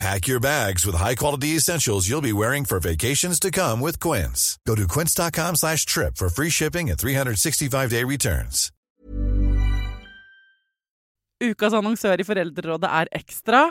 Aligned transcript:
Pack 0.00 0.26
your 0.26 0.40
bags 0.40 0.84
with 0.84 0.96
high-quality 0.96 1.56
essentials 1.56 2.08
you'll 2.08 2.20
be 2.20 2.32
wearing 2.32 2.64
for 2.64 2.80
vacations 2.80 3.38
to 3.40 3.50
come 3.50 3.80
with 3.80 4.00
Quince. 4.00 4.58
Go 4.66 4.74
to 4.74 4.86
quince.com 4.88 5.56
slash 5.56 5.86
trip 5.86 6.16
for 6.16 6.28
free 6.28 6.50
shipping 6.50 6.90
and 6.90 6.98
365-day 6.98 8.04
returns. 8.04 8.70
Ukas 11.44 11.74
annonsør 11.76 12.20
i 12.22 12.24
Foreldrerådet 12.24 12.88
er 12.88 13.08
Ekstra. 13.12 13.66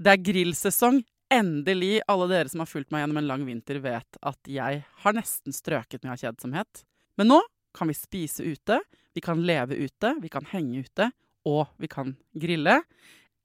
Det 0.00 0.12
er 0.14 0.22
grillsesong. 0.22 1.02
Endelig. 1.32 2.00
Alle 2.08 2.28
dere 2.30 2.50
som 2.52 2.62
har 2.62 2.70
fulgt 2.70 2.92
meg 2.92 3.02
gjennom 3.02 3.18
en 3.20 3.28
lang 3.28 3.42
vinter, 3.46 3.80
vet 3.84 4.18
at 4.22 4.48
jeg 4.48 4.82
har 5.04 5.16
nesten 5.16 5.54
strøket 5.54 6.04
med 6.04 6.14
av 6.14 6.20
kjedsomhet. 6.22 6.84
Men 7.20 7.30
nå 7.32 7.40
kan 7.76 7.88
vi 7.90 7.96
spise 7.96 8.44
ute, 8.44 8.78
vi 9.16 9.22
kan 9.24 9.40
leve 9.44 9.76
ute, 9.80 10.14
vi 10.20 10.30
kan 10.32 10.46
henge 10.52 10.84
ute, 10.86 11.10
og 11.48 11.66
vi 11.80 11.88
kan 11.90 12.14
grille. 12.38 12.78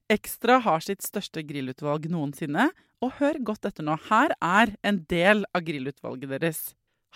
Ekstra 0.08 0.56
har 0.64 0.80
sitt 0.80 1.04
største 1.04 1.42
grillutvalg 1.44 2.06
noensinne, 2.08 2.70
og 3.04 3.18
hør 3.18 3.36
godt 3.50 3.68
etter 3.68 3.84
nå. 3.84 3.98
Her 4.08 4.32
er 4.40 4.72
en 4.86 5.02
del 5.10 5.44
av 5.52 5.66
grillutvalget 5.66 6.32
deres. 6.32 6.62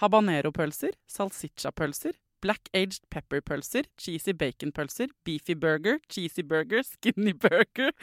Habanero-pølser, 0.03 0.93
salsiccia-pølser, 1.09 2.19
black 2.45 2.69
aged 2.77 3.07
pepper-pølser, 3.15 3.89
cheesy 3.97 4.35
bacon-pølser, 4.37 5.09
beefy 5.25 5.57
burger, 5.57 6.03
cheesy 6.13 6.45
burger, 6.45 6.85
skinny 6.85 7.33
burger, 7.33 7.95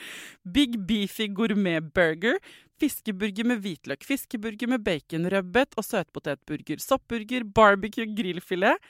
big 0.58 0.80
beefy 0.90 1.30
gourmet-burger, 1.38 2.40
fiskeburger 2.80 3.46
med 3.52 3.62
hvitløk, 3.62 4.06
fiskeburger 4.08 4.72
med 4.74 4.86
bacon, 4.88 5.28
rødbet 5.30 5.78
og 5.78 5.86
søtpotetburger, 5.86 6.82
soppburger, 6.82 7.46
barbecue, 7.46 8.10
grillfilet, 8.18 8.90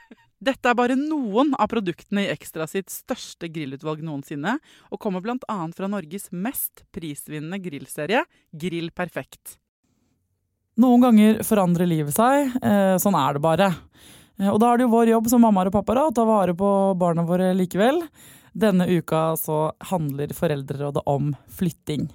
Dette 0.41 0.71
er 0.71 0.77
bare 0.77 0.97
noen 0.97 1.51
av 1.53 1.69
produktene 1.69 2.23
i 2.25 2.31
Ekstra 2.33 2.65
sitt 2.69 2.89
største 2.89 3.45
grillutvalg 3.53 4.01
noensinne, 4.01 4.55
og 4.89 5.01
kommer 5.01 5.21
bl.a. 5.21 5.57
fra 5.77 5.89
Norges 5.91 6.31
mest 6.33 6.81
prisvinnende 6.95 7.59
grillserie, 7.61 8.23
Grill 8.49 8.89
Perfekt. 8.89 9.59
Noen 10.81 11.03
ganger 11.03 11.43
forandrer 11.45 11.85
livet 11.85 12.15
seg. 12.15 12.55
Eh, 12.57 12.95
sånn 13.01 13.17
er 13.19 13.37
det 13.37 13.43
bare. 13.43 13.69
Eh, 14.39 14.49
og 14.49 14.57
da 14.63 14.71
er 14.71 14.79
det 14.79 14.87
jo 14.87 14.95
vår 14.95 15.11
jobb 15.13 15.29
som 15.29 15.43
mammaer 15.45 15.69
og 15.69 15.75
pappaer 15.75 16.01
å 16.07 16.13
ta 16.15 16.25
vare 16.25 16.55
på 16.57 16.71
barna 16.97 17.27
våre 17.27 17.51
likevel. 17.53 18.01
Denne 18.57 18.87
uka 18.89 19.35
så 19.37 19.67
handler 19.91 20.33
Foreldrerådet 20.35 21.05
om 21.05 21.35
flytting. 21.53 22.09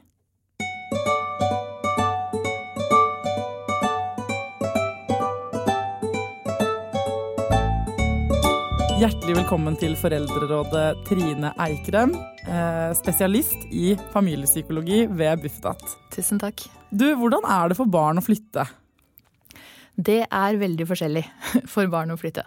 Hjertelig 8.97 9.35
velkommen 9.37 9.75
til 9.77 9.93
Foreldrerådet 10.01 11.03
Trine 11.05 11.51
Eikrem, 11.61 12.15
eh, 12.49 12.95
spesialist 12.97 13.67
i 13.69 13.91
familiepsykologi 14.15 15.03
ved 15.13 15.43
Bufetat. 15.43 15.83
Tusen 16.15 16.41
takk. 16.41 16.65
Du, 16.89 17.05
hvordan 17.21 17.45
er 17.45 17.69
det 17.69 17.77
for 17.77 17.93
barn 17.93 18.17
å 18.17 18.25
flytte? 18.25 18.65
Det 19.93 20.23
er 20.25 20.57
veldig 20.57 20.87
forskjellig 20.89 21.27
for 21.75 21.93
barn 21.93 22.15
å 22.15 22.17
flytte. 22.17 22.47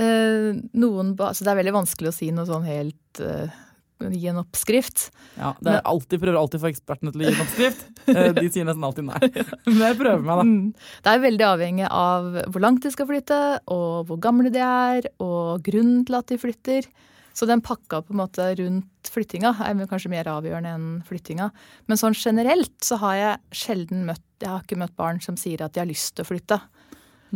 Eh, 0.00 0.56
noen, 0.80 1.12
altså 1.12 1.44
det 1.44 1.52
er 1.52 1.60
veldig 1.60 1.76
vanskelig 1.76 2.08
å 2.08 2.16
si 2.22 2.30
noe 2.32 2.48
sånn 2.48 2.64
helt 2.64 3.20
uh, 3.20 3.52
Gi 3.96 4.28
en 4.28 4.42
oppskrift. 4.42 5.06
Ja, 5.38 5.54
det 5.64 5.72
er 5.78 5.86
alltid, 5.88 6.20
prøver 6.20 6.36
alltid 6.36 6.60
å 6.60 6.64
få 6.66 6.68
ekspertene 6.68 7.14
til 7.14 7.22
å 7.22 7.24
gi 7.24 7.32
en 7.32 7.42
oppskrift. 7.46 7.86
Eh, 8.12 8.28
de 8.36 8.50
sier 8.52 8.66
nesten 8.68 8.84
alltid 8.84 9.06
nei. 9.08 9.18
Men 9.70 9.80
jeg 9.86 9.98
prøver 10.02 10.20
meg, 10.20 10.36
da. 10.36 10.44
Mm. 10.44 11.00
Det 11.06 11.12
er 11.12 11.22
veldig 11.24 11.46
avhengig 11.48 11.88
av 11.88 12.28
hvor 12.52 12.62
langt 12.62 12.84
de 12.84 12.92
skal 12.92 13.08
flytte, 13.08 13.40
og 13.72 14.10
hvor 14.10 14.20
gamle 14.22 14.52
de 14.52 14.62
er, 14.62 15.08
og 15.24 15.64
grunnen 15.66 16.04
til 16.06 16.18
at 16.20 16.28
de 16.28 16.38
flytter. 16.42 16.90
Så 17.36 17.48
den 17.48 17.60
pakka 17.64 18.00
på 18.04 18.14
en 18.14 18.20
måte 18.22 18.46
rundt 18.60 19.10
flyttinga 19.12 19.50
er 19.66 19.88
kanskje 19.90 20.12
mer 20.12 20.28
avgjørende 20.32 20.72
enn 20.72 20.86
flyttinga. 21.04 21.50
Men 21.88 22.00
sånn 22.00 22.16
generelt 22.16 22.76
så 22.84 22.96
har 23.02 23.18
jeg 23.18 23.60
sjelden 23.64 24.06
møtt 24.08 24.24
Jeg 24.40 24.52
har 24.52 24.64
ikke 24.64 24.76
møtt 24.80 24.96
barn 24.96 25.20
som 25.24 25.36
sier 25.40 25.62
at 25.64 25.72
de 25.72 25.80
har 25.80 25.88
lyst 25.88 26.14
til 26.16 26.24
å 26.24 26.28
flytte. 26.28 26.60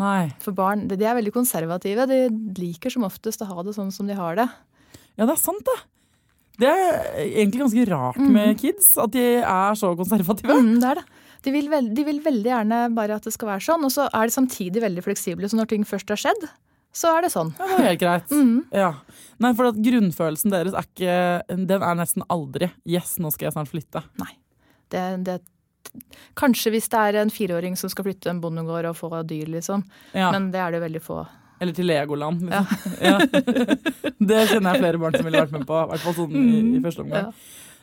Nei. 0.00 0.30
For 0.40 0.56
barn 0.56 0.86
de 0.88 0.96
er 1.00 1.16
veldig 1.16 1.32
konservative. 1.34 2.06
De 2.08 2.26
liker 2.60 2.92
som 2.92 3.06
oftest 3.08 3.40
å 3.44 3.48
ha 3.48 3.64
det 3.64 3.76
sånn 3.76 3.92
som 3.92 4.08
de 4.08 4.16
har 4.16 4.36
det. 4.40 4.48
Ja, 5.16 5.26
det 5.26 5.34
er 5.34 5.40
sant, 5.40 5.64
det. 5.68 5.76
Det 6.60 6.68
er 6.68 7.20
egentlig 7.24 7.62
ganske 7.64 7.86
rart 7.90 8.20
med 8.20 8.58
kids, 8.60 8.92
at 9.00 9.12
de 9.14 9.26
er 9.40 9.78
så 9.78 9.94
konservative. 9.98 10.56
Mm, 10.60 10.74
det 10.82 10.90
er 10.92 11.00
det. 11.00 11.06
De 11.40 11.52
vil, 11.54 11.70
veld, 11.72 11.94
de 11.96 12.04
vil, 12.04 12.18
veldig 12.20 12.50
gjerne 12.50 12.80
bare 12.92 13.16
at 13.16 13.24
det 13.24 13.32
skal 13.32 13.54
være 13.54 13.64
sånn, 13.64 13.86
og 13.88 13.92
så 13.94 14.10
er 14.12 14.28
de 14.28 14.34
samtidig 14.34 14.82
veldig 14.84 15.04
fleksible. 15.06 15.48
Så 15.48 15.56
når 15.56 15.70
ting 15.70 15.86
først 15.88 16.12
har 16.12 16.20
skjedd, 16.20 16.44
så 16.92 17.14
er 17.16 17.24
det 17.24 17.30
sånn. 17.32 17.54
Ja, 17.56 17.68
det 17.70 17.78
er 17.78 17.88
helt 17.92 18.02
greit. 18.04 18.34
Mm. 18.40 18.58
Ja. 18.74 18.90
Nei, 19.40 19.54
for 19.56 19.72
grunnfølelsen 19.72 20.52
deres 20.52 20.74
er 20.76 20.84
ikke 20.84 21.14
Den 21.48 21.82
er 21.82 21.96
nesten 21.96 22.24
aldri 22.28 22.70
'yes, 22.84 23.16
nå 23.22 23.32
skal 23.32 23.48
jeg 23.48 23.56
snart 23.56 23.72
flytte'. 23.72 24.02
Nei. 24.20 24.34
Det, 24.92 25.04
det, 25.24 25.38
kanskje 26.38 26.72
hvis 26.74 26.88
det 26.92 27.00
er 27.00 27.20
en 27.20 27.32
fireåring 27.32 27.76
som 27.78 27.90
skal 27.92 28.06
flytte 28.08 28.30
en 28.30 28.40
bondegård 28.42 28.90
og 28.90 28.98
få 28.98 29.10
dyr, 29.22 29.48
liksom. 29.48 29.84
Ja. 30.12 30.30
Men 30.34 30.50
det 30.52 30.60
er 30.60 30.76
det 30.76 30.82
veldig 30.84 31.02
få. 31.02 31.22
Eller 31.60 31.76
til 31.76 31.88
Legoland. 31.90 32.42
Liksom. 32.48 32.84
Ja. 33.10 33.16
det 34.20 34.38
kjenner 34.50 34.74
jeg 34.74 34.82
flere 34.84 35.00
barn 35.00 35.16
som 35.18 35.26
ville 35.28 35.42
vært 35.44 35.54
med 35.56 35.66
på. 35.68 35.76
I 35.80 35.88
hvert 35.92 36.04
fall 36.06 36.16
sånn 36.16 36.36
i, 36.40 36.60
i 36.78 36.82
første 36.84 37.04
omgang. 37.04 37.30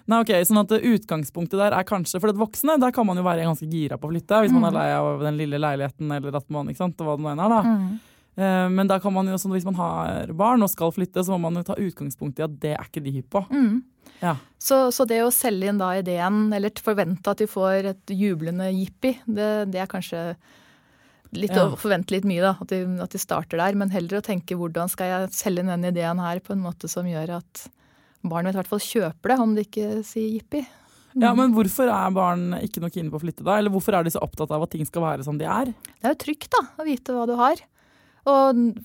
Nei, 0.07 0.19
ok, 0.23 0.29
sånn 0.47 0.61
at 0.61 0.71
Utgangspunktet 0.77 1.59
der 1.59 1.73
er 1.75 1.83
kanskje 1.83 2.21
For 2.23 2.31
det 2.31 2.39
voksne 2.39 2.77
der 2.79 2.93
kan 2.95 3.03
man 3.09 3.17
jo 3.19 3.25
være 3.25 3.43
ganske 3.43 3.67
gira 3.67 3.97
på 3.99 4.07
å 4.07 4.13
flytte. 4.13 4.39
Hvis 4.45 4.53
man 4.55 4.69
er 4.69 4.77
lei 4.77 4.85
av 4.95 5.23
den 5.25 5.39
lille 5.39 5.59
leiligheten 5.59 6.13
eller 6.15 6.38
at 6.39 6.47
man, 6.53 6.69
ikke 6.71 6.79
sant, 6.85 7.01
hva 7.03 7.17
det 7.19 7.25
nå 7.27 7.33
er. 7.33 7.41
da. 7.51 7.59
Mm. 7.67 7.89
Eh, 8.38 8.69
Men 8.77 8.88
da 8.88 8.99
kan 9.03 9.13
man 9.13 9.27
jo, 9.27 9.38
sånn, 9.41 9.51
hvis 9.57 9.67
man 9.67 9.75
har 9.81 10.31
barn 10.38 10.63
og 10.63 10.71
skal 10.71 10.94
flytte, 10.95 11.25
så 11.27 11.35
må 11.35 11.41
man 11.49 11.59
jo 11.59 11.65
ta 11.67 11.75
utgangspunkt 11.81 12.39
i 12.39 12.45
at 12.47 12.55
det 12.63 12.73
er 12.77 12.88
ikke 12.88 13.03
de 13.03 13.15
hypp 13.17 13.29
på. 13.35 13.44
Mm. 13.51 13.81
Ja. 14.21 14.38
Så, 14.57 14.79
så 14.95 15.03
det 15.09 15.19
å 15.25 15.33
selge 15.33 15.67
inn 15.69 15.81
da 15.81 15.91
ideen, 15.99 16.47
eller 16.55 16.71
forvente 16.81 17.33
at 17.33 17.44
de 17.44 17.49
får 17.51 17.91
et 17.91 18.15
jublende 18.15 18.69
jippi, 18.71 19.11
det, 19.27 19.49
det 19.73 19.83
er 19.83 19.91
kanskje 19.91 20.21
litt 21.33 21.51
Ja. 21.55 21.65
å 21.69 21.77
forvente 21.77 22.11
litt 22.15 22.25
mye, 22.25 22.41
da. 22.41 22.55
At 22.61 22.67
de, 22.71 22.83
at 23.03 23.09
de 23.11 23.17
starter 23.19 23.57
der. 23.57 23.75
Men 23.75 23.89
heller 23.91 24.19
å 24.19 24.25
tenke 24.25 24.55
hvordan 24.57 24.89
skal 24.89 25.07
jeg 25.11 25.29
selge 25.35 25.59
inn 25.63 25.67
denne 25.73 25.91
ideen 25.91 26.19
her 26.19 26.39
på 26.39 26.53
en 26.55 26.61
måte 26.63 26.88
som 26.89 27.05
gjør 27.05 27.38
at 27.41 27.67
barnet 28.23 28.55
i 28.55 28.57
hvert 28.59 28.67
fall 28.71 28.79
kjøper 28.83 29.33
det, 29.33 29.39
om 29.39 29.55
de 29.55 29.63
ikke 29.63 30.03
sier 30.03 30.39
jippi. 30.39 30.65
ja, 31.15 31.33
Men 31.33 31.53
hvorfor 31.53 31.88
er 31.89 32.11
barn 32.11 32.53
ikke 32.61 32.81
noe 32.81 32.91
inne 32.93 33.09
på 33.11 33.17
å 33.19 33.23
flytte 33.23 33.43
da? 33.43 33.57
Eller 33.57 33.71
hvorfor 33.71 33.93
er 33.97 34.03
de 34.03 34.11
så 34.11 34.21
opptatt 34.21 34.51
av 34.51 34.63
at 34.63 34.71
ting 34.71 34.85
skal 34.85 35.01
være 35.01 35.23
som 35.23 35.38
de 35.38 35.45
er? 35.45 35.65
Det 36.01 36.03
er 36.05 36.13
jo 36.15 36.23
trygt 36.25 36.49
da, 36.51 36.63
å 36.77 36.85
vite 36.85 37.13
hva 37.15 37.25
du 37.27 37.35
har. 37.39 37.61
Og 38.27 38.75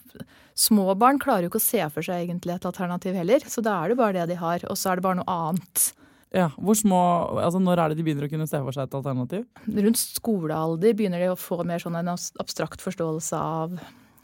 små 0.55 0.95
barn 0.99 1.19
klarer 1.19 1.43
jo 1.47 1.51
ikke 1.51 1.61
å 1.63 1.65
se 1.65 1.83
for 1.91 2.03
seg 2.07 2.29
egentlig 2.29 2.55
et 2.55 2.67
alternativ 2.69 3.15
heller, 3.19 3.41
så 3.49 3.63
da 3.65 3.81
er 3.83 3.89
det 3.91 3.99
bare 3.99 4.13
det 4.21 4.29
de 4.35 4.37
har, 4.39 4.63
og 4.71 4.77
så 4.79 4.93
er 4.93 4.97
det 5.01 5.03
bare 5.07 5.19
noe 5.19 5.27
annet. 5.51 5.93
Ja, 6.33 6.49
hvor 6.57 6.77
små, 6.79 6.99
altså 7.43 7.61
Når 7.61 7.79
er 7.79 7.93
det 7.93 7.99
de 7.99 8.05
begynner 8.07 8.25
å 8.25 8.33
kunne 8.33 8.49
se 8.49 8.61
for 8.65 8.73
seg 8.73 8.89
et 8.89 8.95
alternativ? 8.97 9.45
Rundt 9.69 10.01
skolealder 10.01 10.95
begynner 10.97 11.21
de 11.21 11.33
å 11.33 11.39
få 11.39 11.61
mer 11.69 11.83
sånn 11.83 11.99
en 12.01 12.15
abstrakt 12.15 12.81
forståelse 12.81 13.37
av 13.37 13.77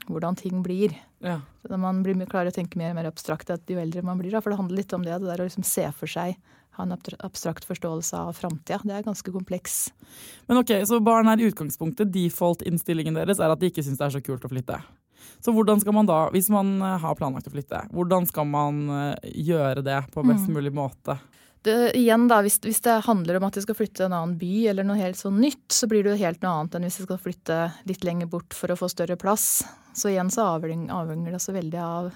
hvordan 0.08 0.38
ting 0.40 0.62
blir. 0.64 0.94
Ja. 1.20 1.42
Så 1.60 1.72
Når 1.72 1.82
man 1.82 2.00
blir 2.04 2.28
klarer 2.30 2.48
å 2.48 2.54
tenke 2.54 2.80
mer 2.80 2.94
og 2.94 3.00
mer 3.00 3.10
abstrakt 3.10 3.50
jo 3.52 3.80
eldre 3.80 4.02
man 4.02 4.20
blir. 4.20 4.32
Da. 4.32 4.40
For 4.40 4.54
det 4.54 4.60
handler 4.60 4.80
litt 4.80 4.94
om 4.96 5.04
det, 5.04 5.18
det 5.20 5.28
der 5.28 5.42
å 5.44 5.48
liksom 5.48 5.66
se 5.68 5.84
for 5.92 6.08
seg, 6.08 6.38
ha 6.78 6.86
en 6.86 6.94
abstrakt 6.94 7.66
forståelse 7.66 8.16
av 8.16 8.36
framtida. 8.38 8.80
Det 8.86 8.94
er 8.94 9.04
ganske 9.04 9.34
kompleks. 9.34 9.90
Men 10.48 10.62
ok, 10.62 10.86
Så 10.86 11.02
barn 11.04 11.28
er 11.28 11.42
i 11.42 11.50
utgangspunktet, 11.50 12.12
default-innstillingen 12.14 13.18
deres 13.18 13.42
er 13.42 13.52
at 13.52 13.60
de 13.60 13.68
ikke 13.68 13.84
syns 13.84 13.98
det 13.98 14.06
er 14.06 14.16
så 14.16 14.24
kult 14.24 14.46
å 14.46 14.52
flytte. 14.52 14.78
Så 15.42 15.52
hvordan 15.52 15.82
skal 15.82 15.94
man 15.94 16.06
da, 16.08 16.28
hvis 16.32 16.48
man 16.50 16.78
har 16.80 17.18
planlagt 17.18 17.50
å 17.50 17.52
flytte, 17.52 17.84
hvordan 17.92 18.26
skal 18.26 18.46
man 18.48 18.78
eh, 18.90 19.28
gjøre 19.50 19.82
det 19.86 19.98
på 20.14 20.24
best 20.26 20.48
mulig 20.50 20.72
måte? 20.74 21.18
Det, 21.66 21.74
igjen 21.98 22.28
da, 22.30 22.40
hvis, 22.44 22.60
hvis 22.62 22.80
det 22.84 23.00
handler 23.04 23.36
om 23.40 23.44
at 23.48 23.56
de 23.58 23.62
skal 23.64 23.74
flytte 23.74 24.04
en 24.06 24.12
annen 24.14 24.36
by 24.38 24.68
eller 24.70 24.86
noe 24.86 24.96
helt 25.00 25.18
sånn 25.18 25.40
nytt, 25.42 25.66
så 25.74 25.88
blir 25.90 26.04
det 26.06 26.14
jo 26.14 26.20
helt 26.24 26.40
noe 26.44 26.52
annet 26.60 26.74
enn 26.78 26.86
hvis 26.86 27.00
de 27.00 27.06
skal 27.08 27.18
flytte 27.18 27.58
litt 27.90 28.04
lenger 28.06 28.30
bort 28.30 28.54
for 28.54 28.70
å 28.70 28.76
få 28.78 28.88
større 28.92 29.16
plass. 29.18 29.64
Så 29.98 30.12
igjen 30.12 30.30
så 30.30 30.44
avhenger, 30.54 31.32
det 31.34 31.40
så 31.42 31.52
veldig 31.56 31.80
av 31.82 32.12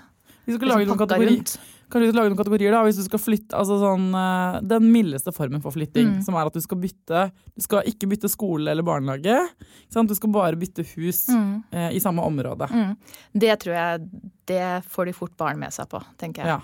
Vi 0.47 0.55
skal 0.55 0.69
lage 0.69 0.85
liksom 0.85 0.93
noen 0.95 0.99
pakka 0.99 1.09
kategori, 1.17 1.37
rundt. 1.37 1.59
kanskje 1.91 2.07
vi 2.07 2.11
skal 2.13 2.21
lage 2.23 2.31
noen 2.33 2.39
kategorier 2.45 2.73
da, 2.73 2.83
hvis 2.87 2.97
du 2.97 3.03
skal 3.09 3.19
flytte 3.23 3.59
altså 3.59 3.77
sånn, 3.83 4.07
eh, 4.15 4.61
Den 4.63 4.87
mildeste 4.93 5.33
formen 5.35 5.63
for 5.63 5.73
flytting, 5.75 6.07
Mm. 6.17 6.23
som 6.25 6.35
er 6.39 6.47
at 6.47 6.53
du 6.55 6.61
skal 6.61 6.79
bytte 6.79 7.33
Du 7.57 7.61
skal 7.63 7.83
ikke 7.83 8.09
bytte 8.09 8.31
skole 8.31 8.71
eller 8.71 8.83
barnehage. 8.83 9.49
Sant? 9.91 10.09
Du 10.09 10.15
skal 10.15 10.31
bare 10.31 10.57
bytte 10.57 10.87
hus 10.95 11.27
Mm. 11.29 11.65
eh, 11.73 11.91
i 11.91 11.99
samme 11.99 12.23
område. 12.23 12.69
Mm. 12.71 12.97
Det 13.35 13.59
tror 13.61 13.75
jeg 13.75 14.09
det 14.47 14.85
får 14.89 15.07
de 15.07 15.13
fort 15.13 15.37
barn 15.37 15.59
med 15.59 15.71
seg 15.73 15.89
på, 15.89 16.01
tenker 16.17 16.45
jeg. 16.45 16.47
Ja. 16.47 16.61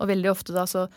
Og 0.00 0.08
veldig 0.08 0.30
ofte 0.30 0.52
da 0.54 0.64
så 0.64 0.88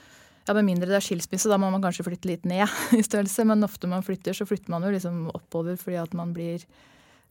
ja, 0.47 0.53
Med 0.57 0.65
mindre 0.65 0.89
det 0.89 0.97
er 0.97 1.05
skilsmisse, 1.05 1.49
da 1.51 1.59
må 1.61 1.69
man 1.73 1.83
kanskje 1.83 2.05
flytte 2.07 2.29
litt 2.29 2.47
ned 2.49 2.65
i 2.97 3.03
størrelse. 3.05 3.45
Men 3.47 3.67
ofte 3.67 3.89
man 3.89 4.05
flytter, 4.05 4.35
så 4.37 4.47
flytter 4.49 4.73
man 4.73 4.87
jo 4.87 4.93
liksom 4.95 5.27
oppover 5.33 5.77
fordi 5.79 5.99
at 6.01 6.15
man 6.17 6.33
blir 6.37 6.65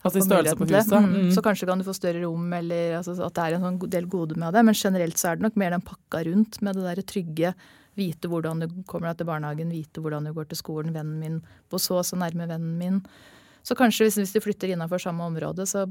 Altså 0.00 0.22
i 0.22 0.24
størrelse 0.24 0.56
på 0.56 0.64
huset. 0.64 0.94
Mm. 0.96 1.10
Mm. 1.26 1.32
Så 1.36 1.42
kanskje 1.44 1.66
kan 1.68 1.80
du 1.80 1.84
få 1.84 1.92
større 1.92 2.22
rom, 2.22 2.46
eller 2.56 2.94
altså, 3.02 3.18
at 3.20 3.34
det 3.36 3.42
er 3.42 3.56
en 3.56 3.66
sånn 3.66 3.80
del 3.92 4.06
gode 4.08 4.38
med 4.40 4.54
det. 4.56 4.62
Men 4.64 4.78
generelt 4.78 5.20
så 5.20 5.28
er 5.28 5.36
det 5.36 5.44
nok 5.44 5.58
mer 5.60 5.74
den 5.74 5.84
pakka 5.84 6.22
rundt 6.24 6.56
med 6.64 6.78
det 6.78 6.86
derre 6.86 7.04
trygge. 7.04 7.50
Vite 8.00 8.30
hvordan 8.32 8.62
du 8.62 8.68
kommer 8.88 9.10
deg 9.10 9.20
til 9.20 9.28
barnehagen, 9.28 9.74
vite 9.74 10.00
hvordan 10.00 10.24
du 10.24 10.32
går 10.32 10.48
til 10.48 10.60
skolen, 10.62 10.94
vennen 10.96 11.20
min, 11.20 11.36
på 11.68 11.82
så 11.82 11.98
og 12.00 12.08
så 12.08 12.16
nærme 12.16 12.48
vennen 12.48 12.78
min. 12.80 13.02
Så 13.66 13.76
kanskje 13.76 14.06
hvis, 14.06 14.16
hvis 14.22 14.32
du 14.32 14.40
flytter 14.40 14.72
innafor 14.72 15.02
samme 15.02 15.26
område, 15.26 15.68
så 15.68 15.84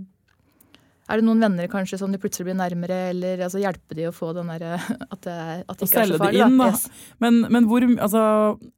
er 1.10 1.18
det 1.20 1.26
noen 1.26 1.42
venner 1.42 1.68
kanskje 1.72 1.98
som 1.98 2.12
de 2.14 2.20
plutselig 2.22 2.46
blir 2.50 2.58
nærmere, 2.60 2.98
eller 3.10 3.42
altså, 3.48 3.58
hjelpe 3.64 3.96
de 3.98 4.06
å 4.10 4.14
få 4.14 4.30
den 4.38 4.48
derre 4.52 4.76
At 5.10 5.22
det, 5.26 5.38
at 5.68 5.78
det 5.80 5.88
ikke 5.90 6.04
er 6.04 6.12
så 6.14 6.20
farlig. 6.22 6.44
inn, 6.46 6.58
da. 6.62 6.68
Yes. 6.70 6.84
Men, 7.20 7.42
men 7.50 7.66
hvor, 7.70 7.82
altså, 7.82 8.24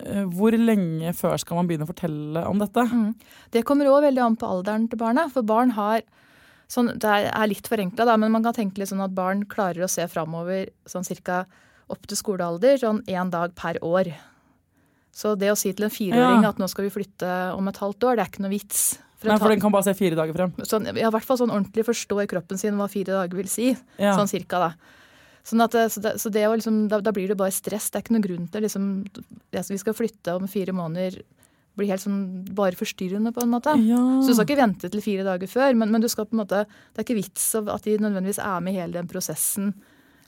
eh, 0.06 0.24
hvor 0.31 0.56
lenge 0.56 1.13
før 1.18 1.38
skal 1.44 1.60
man 1.60 1.68
begynne 1.69 1.83
å 1.88 1.92
fortelle 1.92 2.45
om 2.48 2.62
dette? 2.63 2.86
Mm. 2.88 3.12
Det 3.51 3.66
kommer 3.68 3.92
òg 3.92 4.06
veldig 4.07 4.24
an 4.25 4.38
på 4.39 4.48
alderen 4.48 4.88
til 4.89 5.01
barnet. 5.01 5.31
For 5.36 5.44
barn 5.44 5.75
har 5.75 6.01
sånn, 6.72 6.94
Det 7.04 7.12
er 7.28 7.48
litt 7.51 7.68
forenkla, 7.68 8.16
men 8.18 8.31
man 8.31 8.44
kan 8.48 8.56
tenke 8.56 8.80
litt 8.80 8.88
sånn 8.94 9.04
at 9.04 9.12
barn 9.13 9.44
klarer 9.45 9.83
å 9.83 9.89
se 9.92 10.06
framover 10.07 10.69
sånn 10.88 11.04
cirka 11.04 11.44
opp 11.92 12.07
til 12.07 12.16
skolealder, 12.16 12.78
sånn 12.80 13.01
én 13.12 13.30
dag 13.30 13.51
per 13.60 13.75
år. 13.83 14.13
Så 15.12 15.33
det 15.36 15.50
å 15.51 15.57
si 15.60 15.74
til 15.75 15.83
en 15.89 15.92
fireåring 15.92 16.44
Ja. 16.45 16.50
at 16.54 16.57
nå 16.62 16.69
skal 16.72 16.86
vi 16.88 16.94
flytte 16.95 17.54
om 17.57 17.68
et 17.68 17.75
halvt 17.83 18.00
år, 18.07 18.16
det 18.16 18.24
er 18.24 18.30
ikke 18.31 18.44
noe 18.45 18.54
vits. 18.56 19.00
Nei, 19.27 19.38
for 19.38 19.53
den 19.53 19.62
kan 19.62 19.73
bare 19.73 19.85
se 19.85 19.94
fire 19.97 20.18
dager 20.18 20.33
frem. 20.33 20.53
sånn, 20.65 20.88
ja, 20.89 21.09
I 21.09 21.13
hvert 21.13 21.27
fall 21.27 21.38
sånn 21.41 21.53
ordentlig 21.53 21.85
forstå 21.85 22.23
i 22.23 22.29
kroppen 22.31 22.57
sin 22.62 22.79
hva 22.79 22.88
fire 22.91 23.13
dager 23.19 23.38
vil 23.38 23.50
si. 23.51 23.71
Ja. 24.01 24.15
Sånn 24.18 24.31
cirka, 24.31 24.62
da. 24.63 24.71
Sånn 25.47 25.62
at, 25.65 25.75
så 25.94 26.01
det, 26.01 26.15
så 26.21 26.29
det 26.33 26.45
liksom, 26.45 26.88
da, 26.89 27.00
da 27.01 27.13
blir 27.13 27.31
det 27.31 27.38
bare 27.38 27.53
stress. 27.53 27.89
Det 27.89 28.00
er 28.00 28.06
ikke 28.06 28.15
noen 28.15 28.25
grunn 28.25 28.50
til 28.53 28.65
liksom, 28.65 28.89
som 29.53 29.73
Vi 29.73 29.79
skal 29.81 29.97
flytte 29.97 30.35
om 30.38 30.50
fire 30.50 30.73
måneder. 30.77 31.21
Blir 31.79 31.89
helt 31.94 32.03
sånn 32.03 32.19
bare 32.57 32.77
forstyrrende, 32.77 33.31
på 33.33 33.45
en 33.45 33.53
måte. 33.53 33.73
Ja. 33.88 34.01
Så 34.21 34.31
du 34.31 34.35
skal 34.35 34.50
ikke 34.50 34.59
vente 34.59 34.91
til 34.91 35.03
fire 35.06 35.25
dager 35.25 35.50
før, 35.50 35.77
men, 35.77 35.94
men 35.94 36.03
du 36.03 36.09
skal 36.12 36.27
på 36.29 36.38
en 36.38 36.44
måte, 36.44 36.65
det 36.68 37.01
er 37.01 37.07
ikke 37.07 37.21
vits 37.21 37.47
at 37.62 37.88
de 37.88 37.97
nødvendigvis 38.01 38.41
er 38.44 38.62
med 38.62 38.75
i 38.75 38.81
hele 38.81 39.00
den 39.00 39.09
prosessen. 39.09 39.71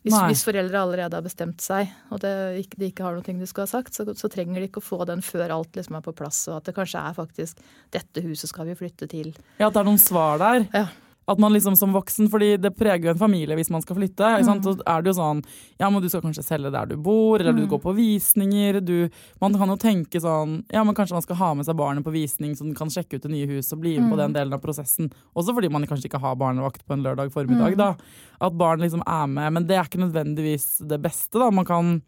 Hvis, 0.03 0.15
hvis 0.27 0.43
foreldre 0.43 0.81
allerede 0.83 1.15
har 1.15 1.23
bestemt 1.23 1.63
seg, 1.63 1.91
og 2.11 2.19
det, 2.19 2.33
de 2.75 2.89
ikke 2.89 3.05
har 3.05 3.15
noe 3.15 3.23
de 3.23 3.47
skal 3.47 3.63
ha 3.63 3.71
sagt, 3.71 3.95
så, 3.95 4.03
så 4.19 4.29
trenger 4.31 4.59
de 4.59 4.67
ikke 4.67 4.81
å 4.81 4.85
få 4.85 4.99
den 5.07 5.23
før 5.23 5.55
alt 5.55 5.79
liksom 5.79 5.95
er 5.95 6.03
på 6.03 6.15
plass, 6.17 6.41
og 6.51 6.57
at 6.57 6.67
det 6.67 6.75
kanskje 6.75 6.99
er 6.99 7.15
faktisk 7.15 7.63
'dette 7.93 8.23
huset 8.25 8.51
skal 8.51 8.67
vi 8.67 8.75
flytte 8.75 9.07
til'. 9.07 9.31
ja, 9.59 9.67
at 9.67 9.73
det 9.73 9.79
er 9.79 9.87
noen 9.87 10.01
svar 10.01 10.41
der. 10.43 10.67
Ja. 10.73 10.87
At 11.25 11.39
man 11.39 11.53
liksom 11.53 11.75
som 11.77 11.93
voksen, 11.93 12.27
fordi 12.29 12.57
det 12.59 12.75
preger 12.75 13.05
jo 13.05 13.09
en 13.13 13.17
familie 13.21 13.55
hvis 13.55 13.69
man 13.71 13.81
skal 13.81 13.95
flytte. 13.95 14.19
Mm. 14.43 14.63
Så 14.63 14.73
er 14.85 15.01
det 15.01 15.13
jo 15.13 15.19
sånn 15.21 15.43
Ja, 15.79 15.89
men 15.89 16.01
du 16.01 16.09
skal 16.09 16.21
kanskje 16.21 16.43
selge 16.43 16.71
der 16.71 16.85
du 16.85 16.97
bor, 16.97 17.39
eller 17.39 17.53
du 17.53 17.63
Mm. 17.63 17.69
går 17.69 17.79
på 17.81 17.95
visninger. 17.95 18.81
Du, 18.83 19.09
man 19.39 19.53
kan 19.53 19.67
jo 19.69 19.75
tenke 19.77 20.19
sånn 20.19 20.63
Ja, 20.71 20.83
men 20.83 20.93
kanskje 20.95 21.13
man 21.13 21.21
skal 21.21 21.35
ha 21.37 21.53
med 21.53 21.65
seg 21.65 21.75
barnet 21.77 22.03
på 22.03 22.11
visning, 22.11 22.53
så 22.55 22.63
den 22.63 22.75
kan 22.75 22.89
sjekke 22.89 23.15
ut 23.15 23.21
det 23.23 23.31
nye 23.31 23.47
huset 23.47 23.73
og 23.73 23.81
bli 23.81 23.97
med 23.99 24.11
på 24.11 24.15
Mm. 24.15 24.17
den 24.17 24.33
delen 24.33 24.53
av 24.53 24.61
prosessen. 24.61 25.11
Også 25.35 25.53
fordi 25.55 25.69
man 25.71 25.85
kanskje 25.87 26.09
ikke 26.09 26.19
har 26.19 26.35
barnevakt 26.35 26.85
på 26.85 26.93
en 26.93 27.03
lørdag 27.03 27.31
formiddag, 27.31 27.71
Mm. 27.73 27.77
da. 27.77 27.95
At 28.41 28.57
barn 28.57 28.79
liksom 28.79 29.01
er 29.07 29.27
med. 29.27 29.53
Men 29.53 29.65
det 29.67 29.77
er 29.77 29.83
ikke 29.85 30.03
nødvendigvis 30.11 30.85
det 30.87 31.01
beste, 31.01 31.39
da. 31.39 31.49
Man 31.51 31.65
kan 31.65 32.01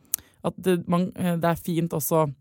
At 0.44 0.54
det, 0.62 0.88
man, 0.88 1.12
eh, 1.16 1.38
det 1.38 1.44
er 1.44 1.56
fint 1.56 1.90
også 1.90 2.32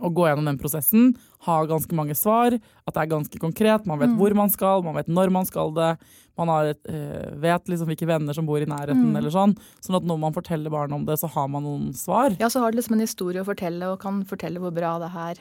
å 0.00 0.10
gå 0.14 0.24
gjennom 0.28 0.44
den 0.48 0.58
prosessen, 0.58 1.16
ha 1.46 1.64
ganske 1.66 1.92
mange 1.92 2.14
svar, 2.16 2.54
at 2.54 2.94
det 2.94 3.02
er 3.02 3.10
ganske 3.12 3.38
konkret. 3.38 3.84
Man 3.86 3.98
vet 3.98 4.10
Mm. 4.10 4.18
hvor 4.18 4.34
man 4.34 4.48
skal, 4.50 4.82
man 4.82 4.94
vet 4.94 5.08
når 5.08 5.30
man 5.30 5.44
skal 5.46 5.72
det. 5.72 5.98
Man 6.38 6.48
har 6.48 6.64
et, 6.66 6.82
øh, 6.88 7.34
vet 7.40 7.66
liksom 7.68 7.86
hvilke 7.86 8.06
venner 8.06 8.32
som 8.32 8.46
bor 8.46 8.56
i 8.58 8.64
nærheten, 8.64 9.12
Mm. 9.12 9.16
eller 9.18 9.30
sånn. 9.30 9.56
Sånn 9.80 9.96
at 9.96 10.02
når 10.04 10.18
man 10.18 10.32
forteller 10.32 10.70
barna 10.70 10.94
om 10.94 11.04
det, 11.04 11.18
så 11.18 11.28
har 11.28 11.48
man 11.48 11.62
noen 11.62 11.92
svar. 11.92 12.36
Ja, 12.40 12.46
så 12.48 12.60
har 12.60 12.70
det 12.72 12.78
liksom 12.80 12.94
en 12.94 13.00
historie 13.06 13.42
å 13.42 13.44
fortelle, 13.46 13.82
og 13.92 14.00
kan 14.00 14.24
fortelle 14.24 14.58
hvor 14.58 14.72
bra 14.72 14.98
det 14.98 15.10
her 15.10 15.34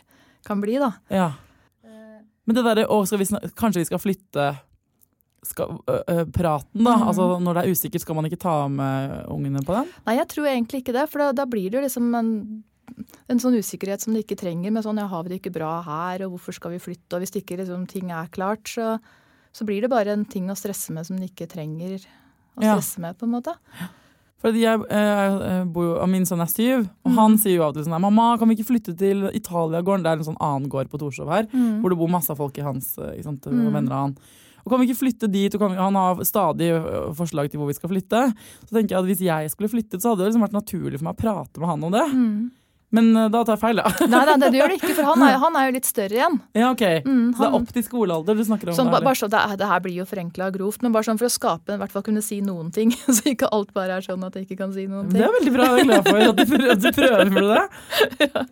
kan 0.45 0.59
bli, 0.61 0.77
da. 0.77 0.93
Ja. 1.09 1.31
Men 2.47 2.55
det 2.55 2.63
derre 2.65 2.87
å, 2.89 3.03
kanskje 3.55 3.77
vi 3.77 3.85
skal 3.85 3.99
flytte 3.99 4.59
skal, 5.43 5.79
ø, 5.87 5.99
ø, 6.07 6.25
praten, 6.25 6.83
da. 6.83 6.95
Mm. 6.97 7.07
Altså 7.07 7.39
når 7.41 7.53
det 7.57 7.63
er 7.63 7.71
usikkert, 7.71 8.01
skal 8.01 8.15
man 8.15 8.25
ikke 8.25 8.39
ta 8.39 8.67
med 8.67 9.25
ungene 9.27 9.63
på 9.65 9.73
den? 9.73 9.87
Nei, 10.05 10.15
jeg 10.17 10.27
tror 10.27 10.45
egentlig 10.49 10.83
ikke 10.83 10.93
det, 10.93 11.09
for 11.09 11.19
da, 11.19 11.31
da 11.31 11.45
blir 11.49 11.69
det 11.71 11.79
jo 11.79 11.85
liksom 11.87 12.15
en, 12.15 12.63
en 13.29 13.39
sånn 13.39 13.55
usikkerhet 13.57 14.01
som 14.01 14.13
de 14.13 14.23
ikke 14.23 14.37
trenger, 14.39 14.71
med 14.71 14.83
sånn 14.83 14.97
ja, 14.97 15.07
har 15.07 15.23
vi 15.23 15.29
det 15.29 15.41
ikke 15.41 15.53
bra 15.59 15.81
her, 15.85 16.25
og 16.25 16.31
hvorfor 16.35 16.53
skal 16.57 16.71
vi 16.71 16.79
flytte, 16.83 17.13
og 17.15 17.21
hvis 17.23 17.35
ikke 17.39 17.57
liksom, 17.61 17.87
ting 17.87 18.11
er 18.11 18.27
klart, 18.33 18.63
så, 18.67 18.99
så 19.53 19.65
blir 19.65 19.81
det 19.81 19.89
bare 19.89 20.13
en 20.13 20.25
ting 20.25 20.49
å 20.51 20.55
stresse 20.57 20.91
med 20.93 21.05
som 21.07 21.17
de 21.17 21.27
ikke 21.29 21.47
trenger 21.51 21.99
å 22.57 22.61
Ja. 22.63 22.75
stresse 22.75 22.99
med, 22.99 23.17
på 23.17 23.23
en 23.25 23.31
måte. 23.37 23.53
Fordi 24.41 24.63
jeg, 24.63 24.79
jeg 24.89 25.65
bor 25.71 25.83
jo, 25.85 26.07
Min 26.09 26.25
sønn 26.25 26.41
er 26.41 26.49
syv, 26.49 26.87
og 27.05 27.11
Mm. 27.11 27.15
han 27.19 27.37
sier 27.37 27.55
jo 27.57 27.63
av 27.63 27.69
og 27.69 27.75
til 27.75 27.83
sånn 27.85 27.93
her 27.93 27.99
'Mamma, 28.01 28.39
kan 28.39 28.49
vi 28.49 28.55
ikke 28.55 28.71
flytte 28.73 28.97
til 28.97 29.29
Italiagården?' 29.29 30.01
Det 30.03 30.09
er 30.11 30.17
en 30.17 30.33
sånn 30.33 30.41
annen 30.41 30.67
gård 30.69 30.89
på 30.89 30.97
Torshov 30.97 31.29
her, 31.29 31.43
hvor 31.79 31.89
det 31.89 31.97
bor 31.97 32.07
masse 32.09 32.35
folk 32.35 32.57
i 32.57 32.61
hans 32.65 32.97
eh, 32.97 33.17
ikke 33.17 33.23
sant, 33.23 33.41
Mm. 33.45 33.71
venner 33.71 33.91
av 33.91 34.01
han. 34.01 34.17
Og 34.65 34.69
kan 34.71 34.79
vi 34.79 34.87
ikke 34.87 35.01
flytte 35.05 35.31
dit? 35.31 35.53
Og 35.55 35.59
vi, 35.71 35.75
han 35.75 35.93
har 35.95 36.15
stadig 36.17 36.69
forslag 37.15 37.49
til 37.49 37.59
hvor 37.59 37.67
vi 37.67 37.73
skal 37.73 37.89
flytte. 37.89 38.33
Så 38.65 38.69
tenker 38.73 38.89
jeg 38.89 38.99
at 38.99 39.05
Hvis 39.05 39.19
jeg 39.21 39.49
skulle 39.51 39.69
flyttet, 39.69 40.01
så 40.01 40.09
hadde 40.09 40.21
det 40.25 40.33
liksom 40.33 40.41
vært 40.49 40.59
naturlig 40.61 40.97
for 40.99 41.05
meg 41.05 41.15
å 41.17 41.21
prate 41.21 41.59
med 41.59 41.69
han 41.69 41.83
om 41.83 41.91
det. 41.91 42.13
Mm. 42.13 42.51
Men 42.91 43.13
da 43.31 43.41
tar 43.47 43.55
jeg 43.55 43.61
feil, 43.61 43.79
ja. 43.79 43.91
Nei, 44.11 44.21
nei, 44.27 44.35
det 44.43 44.59
gjør 44.59 44.71
det 44.73 44.77
ikke, 44.81 44.93
for 44.97 45.07
han 45.13 45.21
er, 45.23 45.37
han 45.39 45.55
er 45.55 45.69
jo 45.69 45.75
litt 45.77 45.87
større 45.87 46.17
igjen. 46.17 46.33
ja 46.59 46.71
ok. 46.73 46.81
Mm, 47.05 47.27
Så 47.31 47.37
det 47.39 47.45
er 47.47 47.51
han- 47.53 47.55
opp 47.61 47.69
til 47.77 47.85
skolealder 47.85 48.35
du 48.35 48.43
snakker 48.47 48.71
om? 48.71 48.75
Sånn, 48.75 48.91
da, 48.91 48.99
bare 49.05 49.15
så, 49.19 49.29
det, 49.31 49.41
det 49.61 49.69
her 49.69 49.79
blir 49.85 49.95
jo 50.01 50.05
forenkla 50.09 50.49
grovt, 50.51 50.81
men 50.83 50.91
bare 50.95 51.07
sånn 51.07 51.19
for 51.21 51.29
å 51.29 51.31
skape, 51.31 51.77
i 51.77 51.79
hvert 51.81 51.93
fall 51.95 52.03
kunne 52.03 52.23
si 52.25 52.41
noen 52.43 52.71
ting. 52.75 52.91
Så 53.15 53.31
ikke 53.31 53.47
alt 53.55 53.71
bare 53.75 53.99
er 53.99 54.05
sånn 54.05 54.23
at 54.27 54.35
jeg 54.35 54.47
ikke 54.49 54.59
kan 54.65 54.73
si 54.75 54.87
noen 54.91 55.07
ting. 55.07 55.19
det 55.21 55.27
er 55.27 55.35
veldig 55.37 55.53
bra, 55.55 55.69
jeg 55.71 55.85
er 55.85 55.89
glad 55.89 56.09
for 56.09 56.25
at 56.27 56.41
du 56.41 56.67
at 56.71 56.83
du 56.83 56.89
prøver 56.99 57.31
for 57.37 57.49
det. 57.51 57.63
ja. 58.27 58.43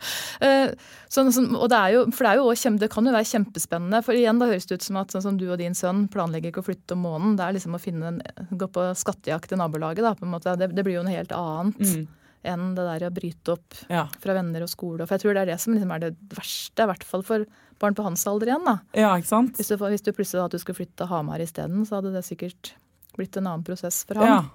sånn, 1.11 1.31
sånn, 1.35 1.49
og 1.59 1.67
det 1.71 1.81
jo, 1.95 2.05
det, 2.11 2.33
jo 2.39 2.45
også 2.53 2.73
det 2.79 2.89
kan 2.93 3.07
jo 3.09 3.15
være 3.15 3.29
kjempespennende. 3.33 4.01
For 4.05 4.17
igjen, 4.17 4.39
da 4.41 4.47
høres 4.49 4.67
det 4.69 4.79
ut 4.79 4.85
som 4.87 4.99
at 5.01 5.11
sånn 5.15 5.25
som 5.25 5.39
du 5.39 5.47
og 5.51 5.59
din 5.61 5.75
sønn 5.77 6.05
planlegger 6.11 6.53
ikke 6.53 6.63
å 6.63 6.67
flytte 6.69 6.95
om 6.95 7.03
måneden. 7.07 7.35
Det 7.39 7.47
er 7.47 7.57
liksom 7.57 7.75
å 7.75 7.81
finne 7.81 8.13
en, 8.13 8.21
gå 8.55 8.69
på 8.71 8.87
skattejakt 9.03 9.51
i 9.55 9.59
nabolaget. 9.59 10.05
da, 10.05 10.15
på 10.15 10.27
en 10.27 10.33
måte. 10.37 10.55
Det, 10.59 10.71
det 10.75 10.85
blir 10.87 10.99
jo 10.99 11.03
noe 11.07 11.17
helt 11.17 11.35
annet 11.35 11.77
Mm. 11.79 12.07
Enn 12.43 12.75
det 12.75 12.85
der 12.87 13.07
å 13.09 13.13
bryte 13.13 13.53
opp 13.57 13.75
Ja. 13.89 14.07
fra 14.19 14.33
venner 14.37 14.63
og 14.63 14.69
skole. 14.69 15.05
For 15.07 15.17
jeg 15.17 15.21
tror 15.25 15.33
det 15.33 15.41
er 15.41 15.51
det 15.53 15.59
som 15.59 15.73
liksom 15.73 15.91
er 15.95 15.99
det 15.99 16.13
verste, 16.29 16.83
i 16.83 16.89
hvert 16.91 17.03
fall 17.03 17.23
for 17.23 17.45
barn 17.79 17.95
på 17.95 18.03
hans 18.03 18.25
alder 18.27 18.47
igjen. 18.53 18.65
da. 18.65 18.77
ja, 18.93 19.15
ikke 19.17 19.27
sant? 19.31 19.57
Hvis 19.57 19.67
du, 19.71 19.77
hvis 19.77 20.01
du 20.03 20.11
plutselig 20.11 20.41
hadde 20.41 20.45
at 20.45 20.51
du 20.51 20.59
skulle 20.59 20.79
flytte 20.79 20.97
til 21.03 21.07
Hamar 21.07 21.39
isteden, 21.39 21.85
så 21.87 21.99
hadde 21.99 22.13
det 22.13 22.23
sikkert 22.27 22.73
blitt 23.17 23.35
en 23.37 23.47
annen 23.47 23.63
prosess 23.67 24.03
for 24.05 24.15
Ja. 24.15 24.35
ham. 24.41 24.51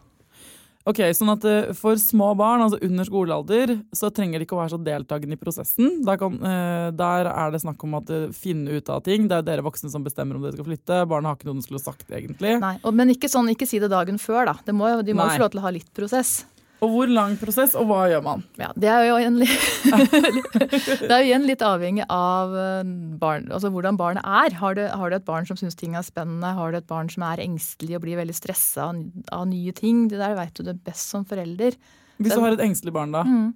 Ok, 0.87 0.99
sånn 1.17 1.31
at 1.33 1.45
eh, 1.49 1.73
For 1.73 1.97
små 1.97 2.35
barn, 2.37 2.61
altså 2.61 2.77
under 2.85 3.05
skolealder, 3.09 3.71
så 3.97 4.11
trenger 4.13 4.39
de 4.39 4.45
ikke 4.45 4.53
å 4.53 4.61
være 4.61 4.75
så 4.77 4.85
deltakende 4.85 5.33
i 5.33 5.41
prosessen. 5.41 6.03
Der, 6.05 6.19
kan, 6.21 6.35
eh, 6.45 6.91
der 6.93 7.25
er 7.31 7.51
det 7.55 7.63
snakk 7.63 7.83
om 7.85 7.95
at 7.95 8.11
eh, 8.13 8.27
finne 8.37 8.69
ut 8.77 8.91
av 8.93 9.01
ting. 9.03 9.27
Det 9.27 9.39
er 9.39 9.43
dere 9.49 9.65
voksne 9.65 9.89
som 9.91 10.05
bestemmer 10.05 10.37
om 10.37 10.43
dere 10.45 10.53
skal 10.53 10.67
flytte. 10.69 11.09
Barna 11.09 11.33
har 11.33 11.37
ikke 11.39 11.49
noe 11.49 11.57
de 11.57 11.65
skulle 11.65 11.81
sagt, 11.81 12.05
egentlig. 12.13 12.61
Nei, 12.61 12.75
og, 12.85 12.93
Men 12.93 13.09
ikke, 13.09 13.31
sånn, 13.33 13.49
ikke 13.49 13.67
si 13.67 13.79
det 13.81 13.89
dagen 13.89 14.19
før, 14.21 14.45
da. 14.53 14.55
Det 14.67 14.75
må, 14.77 14.91
de 15.03 15.15
må 15.17 15.25
jo 15.25 15.39
få 15.39 15.47
lov 15.47 15.51
til 15.57 15.61
å 15.61 15.65
ha 15.65 15.73
litt 15.73 15.89
prosess. 15.97 16.45
Og 16.85 16.91
hvor 16.93 17.09
lang 17.11 17.35
prosess, 17.41 17.73
og 17.81 17.87
hva 17.89 18.03
gjør 18.13 18.23
man? 18.27 18.43
Ja, 18.61 18.69
Det 18.77 18.91
er 18.93 19.07
jo 19.09 19.17
igjen, 19.23 19.39
litt- 19.41 19.85
det 21.09 21.11
er 21.11 21.23
jo 21.23 21.29
igjen 21.31 21.47
litt 21.49 21.65
avhengig 21.65 22.05
av 22.13 22.53
eh, 22.61 22.83
barn, 23.23 23.49
altså 23.55 23.71
hvordan 23.73 23.97
barnet 24.01 24.27
er. 24.27 24.57
Har 24.61 24.77
du, 24.77 24.83
har 24.89 25.11
du 25.13 25.17
et 25.17 25.27
barn 25.27 25.49
som 25.49 25.57
syns 25.61 25.79
ting 25.81 25.97
er 25.97 26.05
spennende, 26.07 26.53
har 26.59 26.75
du 26.75 26.81
et 26.83 26.89
barn 26.91 27.09
som 27.13 27.25
er 27.31 27.43
engstelig 27.45 27.97
og 27.99 28.05
blir 28.05 28.21
veldig 28.21 28.37
stressa 28.37 28.91
av, 28.91 29.01
av 29.35 29.47
nye 29.51 29.73
ting, 29.77 30.07
det 30.13 30.21
der 30.21 30.37
veit 30.39 30.55
du 30.59 30.65
det 30.67 30.77
best 30.85 31.15
som 31.15 31.25
forelder. 31.29 31.79
Hvis 32.21 32.37
du 32.37 32.43
har 32.45 32.55
et 32.55 32.63
engstelig 32.69 32.93
barn, 32.95 33.15
da. 33.15 33.25
Mm. 33.27 33.53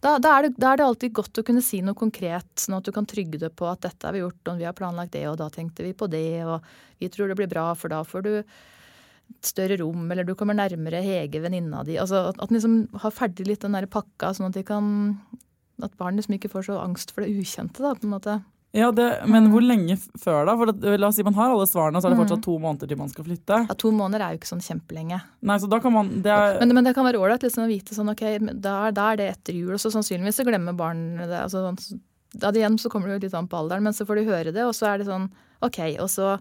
Da, 0.00 0.14
da, 0.22 0.30
er 0.38 0.46
det, 0.46 0.54
da 0.56 0.70
er 0.72 0.78
det 0.80 0.84
alltid 0.86 1.12
godt 1.18 1.40
å 1.42 1.44
kunne 1.44 1.60
si 1.64 1.82
noe 1.84 1.96
konkret, 1.98 2.46
sånn 2.62 2.78
at 2.78 2.86
du 2.86 2.92
kan 2.96 3.04
trygge 3.08 3.36
deg 3.42 3.52
på 3.58 3.66
at 3.68 3.82
dette 3.84 4.06
har 4.08 4.14
vi 4.16 4.22
gjort, 4.22 4.40
og 4.48 4.60
vi 4.60 4.64
har 4.68 4.76
planlagt 4.78 5.12
det, 5.12 5.26
og 5.28 5.36
da 5.40 5.50
tenkte 5.52 5.84
vi 5.84 5.92
på 5.92 6.08
det, 6.08 6.22
og 6.48 6.64
vi 7.02 7.10
tror 7.12 7.28
det 7.28 7.36
blir 7.36 7.50
bra, 7.52 7.66
for 7.76 7.92
da 7.92 7.98
får 8.06 8.24
du 8.24 8.32
større 9.42 9.78
rom, 9.80 10.10
eller 10.10 10.24
du 10.24 10.34
kommer 10.34 10.54
nærmere 10.54 11.02
Hege, 11.02 11.40
venninna 11.42 11.84
di. 11.84 11.96
Altså 11.96 12.28
at, 12.30 12.40
at 12.42 12.50
en 12.50 12.56
liksom 12.58 13.00
har 13.00 13.10
ferdig 13.10 13.46
litt 13.46 13.60
den 13.64 13.72
der 13.72 13.86
pakka, 13.86 14.34
sånn 14.36 14.48
at 14.50 14.54
de 14.58 14.62
kan 14.66 15.16
At 15.82 15.94
barn 15.96 16.16
liksom 16.18 16.34
ikke 16.36 16.50
får 16.52 16.66
så 16.66 16.74
angst 16.82 17.10
for 17.14 17.22
det 17.24 17.32
ukjente, 17.32 17.80
da, 17.80 17.94
på 17.96 18.04
en 18.04 18.10
måte. 18.12 18.42
Ja, 18.76 18.90
det, 18.92 19.26
Men 19.26 19.46
Mm. 19.46 19.50
hvor 19.54 19.62
lenge 19.64 19.96
før, 20.20 20.44
da? 20.46 20.54
For 20.56 20.66
det, 20.70 21.00
la 21.00 21.08
oss 21.08 21.16
si 21.16 21.22
man 21.24 21.32
har 21.34 21.50
alle 21.50 21.64
svarene, 21.66 21.96
og 21.96 22.02
så 22.02 22.06
er 22.06 22.10
det 22.14 22.18
Mm. 22.18 22.26
fortsatt 22.28 22.42
to 22.44 22.58
måneder 22.58 22.86
til 22.86 22.98
man 22.98 23.08
skal 23.08 23.24
flytte. 23.24 23.66
Ja, 23.66 23.74
to 23.74 23.90
måneder 23.90 24.20
er 24.20 24.30
jo 24.34 24.38
ikke 24.38 24.52
sånn 24.52 24.60
kjempelenge. 24.62 25.22
Nei, 25.42 25.56
så 25.58 25.68
da 25.70 25.78
kan 25.80 25.92
man 25.92 26.20
det 26.22 26.30
er, 26.30 26.58
Men, 26.60 26.74
men 26.74 26.84
det 26.84 26.94
kan 26.94 27.04
være 27.06 27.16
ålreit 27.18 27.40
liksom, 27.42 27.64
å 27.64 27.72
vite 27.72 27.94
sånn, 27.96 28.10
ok, 28.12 28.60
da, 28.60 28.90
da 28.92 29.12
er 29.12 29.16
det 29.16 29.30
etter 29.38 29.54
jul, 29.54 29.72
og 29.72 29.80
så 29.80 29.90
sannsynligvis 29.90 30.36
så 30.36 30.44
glemmer 30.44 30.76
barnet 30.76 31.26
det. 31.26 31.40
altså 31.48 31.64
sånn, 31.74 32.00
da 32.36 32.50
det 32.52 32.60
igjen 32.60 32.78
så 32.78 32.90
kommer 32.90 33.08
det 33.08 33.22
jo 33.22 33.26
litt 33.26 33.34
an 33.34 33.48
på 33.48 33.56
alderen, 33.56 33.82
men 33.82 33.92
så 33.92 34.04
får 34.06 34.16
de 34.20 34.24
høre 34.30 34.52
det, 34.52 34.62
og 34.62 34.74
så 34.76 34.86
er 34.94 34.98
det 34.98 35.06
sånn 35.08 35.30
ok, 35.62 35.96
og 35.98 36.08
så, 36.12 36.38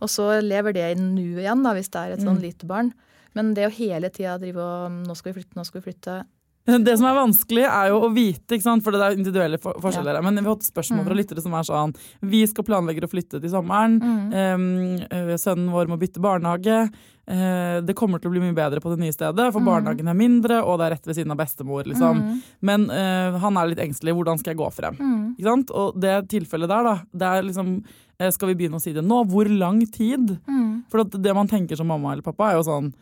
og 0.00 0.12
så 0.12 0.28
lever 0.44 0.76
det 0.76 0.86
i 0.92 1.00
nuet 1.00 1.44
igjen, 1.44 1.64
da, 1.64 1.74
hvis 1.76 1.90
det 1.92 2.02
er 2.02 2.16
et 2.16 2.24
sånn 2.24 2.38
Mm. 2.38 2.46
lite 2.46 2.66
barn. 2.68 2.92
Men 3.34 3.54
det 3.54 3.66
å 3.68 3.74
hele 3.74 4.08
tida 4.10 4.38
drive 4.40 4.56
og 4.56 4.90
Nå 5.06 5.14
skal 5.16 5.32
vi 5.32 5.40
flytte, 5.40 5.56
nå 5.56 5.64
skal 5.64 5.80
vi 5.80 5.90
flytte. 5.90 6.24
Det 6.86 6.96
som 6.98 7.06
er 7.06 7.14
vanskelig, 7.14 7.64
er 7.68 7.90
jo 7.92 8.00
å 8.02 8.12
vite, 8.14 8.58
for 8.82 8.94
det 8.94 9.02
er 9.02 9.16
individuelle 9.16 9.58
for 9.62 9.78
forskjeller. 9.82 10.18
Ja. 10.18 10.22
Men 10.24 10.40
vi 10.40 10.48
har 10.48 10.56
hatt 10.56 10.66
spørsmål 10.66 11.04
fra 11.06 11.14
mm. 11.14 11.20
lyttere 11.20 11.44
som 11.44 11.54
er 11.54 11.66
sånn 11.66 11.92
Vi 12.26 12.40
skal 12.50 12.66
planlegge 12.66 13.06
å 13.06 13.10
flytte 13.10 13.38
til 13.42 13.52
sommeren. 13.52 14.00
Mm. 14.02 15.04
Um, 15.06 15.36
sønnen 15.38 15.70
vår 15.70 15.92
må 15.92 15.98
bytte 16.00 16.22
barnehage. 16.22 16.88
Uh, 17.26 17.78
det 17.86 17.94
kommer 17.98 18.22
til 18.22 18.30
å 18.30 18.34
bli 18.34 18.42
mye 18.42 18.56
bedre 18.56 18.82
på 18.82 18.90
det 18.92 18.98
nye 19.02 19.14
stedet, 19.14 19.46
for 19.52 19.62
mm. 19.62 19.68
barnehagen 19.70 20.10
er 20.10 20.18
mindre, 20.18 20.58
og 20.62 20.80
det 20.80 20.88
er 20.88 20.94
rett 20.96 21.06
ved 21.06 21.20
siden 21.20 21.34
av 21.34 21.38
bestemor. 21.38 21.86
liksom. 21.86 22.22
Mm. 22.24 22.42
Men 22.66 22.88
uh, 22.90 23.38
han 23.46 23.62
er 23.62 23.70
litt 23.70 23.84
engstelig. 23.86 24.16
Hvordan 24.18 24.42
skal 24.42 24.54
jeg 24.54 24.62
gå 24.64 24.72
frem? 24.74 24.98
Mm. 24.98 25.22
Ikke 25.36 25.52
sant? 25.52 25.70
Og 25.70 26.02
det 26.02 26.16
tilfellet 26.34 26.72
der, 26.72 26.90
da, 26.90 26.96
det 27.14 27.30
er 27.30 27.46
liksom 27.46 27.76
Skal 28.16 28.52
vi 28.52 28.56
begynne 28.62 28.80
å 28.80 28.82
si 28.82 28.94
det 28.96 29.04
nå? 29.04 29.22
Hvor 29.28 29.48
lang 29.50 29.82
tid? 29.92 30.36
Mm. 30.48 30.86
For 30.92 31.04
det 31.04 31.34
man 31.36 31.50
tenker 31.50 31.78
som 31.78 31.88
mamma 31.90 32.14
eller 32.14 32.24
pappa, 32.26 32.50
er 32.50 32.60
jo 32.60 32.66
sånn 32.66 32.94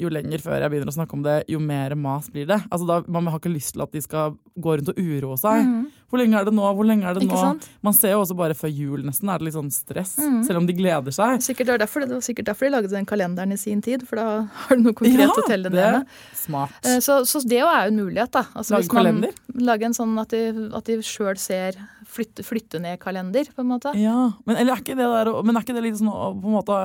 jo 0.00 0.10
lenger 0.12 0.42
før 0.42 0.62
jeg 0.62 0.72
begynner 0.72 0.90
å 0.90 0.94
snakke 0.94 1.16
om 1.16 1.22
det, 1.24 1.36
jo 1.50 1.60
mer 1.62 1.94
mas 1.98 2.28
blir 2.32 2.46
det. 2.48 2.58
Altså 2.70 2.86
da, 2.88 3.00
Man 3.10 3.28
har 3.30 3.40
ikke 3.40 3.52
lyst 3.52 3.74
til 3.74 3.84
at 3.84 3.92
de 3.94 4.02
skal 4.04 4.36
gå 4.60 4.76
rundt 4.78 4.92
og 4.92 4.98
uroe 5.00 5.38
seg. 5.40 5.64
Mm. 5.66 5.82
Hvor 6.10 6.20
lenge 6.20 6.38
er 6.40 6.48
det 6.48 6.54
nå? 6.56 6.64
Hvor 6.76 6.86
lenge 6.86 7.06
er 7.06 7.16
det 7.16 7.24
ikke 7.24 7.36
nå? 7.36 7.42
Sant? 7.42 7.66
Man 7.86 7.96
ser 7.96 8.14
jo 8.14 8.22
også 8.24 8.36
bare 8.38 8.56
før 8.58 8.72
jul 8.74 9.04
nesten 9.06 9.30
er 9.30 9.40
det 9.40 9.48
litt 9.48 9.56
sånn 9.56 9.70
stress, 9.74 10.16
mm. 10.18 10.40
selv 10.48 10.62
om 10.62 10.66
de 10.68 10.76
gleder 10.76 11.14
seg. 11.14 11.44
Sikkert 11.44 11.68
det, 11.68 11.74
var 11.74 11.82
derfor, 11.84 12.06
det 12.06 12.16
var 12.16 12.24
sikkert 12.26 12.50
derfor 12.50 12.66
de 12.66 12.72
lagde 12.74 12.92
den 12.92 13.08
kalenderen 13.08 13.54
i 13.54 13.60
sin 13.60 13.82
tid, 13.84 14.04
for 14.08 14.20
da 14.20 14.26
har 14.64 14.80
du 14.80 14.88
noe 14.88 14.96
konkret 14.96 15.26
ja, 15.26 15.30
å 15.30 15.46
telle 15.46 15.72
ned 15.72 16.00
med. 16.00 16.18
Smart. 16.38 16.80
Eh, 16.84 16.98
så, 17.04 17.20
så, 17.28 17.42
det 17.46 17.60
er 17.60 17.64
jo 17.66 17.72
en 17.92 18.02
mulighet, 18.02 18.32
da. 18.36 18.46
Altså, 18.54 18.76
lage 18.76 18.90
kalender? 18.92 19.36
Lage 19.60 19.90
en 19.90 19.96
sånn 19.96 20.16
at 20.22 20.34
de, 20.34 20.44
at 20.76 20.90
de 20.90 20.98
sjøl 21.06 21.38
ser 21.40 21.78
flytte, 22.10 22.44
flytte 22.46 22.80
ned-kalender, 22.82 23.52
på 23.54 23.64
en 23.64 23.70
måte. 23.70 23.94
Ja, 23.98 24.32
men, 24.44 24.56
eller 24.56 24.76
er 24.76 24.82
ikke 24.82 24.98
det 24.98 25.08
der, 25.08 25.32
men 25.46 25.56
er 25.56 25.66
ikke 25.66 25.76
det 25.76 25.86
litt 25.86 26.00
sånn 26.00 26.10
på 26.10 26.50
en 26.50 26.58
måte 26.58 26.82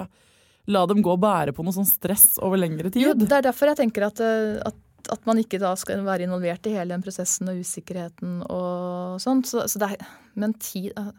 la 0.71 0.85
dem 0.89 1.03
gå 1.05 1.13
og 1.13 1.21
bære 1.21 1.53
på 1.53 1.65
noe 1.65 1.75
sånn 1.75 1.87
stress 1.87 2.39
over 2.43 2.59
lengre 2.59 2.89
tid. 2.89 3.03
Jo, 3.03 3.13
det 3.17 3.29
er 3.29 3.45
derfor 3.45 3.71
jeg 3.71 3.81
tenker 3.83 4.07
at, 4.07 4.21
eh, 4.23 4.55
at, 4.65 4.79
at, 5.13 5.21
man 5.29 5.41
ikke 5.41 5.59
da 5.61 5.75
skal 5.77 6.01
være 6.05 6.25
involvert 6.25 6.65
i 6.65 6.73
hele 6.73 6.95
den 6.95 7.05
prosessen 7.05 7.51
og 7.51 7.61
usikkerheten 7.61 8.39
og 8.49 9.21
sånt. 9.21 9.49
Så, 9.51 9.67
så 9.69 9.81
det 9.81 9.91
er, 9.93 10.09
men 10.41 10.55
tid 10.57 10.89
eh, 10.97 11.13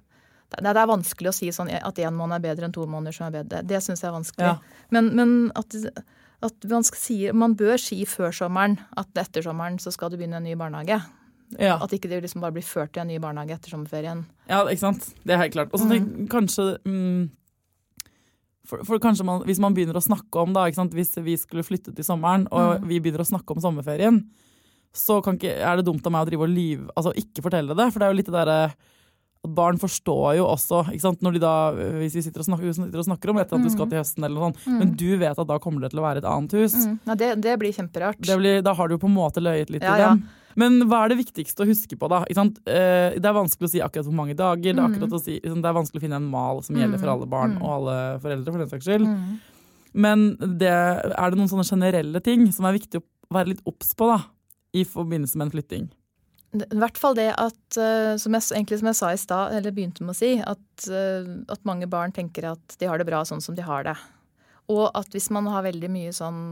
det, 0.57 0.73
er 0.73 0.91
vanskelig 0.91 1.31
å 1.31 1.37
si 1.37 1.53
sånn 1.55 1.71
at 1.75 1.99
én 2.03 2.15
måned 2.15 2.39
er 2.39 2.45
bedre 2.49 2.69
enn 2.69 2.75
to 2.75 2.87
måneder 2.91 3.15
som 3.15 3.29
er 3.29 3.41
bedre. 3.41 3.63
Det 3.67 3.83
syns 3.85 4.03
jeg 4.03 4.11
er 4.11 4.19
vanskelig. 4.19 4.51
Ja. 4.51 4.83
Men, 4.95 5.13
men 5.19 5.37
at, 5.59 5.75
at 6.47 6.69
man, 6.71 6.87
si, 6.87 7.21
man, 7.35 7.57
bør 7.59 7.79
si 7.83 8.03
før 8.09 8.35
sommeren 8.35 8.79
at 8.99 9.23
etter 9.27 9.47
sommeren 9.47 9.81
så 9.83 9.95
skal 9.95 10.13
du 10.13 10.19
begynne 10.19 10.41
en 10.41 10.47
ny 10.47 10.55
barnehage. 10.59 11.01
Ja. 11.55 11.77
At 11.83 11.93
ikke 11.95 12.11
det 12.11 12.23
liksom 12.25 12.43
bare 12.43 12.57
blir 12.57 12.67
ført 12.67 12.93
til 12.95 13.05
en 13.05 13.11
ny 13.13 13.19
barnehage 13.23 13.55
etter 13.55 13.73
sommerferien. 13.73 14.25
Ja, 14.51 14.65
ikke 14.67 14.83
sant. 14.83 15.11
Det 15.23 15.35
er 15.35 15.45
helt 15.45 15.55
klart. 15.55 15.75
Og 15.75 15.83
så 15.83 15.87
mm. 15.89 16.27
kanskje 16.33 16.67
mm, 16.87 17.29
for, 18.67 18.83
for, 18.87 18.99
kanskje 19.03 19.27
man, 19.27 19.45
Hvis 19.47 19.63
man 19.63 19.77
begynner 19.77 19.99
å 19.99 20.05
snakke 20.05 20.43
om 20.43 20.57
da, 20.57 20.67
hvis 20.67 21.15
vi 21.23 21.37
skulle 21.39 21.67
flytte 21.67 21.95
til 21.95 22.07
sommeren, 22.07 22.49
og 22.51 22.83
mm. 22.83 22.91
vi 22.91 23.01
begynner 23.01 23.23
å 23.23 23.31
snakke 23.31 23.55
om 23.55 23.63
sommerferien, 23.63 24.25
så 24.97 25.21
ikke, 25.21 25.53
er 25.61 25.79
det 25.79 25.87
dumt 25.87 26.05
av 26.09 26.15
meg 26.15 26.25
å 26.25 26.31
drive 26.31 26.47
og 26.47 26.53
lyve, 26.53 26.91
altså 26.97 27.13
ikke 27.21 27.45
fortelle 27.45 27.77
det. 27.77 27.91
For 27.93 28.01
det 28.01 28.07
er 28.07 28.15
jo 28.15 28.21
litt 28.21 28.31
det 28.31 28.39
derre 28.39 28.61
at 29.47 29.53
barn 29.55 29.77
forstår 29.79 30.39
jo 30.41 30.47
også, 30.49 30.81
når 31.23 31.37
de 31.37 31.43
da, 31.43 31.53
hvis 32.01 32.17
vi 32.17 32.23
sitter 32.25 32.43
og 32.43 32.49
snakker, 32.49 32.73
sitter 32.75 33.03
og 33.03 33.07
snakker 33.07 33.31
om 33.31 33.39
etter 33.39 33.59
at 33.59 33.67
du 33.67 33.71
skal 33.71 33.87
mm. 33.87 33.93
til 33.93 34.01
høsten, 34.01 34.25
eller 34.27 34.41
noe 34.41 34.49
sånt, 34.49 34.65
mm. 34.65 34.79
men 34.81 34.95
du 34.99 35.11
vet 35.21 35.43
at 35.43 35.51
da 35.53 35.59
kommer 35.63 35.85
det 35.85 35.93
til 35.93 36.01
å 36.03 36.07
være 36.07 36.23
et 36.23 36.29
annet 36.31 36.57
hus. 36.59 36.75
Mm. 36.81 36.97
Ja, 37.05 37.19
det, 37.21 37.29
det, 37.45 37.55
blir 37.61 37.77
kjemperart. 37.77 38.19
Det 38.27 38.39
blir, 38.41 38.59
da 38.67 38.75
har 38.75 38.91
du 38.91 38.97
på 38.99 39.11
en 39.11 39.15
måte 39.15 39.45
løyet 39.45 39.71
litt 39.71 39.87
ja, 39.87 39.95
i 39.95 40.03
dem. 40.03 40.25
Ja. 40.25 40.43
Men 40.57 40.79
hva 40.89 41.03
er 41.05 41.13
det 41.13 41.19
viktigste 41.21 41.65
å 41.65 41.69
huske 41.69 41.99
på, 42.01 42.09
da? 42.09 42.23
Eh, 42.33 43.17
det 43.17 43.29
er 43.29 43.37
vanskelig 43.37 43.69
å 43.69 43.73
si 43.75 43.83
akkurat 43.85 44.09
hvor 44.09 44.17
mange 44.17 44.37
dager. 44.39 44.77
Det 44.77 44.87
er, 44.87 45.05
å 45.05 45.21
si, 45.21 45.37
det 45.45 45.53
er 45.53 45.77
vanskelig 45.77 46.01
å 46.01 46.07
finne 46.07 46.21
en 46.21 46.31
mal 46.33 46.63
som 46.65 46.79
gjelder 46.79 47.01
for 47.03 47.11
mm. 47.11 47.13
alle 47.13 47.29
barn 47.35 47.59
og 47.61 47.69
alle 47.75 47.99
foreldre. 48.25 48.55
for 48.55 48.65
den 48.65 48.73
saks 48.73 48.89
skyld. 48.89 49.11
Men 49.97 50.25
det, 50.61 50.73
er 50.73 51.33
det 51.33 51.39
noen 51.39 51.51
sånne 51.53 51.69
generelle 51.69 52.21
ting 52.25 52.49
som 52.53 52.69
er 52.69 52.77
viktig 52.77 53.01
å 53.01 53.07
være 53.37 53.55
litt 53.55 53.69
obs 53.69 53.95
på 53.97 54.09
da, 54.11 54.19
i 54.77 54.85
forbindelse 54.89 55.39
med 55.39 55.49
en 55.49 55.55
flytting? 55.55 55.87
I 56.57 56.79
hvert 56.79 56.99
fall 57.01 57.17
det 57.19 57.31
at, 57.37 57.79
eh, 57.81 58.15
som 58.21 58.37
jeg, 58.37 58.49
egentlig 58.55 58.79
som 58.81 58.91
jeg 58.91 58.99
sa 58.99 59.13
i 59.13 59.21
stad, 59.21 59.57
eller 59.57 59.75
begynte 59.77 60.05
med 60.05 60.15
å 60.15 60.19
si, 60.19 60.37
at, 60.41 60.89
eh, 60.89 61.27
at, 61.53 61.65
mange 61.69 61.89
barn 61.91 62.15
tenker 62.17 62.49
at 62.53 62.77
de 62.81 62.89
har 62.89 63.01
det 63.01 63.09
bra 63.09 63.25
sånn 63.29 63.43
som 63.45 63.57
de 63.57 63.65
har 63.67 63.85
det. 63.89 63.97
Og 64.73 64.89
at 64.99 65.13
hvis 65.15 65.29
man 65.35 65.47
har 65.53 65.67
veldig 65.67 65.93
mye 65.93 66.15
sånn 66.15 66.43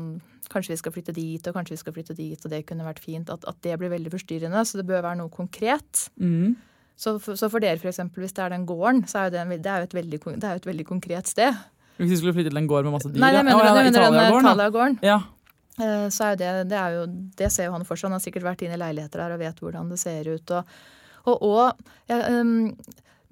Kanskje 0.53 0.75
vi 0.75 0.77
skal 0.77 0.93
flytte 0.93 1.13
dit, 1.17 1.47
og 1.49 1.55
kanskje 1.57 1.73
vi 1.73 1.81
skal 1.81 1.95
flytte 1.97 2.15
dit, 2.19 2.43
og 2.45 2.53
det 2.53 2.59
kunne 2.69 2.85
vært 2.85 2.99
fint. 3.01 3.31
At, 3.33 3.47
at 3.49 3.57
det 3.65 3.79
blir 3.81 3.89
veldig 3.89 4.11
forstyrrende. 4.13 4.61
Så 4.69 4.77
det 4.77 4.85
bør 4.85 5.01
være 5.01 5.17
noe 5.23 5.33
konkret. 5.33 6.03
Mm. 6.21 6.53
Så, 7.01 7.15
for, 7.17 7.39
så, 7.41 7.49
for 7.49 7.65
dere, 7.65 7.81
f.eks., 7.81 8.03
hvis 8.13 8.37
det 8.37 8.43
er 8.45 8.53
den 8.53 8.67
gården, 8.69 9.07
så 9.09 9.25
er 9.25 9.33
det, 9.33 9.41
en, 9.41 9.55
det 9.57 9.71
er 9.73 9.81
jo 9.81 9.89
et 9.89 9.97
veldig, 9.97 10.19
det 10.37 10.51
er 10.51 10.61
et 10.61 10.69
veldig 10.69 10.87
konkret 10.87 11.33
sted. 11.33 11.57
Hvis 11.97 12.13
vi 12.13 12.19
skulle 12.21 12.35
flytte 12.37 12.53
til 12.53 12.61
en 12.61 12.69
gård 12.69 12.85
med 12.85 12.95
masse 12.99 13.09
dyr? 13.09 13.23
Nei, 13.23 13.33
jeg 13.35 13.47
mener, 13.47 13.65
ja, 13.65 13.73
jeg 13.73 13.95
mener 13.95 14.37
Italia-gården. 14.45 14.99
Ja. 15.07 15.17
Eh, 15.81 16.07
så 16.15 16.27
er 16.27 16.35
jo 16.35 16.41
det, 16.43 16.51
det, 16.71 16.79
er 16.79 16.99
jo, 16.99 17.07
det 17.41 17.51
ser 17.55 17.71
jo 17.71 17.75
han 17.75 17.87
for 17.89 17.99
seg. 17.99 18.11
Han 18.11 18.19
har 18.19 18.23
sikkert 18.23 18.47
vært 18.47 18.67
inn 18.67 18.75
i 18.75 18.81
leiligheter 18.81 19.25
der 19.25 19.35
og 19.35 19.43
vet 19.43 19.65
hvordan 19.65 19.91
det 19.91 19.99
ser 20.03 20.29
ut. 20.31 20.55
Og, 20.59 20.77
og, 21.25 21.49
og 21.49 22.13
jeg, 22.13 22.37
um, 22.37 22.69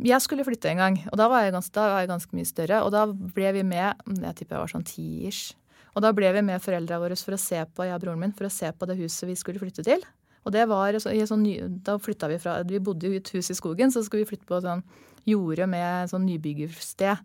jeg, 0.01 0.21
skulle 0.25 0.45
flytte 0.47 0.71
en 0.71 0.81
gang, 0.81 0.97
og 1.11 1.19
da 1.21 1.29
var, 1.31 1.51
ganske, 1.53 1.75
da 1.75 1.89
var, 1.91 2.01
jeg 2.03 2.11
ganske, 2.11 2.37
mye 2.37 2.49
større. 2.49 2.81
Og 2.87 2.93
da 2.95 3.05
ble 3.07 3.53
vi 3.59 3.63
med 3.67 4.01
Jeg 4.23 4.35
tipper 4.39 4.57
jeg 4.57 4.65
var 4.65 4.73
sånn 4.73 4.89
ti-ish. 4.89 5.53
Og 5.93 6.03
da 6.03 6.13
ble 6.17 6.31
vi 6.33 6.43
med 6.47 6.63
foreldra 6.65 6.99
våre 7.03 7.19
for 7.21 7.37
å 7.37 7.41
se 7.41 7.61
på 7.69 7.87
jeg 7.87 7.95
og 7.95 8.03
broren 8.03 8.23
min, 8.23 8.33
for 8.33 8.49
å 8.49 8.53
se 8.53 8.71
på 8.73 8.89
det 8.89 8.97
huset 8.99 9.29
vi 9.29 9.37
skulle 9.37 9.61
flytte 9.61 9.85
til. 9.87 10.05
Og 10.43 10.55
det 10.55 10.65
var 10.67 10.97
sånn, 10.99 11.45
Da 11.85 11.99
flytta 11.99 12.29
vi 12.29 12.39
fra 12.39 12.63
Vi 12.67 12.81
bodde 12.81 13.07
jo 13.07 13.13
i 13.13 13.21
et 13.21 13.33
hus 13.35 13.51
i 13.51 13.55
skogen, 13.55 13.93
så 13.93 14.03
skulle 14.03 14.25
vi 14.25 14.33
flytte 14.33 14.49
på 14.49 14.61
sånn 14.65 14.83
jorde 15.29 15.69
med 15.71 16.11
sånn 16.11 16.27
nybyggersted. 16.27 17.21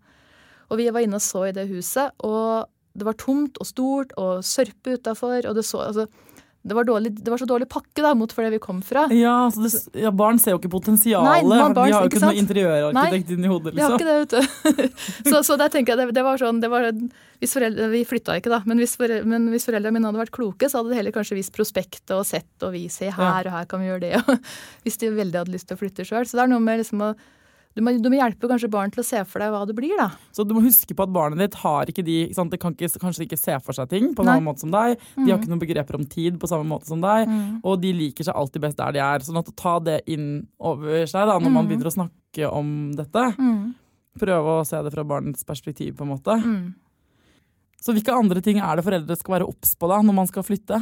Og 0.70 0.78
vi 0.78 0.90
var 0.92 1.02
inne 1.02 1.18
og 1.18 1.24
så 1.24 1.48
i 1.48 1.56
det 1.56 1.66
huset, 1.72 2.12
og 2.20 2.68
det 2.98 3.06
var 3.08 3.18
tomt 3.18 3.58
og 3.62 3.66
stort 3.70 4.14
og 4.18 4.44
sørpe 4.46 4.98
utafor. 4.98 5.48
Og 5.48 5.56
det 5.56 5.66
så 5.66 5.82
altså, 5.88 6.08
det 6.68 6.76
var, 6.76 6.88
dårlig, 6.88 7.12
det 7.24 7.32
var, 7.32 7.40
så 7.40 7.48
dårlig 7.48 7.68
pakke 7.72 8.04
da, 8.04 8.12
mot 8.18 8.32
for 8.34 8.44
det 8.44 8.52
vi 8.58 8.60
kom 8.64 8.82
fra. 8.86 9.06
Ja, 9.14 9.36
det, 9.56 9.72
ja 9.98 10.12
Barn 10.16 10.42
ser 10.42 10.56
jo 10.56 10.60
ikke 10.60 10.72
potensialet. 10.74 11.30
Nei, 11.30 11.40
barn, 11.48 11.76
de 11.78 11.86
har 11.86 11.94
jo 11.94 12.10
ikke, 12.10 12.20
ikke 12.20 12.26
noe 12.26 12.42
interiørarkitekt 12.42 13.32
inni 13.36 13.52
hodet. 13.52 13.74
liksom. 13.78 13.80
De 13.80 13.86
har 13.86 13.96
ikke 13.96 14.10
det, 14.10 14.18
vet 14.20 14.90
du. 14.92 15.30
så, 15.32 15.42
så 15.48 15.58
der 15.60 15.72
tenker 15.74 15.94
jeg 15.94 16.02
det, 16.02 16.18
det 16.18 16.26
var 16.28 16.42
sånn, 16.42 16.60
det 16.64 16.72
var, 16.74 16.90
hvis 17.42 17.56
foreldre, 17.56 17.88
Vi 17.94 18.04
flytta 18.10 18.38
ikke, 18.42 18.52
da, 18.52 18.62
men 18.68 18.82
hvis, 18.82 18.98
foreldre, 19.00 19.30
men 19.30 19.48
hvis 19.54 19.70
foreldrene 19.70 19.96
mine 19.96 20.12
hadde 20.12 20.24
vært 20.26 20.36
kloke, 20.36 20.70
så 20.70 20.82
hadde 20.82 20.92
de 20.92 21.00
heller 21.00 21.16
kanskje 21.16 21.40
vist 21.40 21.56
prospektet 21.56 22.16
og 22.18 22.26
sett 22.28 22.68
og 22.68 22.76
vist 22.76 23.06
her 23.06 23.14
ja. 23.14 23.32
og 23.46 23.54
her 23.54 23.72
kan 23.72 23.84
vi 23.84 23.92
gjøre 23.92 24.04
det. 24.10 24.38
Hvis 24.84 25.00
de 25.02 25.14
veldig 25.14 25.44
hadde 25.44 25.54
lyst 25.54 25.70
til 25.70 25.78
å 25.78 25.82
flytte 25.82 26.06
sjøl. 26.08 26.28
Så 26.28 26.40
det 26.40 26.46
er 26.46 26.52
noe 26.52 26.64
med 26.64 26.82
liksom 26.82 27.04
å 27.06 27.14
du 27.78 27.84
må, 27.86 27.94
du 28.02 28.08
må, 28.10 28.18
hjelpe 28.18 28.50
kanskje 28.50 28.70
barn 28.74 28.90
til 28.94 29.04
å 29.04 29.06
se 29.06 29.20
for 29.30 29.44
deg 29.44 29.52
hva 29.54 29.62
det 29.70 29.76
blir. 29.78 29.94
da. 30.00 30.08
Så 30.34 30.42
du 30.48 30.56
må 30.58 30.64
huske 30.66 30.96
på 30.98 31.06
at 31.06 31.12
barnet 31.14 31.44
ditt 31.44 31.58
har 31.62 31.90
ikke 31.92 32.06
de, 32.06 32.16
ikke? 32.32 32.46
Det 32.50 32.60
kan 32.64 32.74
ikke, 32.74 33.02
kanskje 33.04 33.28
ikke 33.28 33.38
se 33.38 33.58
for 33.62 33.78
seg 33.78 33.92
ting 33.92 34.10
på 34.18 34.26
samme 34.26 34.42
måte 34.48 34.66
som 34.66 34.74
deg. 34.74 34.96
De 34.98 35.22
mm. 35.22 35.28
har 35.30 35.38
ikke 35.38 35.52
noen 35.52 35.62
begreper 35.62 36.00
om 36.00 36.08
tid 36.10 36.40
på 36.42 36.50
samme 36.50 36.66
måte 36.70 36.90
som 36.90 37.04
deg. 37.04 37.30
Mm. 37.30 37.60
Og 37.62 37.78
de 37.84 37.94
liker 38.00 38.26
seg 38.26 38.40
alltid 38.40 38.66
best 38.66 38.82
der 38.82 38.98
de 38.98 39.04
er. 39.06 39.26
sånn 39.28 39.38
at 39.44 39.52
å 39.52 39.56
ta 39.62 39.76
det 39.84 40.00
inn 40.10 40.48
over 40.58 41.06
seg 41.06 41.30
da, 41.30 41.38
når 41.38 41.52
mm. 41.52 41.58
man 41.60 41.70
begynner 41.70 41.92
å 41.92 41.96
snakke 42.00 42.50
om 42.50 42.74
dette. 42.98 43.30
Mm. 43.38 43.64
Prøve 44.18 44.58
å 44.58 44.66
se 44.66 44.82
det 44.82 44.94
fra 44.96 45.06
barnets 45.14 45.46
perspektiv, 45.46 45.94
på 46.00 46.08
en 46.08 46.14
måte. 46.16 46.40
Mm. 46.42 46.74
Så 47.84 47.94
hvilke 47.94 48.16
andre 48.18 48.42
ting 48.42 48.58
er 48.58 48.80
det 48.80 48.88
foreldre 48.88 49.20
skal 49.20 49.38
være 49.38 49.52
obs 49.54 49.78
på 49.78 49.90
da, 49.92 50.02
når 50.02 50.18
man 50.24 50.30
skal 50.30 50.46
flytte? 50.46 50.82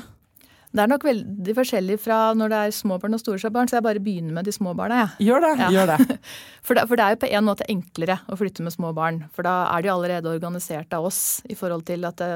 Det 0.76 0.84
er 0.84 0.92
nok 0.92 1.06
veldig 1.08 1.54
forskjellig 1.56 1.96
fra 2.04 2.18
når 2.36 2.52
det 2.52 2.58
er 2.66 2.74
små 2.76 2.98
barn 3.00 3.16
og 3.16 3.22
store 3.22 3.52
barn, 3.54 3.70
så 3.72 3.78
jeg 3.78 3.86
bare 3.86 4.02
begynner 4.04 4.36
med 4.36 4.48
de 4.48 4.52
små 4.52 4.74
barna. 4.76 5.06
Ja. 5.06 5.08
Gjør 5.24 5.46
det. 5.46 5.52
Ja. 5.62 5.70
gjør 5.72 5.92
det. 5.94 6.18
For, 6.66 6.76
det. 6.76 6.84
for, 6.90 6.98
det. 6.98 7.06
er 7.06 7.14
jo 7.14 7.20
på 7.22 7.30
en 7.38 7.46
måte 7.46 7.68
enklere 7.72 8.18
å 8.28 8.38
flytte 8.40 8.64
med 8.66 8.74
små 8.74 8.92
barn. 8.98 9.22
For 9.36 9.46
da 9.46 9.54
er 9.70 9.86
de 9.86 9.92
allerede 9.94 10.32
organisert 10.34 10.92
av 10.98 11.06
oss 11.08 11.20
i 11.48 11.56
forhold 11.56 11.86
til 11.88 12.08
at 12.10 12.20
det, 12.20 12.30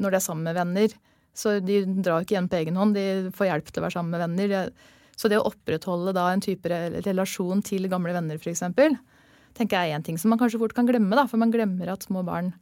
når 0.00 0.14
de 0.14 0.18
er 0.20 0.24
sammen 0.24 0.46
med 0.46 0.56
venner. 0.56 0.94
Så 1.34 1.56
de 1.64 1.82
drar 2.04 2.22
ikke 2.22 2.36
igjen 2.36 2.48
på 2.52 2.60
egen 2.60 2.78
hånd, 2.78 2.96
de 2.96 3.32
får 3.36 3.48
hjelp 3.50 3.70
til 3.72 3.82
å 3.82 3.86
være 3.86 3.96
sammen 3.96 4.14
med 4.14 4.22
venner. 4.22 4.72
Så 5.18 5.28
det 5.28 5.40
å 5.40 5.46
opprettholde 5.50 6.14
da 6.16 6.28
en 6.32 6.44
type 6.44 6.80
relasjon 7.04 7.64
til 7.66 7.90
gamle 7.92 8.14
venner 8.14 8.40
f.eks., 8.40 8.64
tenker 9.52 9.76
jeg 9.76 9.92
er 9.92 9.98
én 9.98 10.04
ting 10.06 10.16
som 10.16 10.32
man 10.32 10.40
kanskje 10.40 10.62
fort 10.62 10.72
kan 10.76 10.88
glemme. 10.88 11.12
da, 11.12 11.26
For 11.28 11.40
man 11.40 11.52
glemmer 11.52 11.90
at 11.92 12.06
små 12.06 12.22
barn 12.24 12.54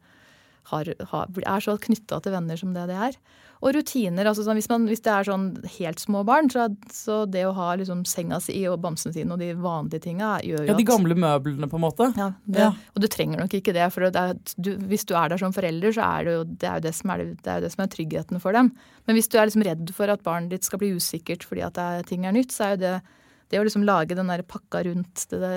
har, 0.69 0.89
har, 1.11 1.31
er 1.41 1.63
så 1.63 1.77
knytta 1.81 2.19
til 2.21 2.35
venner 2.35 2.59
som 2.59 2.75
det 2.75 2.87
det 2.91 2.97
er. 3.09 3.15
Og 3.61 3.75
rutiner. 3.75 4.25
altså 4.25 4.41
sånn, 4.41 4.57
hvis, 4.57 4.69
man, 4.71 4.87
hvis, 4.89 5.03
det 5.05 5.11
er 5.13 5.27
sånn 5.27 5.45
helt 5.75 6.01
små 6.01 6.23
barn, 6.25 6.49
så, 6.49 6.65
så 6.89 7.19
det 7.29 7.43
å 7.45 7.53
ha 7.53 7.75
liksom 7.77 8.01
senga 8.09 8.39
si 8.41 8.57
og 8.69 8.79
bamsen 8.81 9.13
sin 9.13 9.29
og 9.33 9.37
de 9.41 9.51
vanlige 9.53 10.07
tinga 10.07 10.31
gjør 10.41 10.63
jo 10.63 10.71
Ja, 10.71 10.77
De 10.79 10.87
gamle 10.87 11.17
møblene, 11.17 11.69
på 11.69 11.77
en 11.77 11.85
måte? 11.85 12.09
Ja, 12.17 12.31
det, 12.45 12.65
ja. 12.65 12.71
Og 12.95 13.05
du 13.05 13.09
trenger 13.11 13.43
nok 13.43 13.53
ikke 13.57 13.75
det. 13.77 13.85
For 13.93 14.09
det 14.09 14.25
er, 14.25 14.41
du, 14.57 14.73
hvis 14.89 15.05
du 15.05 15.13
er 15.13 15.29
der 15.29 15.41
som 15.41 15.53
forelder, 15.53 15.93
så 15.93 16.07
er 16.07 16.25
det 16.25 16.35
jo 16.37 16.43
det, 16.49 16.67
er 16.67 16.81
jo 16.81 16.85
det, 16.87 16.95
som 16.97 17.13
er, 17.13 17.25
det 17.37 17.53
er 17.53 17.65
det 17.65 17.73
som 17.75 17.85
er 17.85 17.93
tryggheten 17.93 18.41
for 18.41 18.57
dem. 18.57 18.73
Men 19.05 19.17
hvis 19.17 19.29
du 19.29 19.37
er 19.37 19.49
liksom 19.49 19.65
redd 19.67 19.93
for 19.97 20.13
at 20.13 20.25
barnet 20.25 20.55
ditt 20.55 20.65
skal 20.65 20.81
bli 20.81 20.95
usikkert 20.97 21.45
fordi 21.45 21.65
at 21.67 21.77
er, 21.81 22.07
ting 22.07 22.25
er 22.25 22.33
nytt, 22.33 22.55
så 22.55 22.71
er 22.71 22.77
jo 22.77 22.85
det 22.87 22.99
det 23.51 23.59
å 23.59 23.65
liksom 23.67 23.83
lage 23.83 24.15
den 24.15 24.31
der 24.31 24.45
pakka 24.47 24.85
rundt 24.87 25.27
det, 25.33 25.51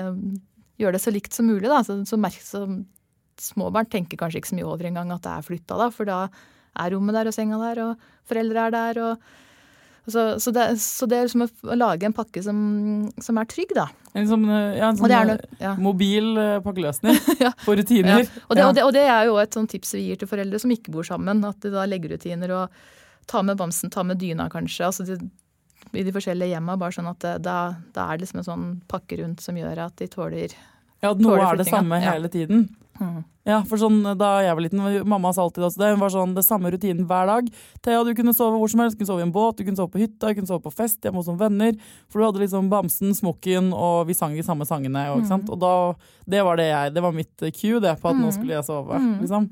Gjøre 0.75 0.97
det 0.97 0.99
så 1.05 1.11
likt 1.15 1.31
som 1.31 1.47
mulig, 1.47 1.69
da. 1.71 1.77
Så, 1.87 2.01
så, 2.03 2.17
så 2.43 2.65
små 3.41 3.71
barn 3.73 3.89
tenker 3.91 4.19
kanskje 4.19 4.41
ikke 4.41 4.53
så 4.53 4.59
mye 4.59 4.67
over 4.69 4.87
engang 4.89 5.11
at 5.15 5.23
det 5.25 5.31
er 5.33 5.47
flytta, 5.47 5.79
da. 5.79 5.89
For 5.93 6.07
da 6.07 6.19
er 6.75 6.91
rommet 6.95 7.15
der 7.15 7.29
og 7.31 7.35
senga 7.35 7.59
der, 7.61 7.81
og 7.85 8.29
foreldre 8.29 8.67
er 8.67 8.75
der. 8.75 9.01
og 9.03 10.11
Så, 10.11 10.39
så, 10.39 10.51
det, 10.53 10.65
så 10.81 11.07
det 11.09 11.17
er 11.17 11.27
liksom 11.27 11.45
å, 11.47 11.75
lage 11.79 12.05
en 12.05 12.13
pakke 12.13 12.43
som, 12.45 12.57
som 13.21 13.39
er 13.41 13.47
trygg, 13.49 13.71
da. 13.77 13.87
En 14.15 14.27
sånn, 14.29 14.43
eh, 14.47 14.77
ja, 14.79 14.89
en 14.91 14.99
sånn 14.99 15.11
eh, 15.11 15.23
nok, 15.31 15.45
ja. 15.59 15.71
mobil 15.81 16.37
eh, 16.39 16.59
pakkeløsning 16.63 17.17
Ja. 17.45 17.51
for 17.65 17.75
rutiner. 17.79 18.21
Og, 18.47 18.53
det, 18.55 18.65
og, 18.67 18.75
det, 18.77 18.83
og 18.85 18.93
det 18.95 19.07
er 19.09 19.25
jo 19.31 19.39
et 19.41 19.57
sånt 19.57 19.71
tips 19.73 19.95
vi 19.97 20.05
gir 20.09 20.21
til 20.21 20.29
foreldre 20.29 20.61
som 20.61 20.71
ikke 20.75 20.93
bor 20.93 21.07
sammen. 21.07 21.41
At 21.47 21.59
de 21.65 21.73
da 21.73 21.87
legger 21.89 22.15
rutiner 22.15 22.53
og 22.55 22.85
tar 23.27 23.43
med 23.47 23.57
bamsen, 23.59 23.89
tar 23.91 24.05
med 24.07 24.21
dyna 24.21 24.45
kanskje. 24.53 24.85
altså 24.85 25.07
de, 25.09 25.17
I 25.97 26.05
de 26.05 26.13
forskjellige 26.15 26.53
hjemma, 26.53 26.77
bare 26.77 26.95
sånn 26.95 27.09
at 27.09 27.19
det, 27.25 27.33
da, 27.49 27.57
da 27.95 28.05
er 28.11 28.19
det 28.19 28.27
liksom 28.27 28.43
en 28.43 28.49
sånn 28.51 28.65
pakke 28.91 29.17
rundt 29.23 29.41
som 29.43 29.57
gjør 29.57 29.87
at 29.87 29.97
de 29.99 30.07
tåler 30.13 30.53
Ja, 31.01 31.11
at 31.11 31.19
noe 31.23 31.41
er 31.41 31.57
det 31.59 31.67
samme 31.67 31.97
hele 32.03 32.29
tiden. 32.31 32.67
Mm. 32.99 33.23
Ja, 33.45 33.59
for 33.69 33.77
sånn 33.77 33.99
Da 34.17 34.41
jeg 34.41 34.55
var 34.57 34.63
liten, 34.65 34.79
mamma 35.05 35.29
sa 35.31 35.43
alltid 35.43 35.63
altså, 35.67 35.77
det. 35.83 35.89
Var 36.01 36.09
sånn 36.09 36.31
det 36.33 36.43
samme 36.47 36.71
rutinen 36.73 37.05
hver 37.05 37.27
dag. 37.29 37.49
Thea, 37.85 37.99
du 38.03 38.13
kunne 38.17 38.33
sove 38.33 38.57
hvor 38.57 38.71
som 38.71 38.79
helst. 38.81 38.95
Du 38.97 39.03
kunne 39.03 39.11
sove 39.11 39.21
i 39.21 39.25
en 39.27 39.33
båt, 39.35 39.57
du 39.59 39.63
kunne 39.67 39.77
sove 39.77 39.91
på 39.93 40.01
hytta, 40.01 40.31
du 40.31 40.39
kunne 40.39 40.49
sove 40.49 40.63
på 40.65 40.73
fest 40.73 41.05
hjemme 41.05 41.21
hos 41.21 41.27
noen 41.29 41.37
venner. 41.43 41.77
For 42.09 42.19
du 42.19 42.25
hadde 42.25 42.41
liksom 42.41 42.71
bamsen, 42.71 43.13
smokken, 43.13 43.69
og 43.77 44.07
vi 44.09 44.15
sang 44.17 44.33
de 44.33 44.41
samme 44.47 44.65
sangene. 44.65 45.03
Og, 45.13 45.21
sant? 45.29 45.51
og 45.53 45.59
da, 45.61 45.73
det 46.25 46.41
var 46.47 46.57
det 46.57 46.65
jeg 46.71 46.93
Det 46.95 47.03
var 47.05 47.13
mitt 47.13 47.45
cue, 47.53 47.79
det, 47.79 47.93
på 48.01 48.09
at 48.09 48.17
nå 48.17 48.31
Mm. 48.31 48.33
skulle 48.33 48.55
jeg 48.57 48.65
sove. 48.65 48.97
Mm. 48.97 49.19
Liksom. 49.21 49.49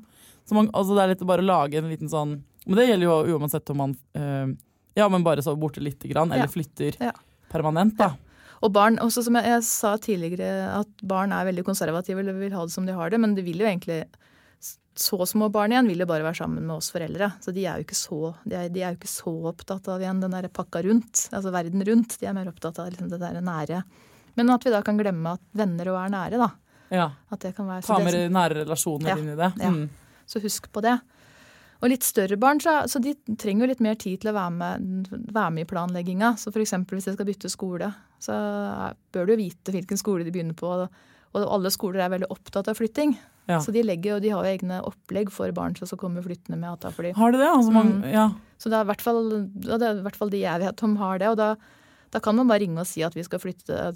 Så 0.50 0.56
man, 0.58 0.72
altså, 0.74 0.96
det 0.98 1.04
er 1.04 1.14
litt 1.14 1.22
å 1.22 1.30
bare 1.30 1.46
lage 1.46 1.78
en 1.78 1.88
liten 1.94 2.10
sånn 2.10 2.42
Men 2.66 2.76
det 2.80 2.88
gjelder 2.90 3.06
jo 3.08 3.38
uansett 3.38 3.70
om 3.70 3.78
man 3.78 3.94
øh, 4.18 4.56
Ja, 4.96 5.08
men 5.10 5.24
bare 5.24 5.42
sover 5.46 5.60
borte 5.62 5.80
lite 5.84 6.08
grann, 6.10 6.32
eller 6.32 6.48
Ja. 6.48 6.52
flytter 6.52 6.98
Ja. 7.00 7.12
permanent, 7.52 7.96
da. 7.98 8.16
Og 8.64 8.72
barn, 8.72 8.96
også 9.04 9.26
som 9.26 9.36
jeg, 9.36 9.50
jeg 9.52 9.64
sa 9.68 9.94
tidligere, 10.00 10.52
at 10.80 11.02
barn 11.04 11.34
er 11.36 11.50
veldig 11.50 11.66
konservative 11.68 12.22
eller 12.24 12.38
vil 12.40 12.54
ha 12.56 12.64
det 12.64 12.74
som 12.76 12.86
de 12.88 12.96
har 12.96 13.12
det. 13.12 13.20
Men 13.20 13.36
de 13.36 13.44
vil 13.46 13.60
jo 13.64 13.68
egentlig 13.68 14.06
Så 14.96 15.18
små 15.26 15.48
barn 15.50 15.74
igjen 15.74 15.88
vil 15.90 16.04
jo 16.04 16.06
bare 16.06 16.22
være 16.22 16.38
sammen 16.38 16.68
med 16.68 16.76
oss 16.78 16.92
foreldre. 16.94 17.32
Så 17.42 17.52
de 17.52 17.64
er 17.66 17.80
jo 17.82 17.86
ikke 17.88 17.98
så, 17.98 18.20
de 18.46 18.56
er, 18.56 18.68
er 18.70 18.94
jo 18.94 19.00
ikke 19.00 19.10
så 19.10 19.34
opptatt 19.50 19.88
av 19.90 20.04
igjen 20.04 20.20
den 20.22 20.36
der 20.36 20.48
pakka 20.54 20.84
rundt. 20.86 21.28
Altså 21.34 21.52
verden 21.52 21.82
rundt. 21.88 22.14
De 22.22 22.28
er 22.30 22.36
mer 22.38 22.52
opptatt 22.52 22.78
av 22.80 22.92
liksom 22.94 23.10
det 23.10 23.18
der 23.24 23.42
nære. 23.42 23.82
Men 24.38 24.54
at 24.54 24.66
vi 24.66 24.74
da 24.74 24.84
kan 24.86 25.00
glemme 25.02 25.34
at 25.34 25.42
venner 25.58 25.90
òg 25.92 25.98
er 26.04 26.14
nære, 26.14 26.42
da. 26.46 26.50
Ja. 26.94 27.08
At 27.34 27.42
det 27.42 27.56
kan 27.58 27.68
være 27.70 27.86
Ta 27.88 27.98
med 28.06 28.14
det, 28.14 28.28
nære 28.34 28.62
relasjoner 28.62 29.10
Ja. 29.10 29.18
inn 29.18 29.34
i 29.34 29.40
det. 29.40 29.52
Ja. 29.58 29.74
Mm. 29.74 29.90
så 30.30 30.40
husk 30.46 30.70
på 30.72 30.82
det. 30.86 31.00
Og 31.84 31.92
litt 31.92 32.06
større 32.08 32.38
barn, 32.40 32.62
så, 32.64 32.78
så 32.88 33.02
de 33.04 33.12
trenger 33.36 33.66
jo 33.66 33.72
litt 33.74 33.82
mer 33.84 33.98
tid 34.00 34.22
til 34.24 34.32
å 34.32 34.38
være 34.38 34.54
med, 34.56 35.10
være 35.36 35.52
med 35.52 35.66
i 35.66 35.68
planlegginga. 35.68 36.30
Så 36.40 36.54
f.eks. 36.54 36.78
hvis 36.88 37.10
de 37.10 37.16
skal 37.18 37.28
bytte 37.28 37.52
skole, 37.52 37.90
så 38.24 38.38
bør 39.12 39.28
du 39.28 39.34
jo 39.34 39.42
vite 39.42 39.76
hvilken 39.76 40.00
skole 40.00 40.24
de 40.24 40.32
begynner 40.32 40.56
på. 40.56 40.72
Og 41.34 41.44
alle 41.44 41.72
skoler 41.74 42.06
er 42.06 42.14
veldig 42.14 42.32
opptatt 42.32 42.72
av 42.72 42.80
flytting. 42.80 43.18
Ja. 43.52 43.60
Så 43.60 43.74
de 43.76 43.84
legger 43.84 44.14
jo, 44.14 44.22
de 44.24 44.32
har 44.32 44.48
jo 44.48 44.56
egne 44.56 44.80
opplegg 44.88 45.32
for 45.36 45.52
barn 45.52 45.76
som 45.76 46.00
kommer 46.00 46.24
flyttende 46.24 46.56
med 46.62 46.78
ATA-fly. 46.78 47.12
Har 47.20 47.36
de 47.36 47.42
det? 47.44 47.52
Altså, 47.52 47.76
man, 47.76 47.94
Mm. 48.00 48.40
Så 48.64 48.72
det 48.72 48.78
er 48.78 48.86
i 48.86 48.92
hvert 48.94 49.04
fall, 49.04 49.26
ja, 49.68 49.76
det 49.76 49.88
er 49.90 49.98
i 50.00 50.04
hvert 50.06 50.16
fall 50.16 50.30
de 50.32 50.40
jeg 50.40 50.62
vet 50.62 50.84
om 50.88 50.96
har 51.02 51.18
det. 51.20 51.34
Og 51.34 51.36
da, 51.36 51.50
da 52.16 52.20
kan 52.24 52.38
man 52.38 52.48
bare 52.48 52.64
ringe 52.64 52.80
og 52.80 52.88
si 52.88 53.04
at 53.04 53.18
vi 53.18 53.26
skal 53.28 53.42
flytte, 53.44 53.92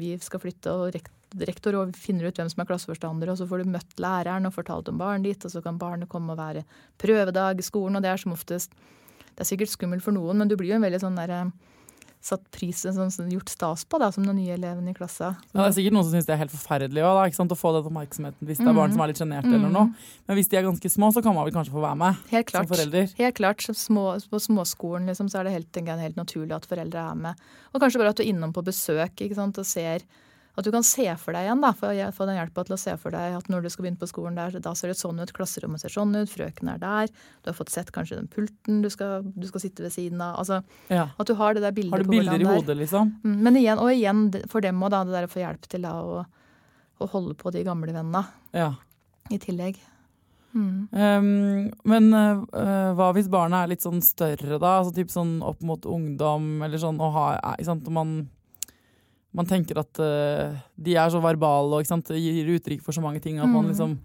vi 0.00 0.14
skal 0.16 0.40
flytte 0.40 0.72
og 0.72 0.96
rekt, 1.32 1.48
rektor 1.48 1.74
og 1.80 1.96
finner 1.96 2.28
ut 2.28 2.36
hvem 2.36 2.50
som 2.50 2.62
er 2.62 2.68
klasseforstander, 2.68 3.30
og 3.30 3.38
så 3.38 3.46
får 3.48 3.62
du 3.62 3.72
møtt 3.72 3.98
læreren 4.00 4.46
og 4.46 4.54
fortalt 4.54 4.88
om 4.88 4.98
barnet 4.98 5.24
ditt, 5.24 5.44
og 5.44 5.50
så 5.50 5.62
kan 5.62 5.78
barnet 5.78 6.08
komme 6.08 6.32
og 6.32 6.38
være 6.38 6.64
prøvedag 6.98 7.58
i 7.58 7.62
skolen, 7.62 7.96
og 7.96 8.02
det 8.02 8.10
er 8.10 8.16
som 8.16 8.32
oftest 8.32 8.72
Det 9.32 9.40
er 9.40 9.48
sikkert 9.48 9.70
skummelt 9.72 10.02
for 10.04 10.12
noen, 10.12 10.36
men 10.36 10.48
du 10.48 10.56
blir 10.56 10.68
jo 10.68 10.74
en 10.76 10.82
veldig 10.84 11.00
sånn 11.00 11.16
derre 11.16 11.52
satt 12.22 12.44
prisen 12.54 12.94
sånn, 12.94 13.10
sånn, 13.10 13.30
gjort 13.32 13.50
stas 13.50 13.82
på, 13.84 13.98
da, 13.98 14.10
som 14.14 14.22
den 14.26 14.36
nye 14.38 14.54
eleven 14.54 14.86
i 14.86 14.94
klassa. 14.94 15.32
Ja, 15.50 15.64
det 15.64 15.72
er 15.72 15.74
sikkert 15.74 15.96
noen 15.96 16.06
som 16.06 16.14
syns 16.14 16.28
det 16.28 16.34
er 16.36 16.40
helt 16.44 16.54
forferdelig 16.54 17.02
også, 17.02 17.46
da, 17.48 17.56
å 17.56 17.58
få 17.58 17.72
den 17.74 17.88
oppmerksomheten 17.90 18.46
hvis 18.46 18.60
det 18.62 18.68
er 18.68 18.76
barn 18.78 18.90
Mhm. 18.90 18.94
som 18.94 19.02
er 19.02 19.10
litt 19.10 19.18
sjenerte 19.18 19.54
eller 19.56 19.72
noe. 19.72 19.94
Men 20.28 20.36
hvis 20.36 20.48
de 20.48 20.56
er 20.56 20.62
ganske 20.62 20.90
små, 20.92 21.10
så 21.12 21.22
kan 21.22 21.34
man 21.34 21.44
vel 21.44 21.52
kanskje 21.52 21.72
få 21.74 21.82
være 21.82 21.98
med 21.98 22.16
Helt 22.30 22.50
som 22.50 22.66
forelder. 22.66 23.14
Helt 23.18 23.34
klart. 23.34 23.58
Små, 23.74 24.04
på 24.30 24.38
småskolen 24.38 25.06
liksom, 25.10 25.28
så 25.28 25.40
er 25.40 25.44
det 25.44 25.52
helt, 25.52 25.72
jeg, 25.72 25.98
helt 25.98 26.16
naturlig 26.16 26.54
at 26.54 26.66
foreldre 26.66 27.10
er 27.10 27.14
med. 27.14 27.34
Og 27.74 27.80
kanskje 27.80 27.98
bare 27.98 28.10
at 28.10 28.16
du 28.16 28.22
er 28.22 28.30
innom 28.30 28.52
på 28.52 28.62
besøk 28.62 29.18
og 29.18 29.66
ser 29.66 30.02
at 30.56 30.64
du 30.66 30.70
kan 30.74 30.82
se 30.84 31.06
for 31.16 31.32
deg 31.32 31.46
igjen. 31.46 31.60
da, 31.64 31.70
for 31.72 31.88
å 31.94 32.08
Få 32.12 32.26
den 32.28 32.36
hjelpa 32.36 32.64
til 32.68 32.74
å 32.74 32.78
se 32.80 32.92
for 33.00 33.10
deg 33.14 33.36
at 33.38 33.46
når 33.48 33.62
du 33.64 33.68
skal 33.72 33.86
begynne 33.86 34.00
på 34.02 34.08
skolen 34.10 34.34
der, 34.36 34.58
da 34.60 34.74
ser 34.76 34.88
det 34.92 34.98
sånn 35.00 35.20
ut, 35.22 35.32
klasserommet 35.32 35.80
ser 35.80 35.88
sånn 35.94 36.12
ut, 36.18 36.28
frøken 36.28 36.68
er 36.74 36.78
der. 36.82 37.08
Du 37.42 37.48
har 37.50 37.56
fått 37.56 37.70
sett 37.72 37.92
kanskje 37.94 38.18
den 38.20 38.28
pulten 38.28 38.82
du 38.84 38.90
skal, 38.92 39.22
du 39.24 39.46
skal 39.48 39.60
sitte 39.64 39.82
ved 39.86 39.92
siden 39.94 40.20
av. 40.20 40.36
altså 40.42 40.62
Ja. 40.92 41.06
At 41.18 41.26
du 41.26 41.34
har 41.40 41.54
det 41.54 41.62
der 41.64 41.72
bildet 41.72 41.92
Har 41.96 42.04
du 42.04 42.10
på 42.10 42.16
bilder 42.18 42.36
hvordan 42.36 42.44
i 42.44 42.54
hodet, 42.60 42.76
liksom? 42.82 43.14
Mm, 43.24 43.38
Men 43.48 43.56
igjen, 43.56 43.78
og 43.80 43.90
igjen 43.94 44.26
for 44.52 44.60
dem 44.60 44.82
òg, 44.84 44.90
da, 44.90 45.04
det 45.04 45.12
der 45.16 45.24
å 45.30 45.32
få 45.32 45.40
hjelp 45.40 45.68
til 45.72 45.82
da, 45.88 45.94
å, 46.02 46.26
å 47.00 47.08
holde 47.14 47.34
på 47.34 47.50
de 47.52 47.64
gamle 47.64 47.92
vennene 47.96 48.26
Ja. 48.52 48.74
i 49.30 49.38
tillegg. 49.38 49.80
Mm. 50.52 50.88
Um, 50.92 51.70
men 51.88 52.12
uh, 52.12 52.92
hva 52.92 53.06
hvis 53.16 53.30
barna 53.32 53.62
er 53.64 53.70
litt 53.72 53.80
sånn 53.80 54.02
større, 54.04 54.58
da? 54.60 54.74
Altså 54.82 54.92
typ 54.98 55.08
sånn 55.08 55.38
opp 55.40 55.62
mot 55.64 55.80
ungdom, 55.88 56.60
eller 56.62 56.76
sånn 56.76 57.00
og 57.00 57.14
har, 57.16 57.38
er- 57.40 57.56
ikke 57.56 57.70
sant? 57.70 57.86
Og 57.88 57.92
man, 57.96 58.10
man 59.34 59.46
tenker 59.48 59.78
at 59.80 59.98
uh, 60.02 60.58
de 60.76 60.94
er 60.96 61.08
så 61.10 61.20
verbale 61.22 61.78
og 61.78 61.86
sant? 61.88 62.08
gir 62.12 62.50
uttrykk 62.58 62.82
for 62.84 62.92
så 62.92 63.00
mange 63.04 63.20
ting 63.24 63.38
at 63.40 63.48
man 63.48 63.64
Mm. 63.64 63.70
liksom 63.72 63.98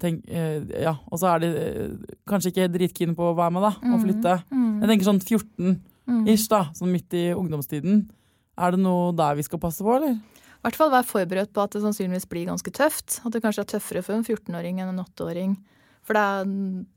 tenk, 0.00 0.24
uh, 0.30 0.80
Ja, 0.80 0.94
og 1.10 1.18
så 1.20 1.34
er 1.34 1.38
de 1.40 1.48
uh, 1.50 1.96
kanskje 2.26 2.52
ikke 2.52 2.68
dritkeen 2.72 3.14
på 3.14 3.30
å 3.32 3.36
være 3.36 3.52
med, 3.52 3.62
da, 3.62 3.72
og 3.76 3.98
Mm. 3.98 4.04
flytte. 4.04 4.44
Mm. 4.50 4.80
Jeg 4.80 4.88
tenker 4.88 5.08
sånn 5.10 5.22
14 5.22 5.80
Mm. 6.08 6.26
ish, 6.28 6.48
da, 6.48 6.64
sånn 6.74 6.90
midt 6.92 7.12
i 7.12 7.34
ungdomstiden. 7.34 8.08
Er 8.58 8.70
det 8.72 8.80
noe 8.80 9.12
der 9.12 9.34
vi 9.36 9.42
skal 9.42 9.58
passe 9.58 9.80
på, 9.84 9.94
eller? 9.96 10.14
I 10.60 10.68
hvert 10.68 10.76
fall 10.76 10.90
være 10.90 11.06
forberedt 11.08 11.52
på 11.54 11.62
at 11.62 11.70
det 11.70 11.82
sannsynligvis 11.82 12.26
blir 12.28 12.46
ganske 12.46 12.70
tøft. 12.70 13.20
At 13.24 13.32
det 13.32 13.42
kanskje 13.42 13.60
er 13.60 13.78
tøffere 13.78 14.02
for 14.04 14.12
en 14.14 14.24
14-åring 14.24 14.80
enn 14.80 14.88
en 14.90 15.04
8-åring. 15.04 15.56
For 16.02 16.12
da, 16.14 16.44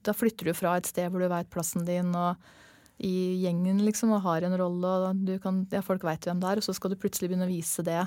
da 0.03 0.11
flytter 0.11 0.45
du 0.45 0.53
fra 0.53 0.75
et 0.77 0.85
sted 0.87 1.09
hvor 1.11 1.19
du 1.19 1.29
veit 1.29 1.49
plassen 1.49 1.85
din 1.85 2.13
og 2.15 2.35
i 3.03 3.13
gjengen 3.43 3.81
liksom, 3.83 4.13
og 4.15 4.21
har 4.25 4.45
en 4.47 4.55
rolle, 4.59 4.91
og 5.09 5.23
du 5.27 5.35
kan, 5.43 5.61
ja, 5.73 5.81
folk 5.83 6.03
veit 6.07 6.23
hvem 6.27 6.39
det 6.39 6.49
er, 6.53 6.61
og 6.61 6.65
så 6.65 6.75
skal 6.77 6.93
du 6.93 6.99
plutselig 7.01 7.29
begynne 7.31 7.47
å 7.47 7.51
vise 7.51 7.83
det 7.83 8.01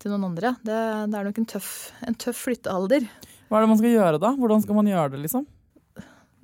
til 0.00 0.10
noen 0.12 0.26
andre. 0.30 0.54
Det, 0.64 0.76
det 1.12 1.16
er 1.20 1.24
nok 1.30 1.38
en 1.40 1.46
tøff, 1.54 1.70
en 2.04 2.16
tøff 2.20 2.42
flyttealder. 2.46 3.06
Hva 3.48 3.58
er 3.58 3.64
det 3.64 3.70
man 3.72 3.80
skal 3.80 3.94
gjøre 3.94 4.20
da? 4.20 4.34
Hvordan 4.36 4.62
skal 4.64 4.76
man 4.78 4.88
gjøre 4.90 5.14
det, 5.14 5.22
liksom? 5.24 5.46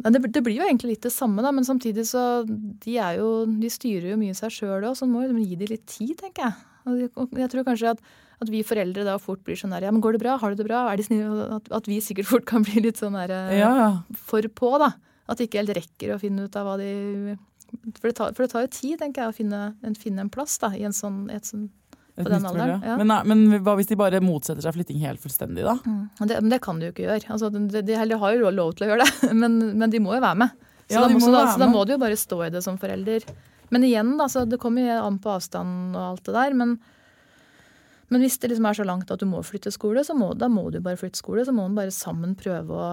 Nei, 0.01 0.13
det, 0.17 0.23
det 0.33 0.41
blir 0.47 0.57
jo 0.57 0.65
egentlig 0.65 0.95
litt 0.95 1.05
det 1.05 1.13
samme, 1.13 1.43
da, 1.45 1.51
men 1.53 1.67
samtidig 1.69 2.07
så 2.09 2.23
De, 2.49 2.95
er 2.97 3.19
jo, 3.21 3.45
de 3.61 3.69
styrer 3.69 4.15
jo 4.15 4.17
mye 4.21 4.33
seg 4.39 4.55
sjøl 4.57 4.87
òg, 4.89 4.95
så 4.97 5.05
man 5.05 5.19
må 5.19 5.27
jo 5.43 5.45
gi 5.45 5.59
dem 5.61 5.69
litt 5.75 5.85
tid, 5.93 6.15
tenker 6.23 6.47
jeg. 6.49 6.67
Og 6.89 7.37
jeg- 7.37 7.51
tror 7.53 7.67
kanskje 7.67 7.91
at, 7.93 8.01
at 8.41 8.49
vi 8.49 8.63
foreldre 8.65 9.05
da 9.05 9.19
fort 9.21 9.43
blir 9.45 9.59
sånn 9.61 9.75
der 9.77 9.85
Ja, 9.85 9.91
men 9.93 10.01
går 10.01 10.17
det 10.17 10.23
bra? 10.23 10.39
Har 10.41 10.55
du 10.55 10.57
det 10.63 10.65
bra? 10.71 10.87
Er 10.89 10.97
de 10.97 11.05
snille? 11.05 11.45
At, 11.59 11.69
at 11.77 11.85
vi 11.91 11.99
sikkert 12.01 12.31
fort 12.33 12.47
kan 12.49 12.65
bli 12.65 12.81
litt 12.81 12.97
sånn 12.97 13.13
der 13.19 13.29
eh, 13.37 13.59
Ja, 13.61 13.69
ja. 13.77 13.91
for 14.17 14.41
på, 14.49 14.73
da. 14.81 14.95
At 15.29 15.37
de 15.39 15.45
ikke 15.47 15.61
helt 15.61 15.77
rekker 15.77 16.15
å 16.17 16.21
finne 16.23 16.49
ut 16.49 16.57
av 16.57 16.65
hva 16.67 16.79
de 16.81 17.37
For 17.99 18.11
det 18.11 18.17
tar, 18.19 18.33
for 18.37 18.45
det 18.45 18.53
tar 18.53 18.65
jo 18.67 18.73
tid, 18.75 18.97
tenker 19.01 19.25
jeg, 19.25 19.33
å 19.33 19.37
finne 19.37 19.61
en, 19.87 19.99
finne 19.99 20.25
en 20.25 20.33
plass 20.33 20.59
da, 20.63 20.73
i 20.77 20.83
en 20.87 20.97
sånn, 20.97 21.25
et 21.33 21.49
sånn 21.49 21.69
ja. 22.21 22.97
Men, 22.99 23.07
nei, 23.09 23.21
men 23.31 23.63
hva 23.65 23.77
hvis 23.79 23.89
de 23.89 23.97
bare 23.97 24.19
motsetter 24.21 24.65
seg 24.65 24.75
flytting 24.77 24.99
helt 25.01 25.23
fullstendig, 25.23 25.63
da? 25.65 25.77
Mm. 25.87 26.03
det, 26.29 26.41
men 26.43 26.51
det 26.53 26.59
kan 26.65 26.81
de 26.81 26.89
jo 26.89 26.95
ikke 26.95 27.07
gjøre. 27.07 27.31
Altså, 27.33 27.49
de, 27.55 27.83
de, 27.87 27.95
har 27.97 28.35
jo 28.37 28.51
lov 28.53 28.75
til 28.77 28.87
å 28.87 28.91
gjøre 28.91 29.07
det, 29.07 29.31
men, 29.43 29.57
men 29.81 29.93
de 29.93 30.03
må 30.03 30.17
jo 30.17 30.21
være 30.21 30.43
med. 30.43 30.67
Så, 30.91 30.97
Ja, 30.97 31.05
da, 31.05 31.09
de 31.09 31.17
må, 31.17 31.23
så, 31.25 31.33
da, 31.33 31.45
så 31.55 31.63
da 31.63 31.71
må 31.71 31.85
du 31.87 31.95
jo 31.95 32.01
bare 32.03 32.19
stå 32.19 32.43
i 32.45 32.51
det 32.53 32.65
som 32.67 32.77
forelder. 32.81 33.25
Men 33.71 33.87
igjen, 33.87 34.17
da, 34.19 34.27
så 34.29 34.45
det 34.51 34.59
kommer 34.61 34.85
jo 34.85 34.99
an 35.07 35.21
på 35.23 35.33
avstand 35.33 35.95
og 35.95 36.03
alt 36.03 36.25
det 36.27 36.35
der. 36.35 36.57
Men, 36.59 36.77
men 38.11 38.25
hvis 38.25 38.41
det 38.43 38.51
liksom 38.51 38.67
er 38.69 38.81
så 38.81 38.87
langt 38.89 39.13
at 39.15 39.23
du 39.23 39.29
må 39.31 39.43
flytte 39.47 39.73
skole, 39.73 40.03
så 40.05 40.17
må, 40.19 40.33
da 40.35 40.51
må 40.51 40.67
du 40.75 40.81
bare 40.83 40.99
flytte 40.99 41.23
skole. 41.23 41.47
Så 41.47 41.55
må 41.55 41.69
man 41.69 41.79
bare 41.79 41.95
sammen 41.95 42.35
prøve 42.39 42.75
å 42.75 42.91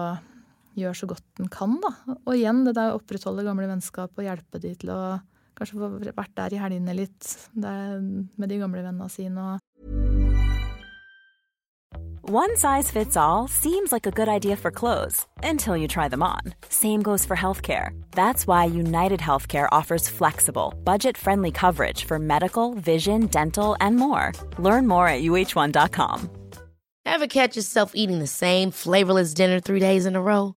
gjøre 0.76 0.98
så 0.98 1.08
godt 1.10 1.24
den 1.40 1.48
kan, 1.52 1.78
da. 1.82 1.94
Og 2.18 2.34
igjen, 2.36 2.64
det 2.66 2.76
der 2.78 2.92
å 2.92 3.00
opprettholde 3.00 3.46
gamle 3.46 3.70
vennskap 3.70 4.12
og 4.16 4.26
hjelpe 4.26 4.60
de 4.62 4.74
til 4.78 4.92
å 4.94 5.00
kanskje 5.58 5.78
få 5.80 5.88
vært 6.14 6.36
der 6.38 6.54
i 6.54 6.60
helgene 6.62 6.94
litt 6.94 7.32
der, 7.54 7.98
med 8.00 8.52
de 8.52 8.60
gamle 8.60 8.84
vennene 8.84 9.10
sine. 9.12 9.54
og 9.54 9.64
One 12.30 12.58
size 12.58 12.90
fits 12.90 13.16
all 13.16 13.48
seems 13.48 13.90
like 13.90 14.04
a 14.04 14.10
good 14.10 14.28
idea 14.28 14.54
for 14.54 14.70
clothes 14.70 15.26
until 15.42 15.78
you 15.78 15.88
try 15.88 16.08
them 16.08 16.22
on. 16.22 16.40
Same 16.68 17.00
goes 17.00 17.24
for 17.24 17.34
healthcare. 17.34 17.98
That's 18.10 18.46
why 18.46 18.66
United 18.66 19.18
Healthcare 19.18 19.66
offers 19.72 20.10
flexible, 20.10 20.74
budget 20.84 21.16
friendly 21.16 21.50
coverage 21.50 22.04
for 22.04 22.18
medical, 22.18 22.74
vision, 22.74 23.28
dental, 23.28 23.78
and 23.80 23.96
more. 23.96 24.34
Learn 24.58 24.86
more 24.86 25.08
at 25.08 25.22
uh1.com. 25.22 26.28
Ever 27.06 27.26
catch 27.26 27.56
yourself 27.56 27.92
eating 27.94 28.18
the 28.18 28.26
same 28.26 28.70
flavorless 28.70 29.32
dinner 29.32 29.58
three 29.58 29.80
days 29.80 30.04
in 30.04 30.14
a 30.14 30.20
row? 30.20 30.57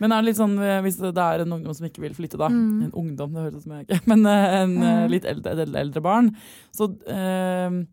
Men 0.00 0.12
er 0.12 0.22
det 0.22 0.30
litt 0.30 0.38
sånn, 0.40 0.56
eh, 0.58 0.80
hvis 0.82 0.96
det 0.98 1.12
er 1.16 1.40
en 1.44 1.52
ungdom 1.52 1.74
som 1.76 1.86
ikke 1.86 2.00
vil 2.00 2.14
flytte, 2.16 2.38
da 2.40 2.48
Mm. 2.48 2.84
En 2.84 2.92
ungdom, 2.92 3.32
det 3.34 3.42
høres 3.44 3.56
ut 3.60 3.62
som 3.64 3.72
jeg 3.76 3.86
ikke 3.86 4.00
Men 4.10 4.26
eh, 4.26 4.62
en 4.62 4.76
Mm. 4.80 5.10
litt 5.10 5.24
eldre, 5.24 5.66
eldre 5.84 6.00
barn. 6.02 6.34
Så 6.74 6.88
eh, 7.06 7.84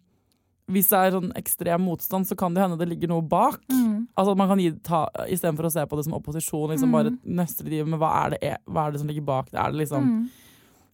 hvis 0.69 0.89
det 0.91 0.97
er 0.99 1.11
sånn 1.15 1.31
ekstrem 1.39 1.79
motstand, 1.87 2.25
så 2.27 2.35
kan 2.35 2.53
det 2.53 2.59
hende 2.63 2.77
det 2.77 2.89
ligger 2.89 3.07
noe 3.07 3.21
bak. 3.23 3.59
Mm. 3.71 4.07
Altså 4.17 4.35
man 4.35 4.49
kan 4.49 4.59
gi, 4.59 4.71
ta, 4.83 5.05
Istedenfor 5.27 5.67
å 5.69 5.71
se 5.71 5.85
på 5.85 5.95
det 5.95 6.03
som 6.07 6.13
opposisjon, 6.17 6.69
liksom 6.73 6.89
Mm. 6.89 6.97
bare 6.97 7.11
nøstre 7.25 7.71
i 7.71 7.83
men 7.83 7.99
hva 7.99 8.25
er, 8.25 8.29
det, 8.31 8.39
e- 8.43 8.57
hva 8.71 8.87
er 8.87 8.91
det 8.91 8.99
som 8.99 9.07
ligger 9.07 9.23
bak 9.25 9.49
det? 9.51 9.59
Er 9.59 9.71
det 9.71 9.79
liksom 9.87 10.03
Mm. 10.03 10.29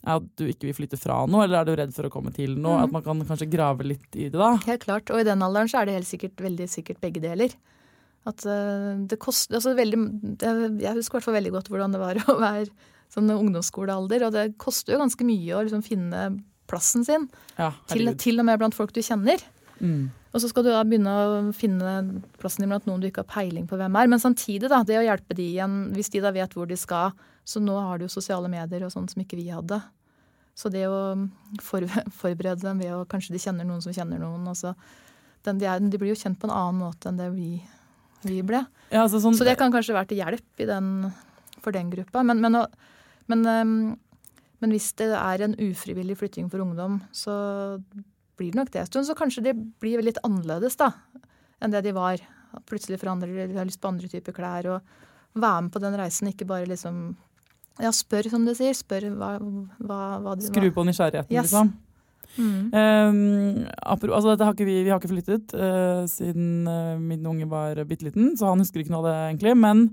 at 0.06 0.24
du 0.36 0.46
ikke 0.46 0.68
vil 0.70 0.74
flytte 0.78 1.00
fra 1.00 1.26
noe, 1.26 1.44
eller 1.46 1.62
er 1.62 1.66
du 1.66 1.76
redd 1.76 1.94
for 1.94 2.04
å 2.04 2.12
komme 2.12 2.34
til 2.34 2.56
noe? 2.56 2.78
Mm. 2.78 2.84
At 2.84 2.92
man 2.92 3.02
kan 3.02 3.22
kanskje 3.26 3.50
grave 3.50 3.82
litt 3.84 4.14
i 4.16 4.30
det, 4.30 4.34
da. 4.34 4.58
Helt 4.58 4.82
klart. 4.86 5.10
Og 5.10 5.20
i 5.22 5.24
den 5.24 5.40
alderen 5.42 5.70
så 5.70 5.82
er 5.82 5.86
det 5.86 5.94
helt 5.96 6.06
sikkert 6.12 6.36
veldig 6.38 6.68
sikkert 6.70 7.00
begge 7.02 7.22
deler. 7.22 7.50
At 8.30 8.46
eh, 8.48 8.90
det 9.10 9.20
koster 9.20 9.58
altså 9.60 9.74
veldig 9.76 9.98
Jeg 10.40 10.96
husker 10.96 11.18
i 11.18 11.18
hvert 11.18 11.26
fall 11.26 11.36
veldig 11.36 11.54
godt 11.58 11.70
hvordan 11.72 11.96
det 11.96 12.02
var 12.02 12.20
å 12.32 12.40
være 12.40 12.70
sånn 13.14 13.30
ungdomsskolealder. 13.34 14.28
Og 14.28 14.36
det 14.36 14.48
koster 14.62 14.96
jo 14.96 15.04
ganske 15.04 15.28
mye 15.28 15.58
å 15.58 15.64
liksom 15.66 15.84
finne 15.86 16.28
plassen 16.72 17.06
sin. 17.06 17.28
Ja, 17.60 17.74
Til, 17.92 18.14
til 18.20 18.40
og 18.42 18.48
med 18.48 18.62
blant 18.62 18.78
folk 18.78 18.94
du 18.96 19.02
kjenner. 19.04 19.42
Mm. 19.84 20.08
Og 20.34 20.42
så 20.42 20.50
skal 20.50 20.66
du 20.66 20.72
da 20.74 20.82
begynne 20.88 21.12
å 21.14 21.42
finne 21.54 21.92
plassen 22.42 22.64
din 22.64 22.72
blant 22.72 22.88
noen 22.90 23.04
du 23.04 23.10
ikke 23.10 23.22
har 23.22 23.34
peiling 23.36 23.68
på 23.70 23.78
hvem 23.78 24.00
er. 24.00 24.10
Men 24.10 24.22
samtidig, 24.22 24.70
da, 24.72 24.82
det 24.88 24.98
å 24.98 25.06
hjelpe 25.06 25.38
de 25.38 25.46
igjen, 25.52 25.76
hvis 25.94 26.10
de 26.14 26.24
da 26.24 26.32
vet 26.34 26.56
hvor 26.58 26.70
de 26.70 26.78
skal. 26.80 27.14
Så 27.46 27.62
nå 27.62 27.76
har 27.78 28.00
du 28.00 28.08
jo 28.08 28.16
sosiale 28.16 28.50
medier 28.50 28.86
og 28.88 28.94
sånn 28.96 29.10
som 29.12 29.22
ikke 29.22 29.38
vi 29.38 29.52
hadde. 29.54 29.78
Så 30.58 30.72
det 30.74 30.88
å 30.90 31.14
forberede 31.70 32.64
dem 32.64 32.82
ved 32.82 32.96
å 32.96 33.06
kanskje 33.10 33.36
de 33.36 33.44
kjenner 33.44 33.68
noen 33.68 33.84
som 33.86 33.94
kjenner 33.94 34.22
noen. 34.22 34.50
Den, 35.44 35.60
de, 35.60 35.70
er, 35.70 35.84
de 35.84 36.00
blir 36.02 36.14
jo 36.14 36.20
kjent 36.24 36.40
på 36.42 36.50
en 36.50 36.56
annen 36.56 36.82
måte 36.82 37.12
enn 37.12 37.20
det 37.20 37.30
vi, 37.36 37.58
vi 38.28 38.42
ble. 38.46 38.64
Ja, 38.92 39.04
altså 39.06 39.20
sånn, 39.24 39.36
Så 39.38 39.46
det 39.48 39.58
kan 39.60 39.72
kanskje 39.74 39.96
være 39.96 40.10
til 40.12 40.20
hjelp 40.22 40.64
i 40.64 40.68
den, 40.70 40.90
for 41.64 41.72
den 41.76 41.90
gruppa. 41.94 42.24
Men, 42.24 42.42
men, 42.44 42.58
men, 43.32 43.46
ehm, 43.50 43.76
men 44.62 44.72
hvis 44.76 44.92
det 45.00 45.10
er 45.18 45.44
en 45.48 45.56
ufrivillig 45.60 46.18
flytting 46.20 46.50
for 46.52 46.64
ungdom, 46.64 47.02
så 47.12 47.36
blir 48.38 48.52
det 48.54 48.60
nok 48.60 48.72
det 48.74 48.82
en 48.82 48.90
stund. 48.92 49.08
Så 49.10 49.16
kanskje 49.18 49.44
det 49.50 49.56
blir 49.82 50.02
litt 50.06 50.22
annerledes 50.24 50.78
da, 50.80 50.92
enn 51.62 51.72
det 51.74 51.84
de 51.86 51.94
var. 51.96 52.22
Plutselig 52.70 53.00
forandrer 53.02 53.32
de, 53.34 53.48
de 53.54 53.58
har 53.58 53.66
lyst 53.70 53.82
på 53.82 53.90
andre 53.90 54.08
typer 54.12 54.36
klær. 54.36 54.68
Og 54.76 55.40
være 55.42 55.62
med 55.66 55.74
på 55.74 55.82
den 55.82 55.98
reisen, 55.98 56.30
ikke 56.30 56.46
bare 56.50 56.70
liksom 56.70 57.16
Ja, 57.82 57.90
spør, 57.90 58.28
som 58.30 58.44
du 58.46 58.52
sier. 58.54 58.76
Spør 58.78 59.08
hva, 59.18 59.32
hva, 59.82 60.00
hva 60.22 60.36
de 60.38 60.46
Skru 60.46 60.68
på 60.76 60.84
nysgjerrigheten, 60.86 61.34
Yes. 61.34 61.50
liksom. 61.50 61.72
Mm. 62.38 62.72
Um, 62.74 63.66
altså 63.78 64.34
har 64.40 64.56
vi, 64.58 64.80
vi 64.84 64.90
har 64.90 64.98
ikke 64.98 65.12
flyttet 65.12 65.54
uh, 65.54 66.04
siden 66.10 66.66
uh, 66.66 66.98
min 67.02 67.26
unge 67.30 67.48
var 67.50 67.78
bitte 67.86 68.08
liten, 68.08 68.34
så 68.40 68.50
han 68.50 68.64
husker 68.64 68.82
ikke 68.82 68.94
noe 68.94 69.04
av 69.04 69.10
det 69.10 69.18
egentlig. 69.28 69.56
Men 69.60 69.84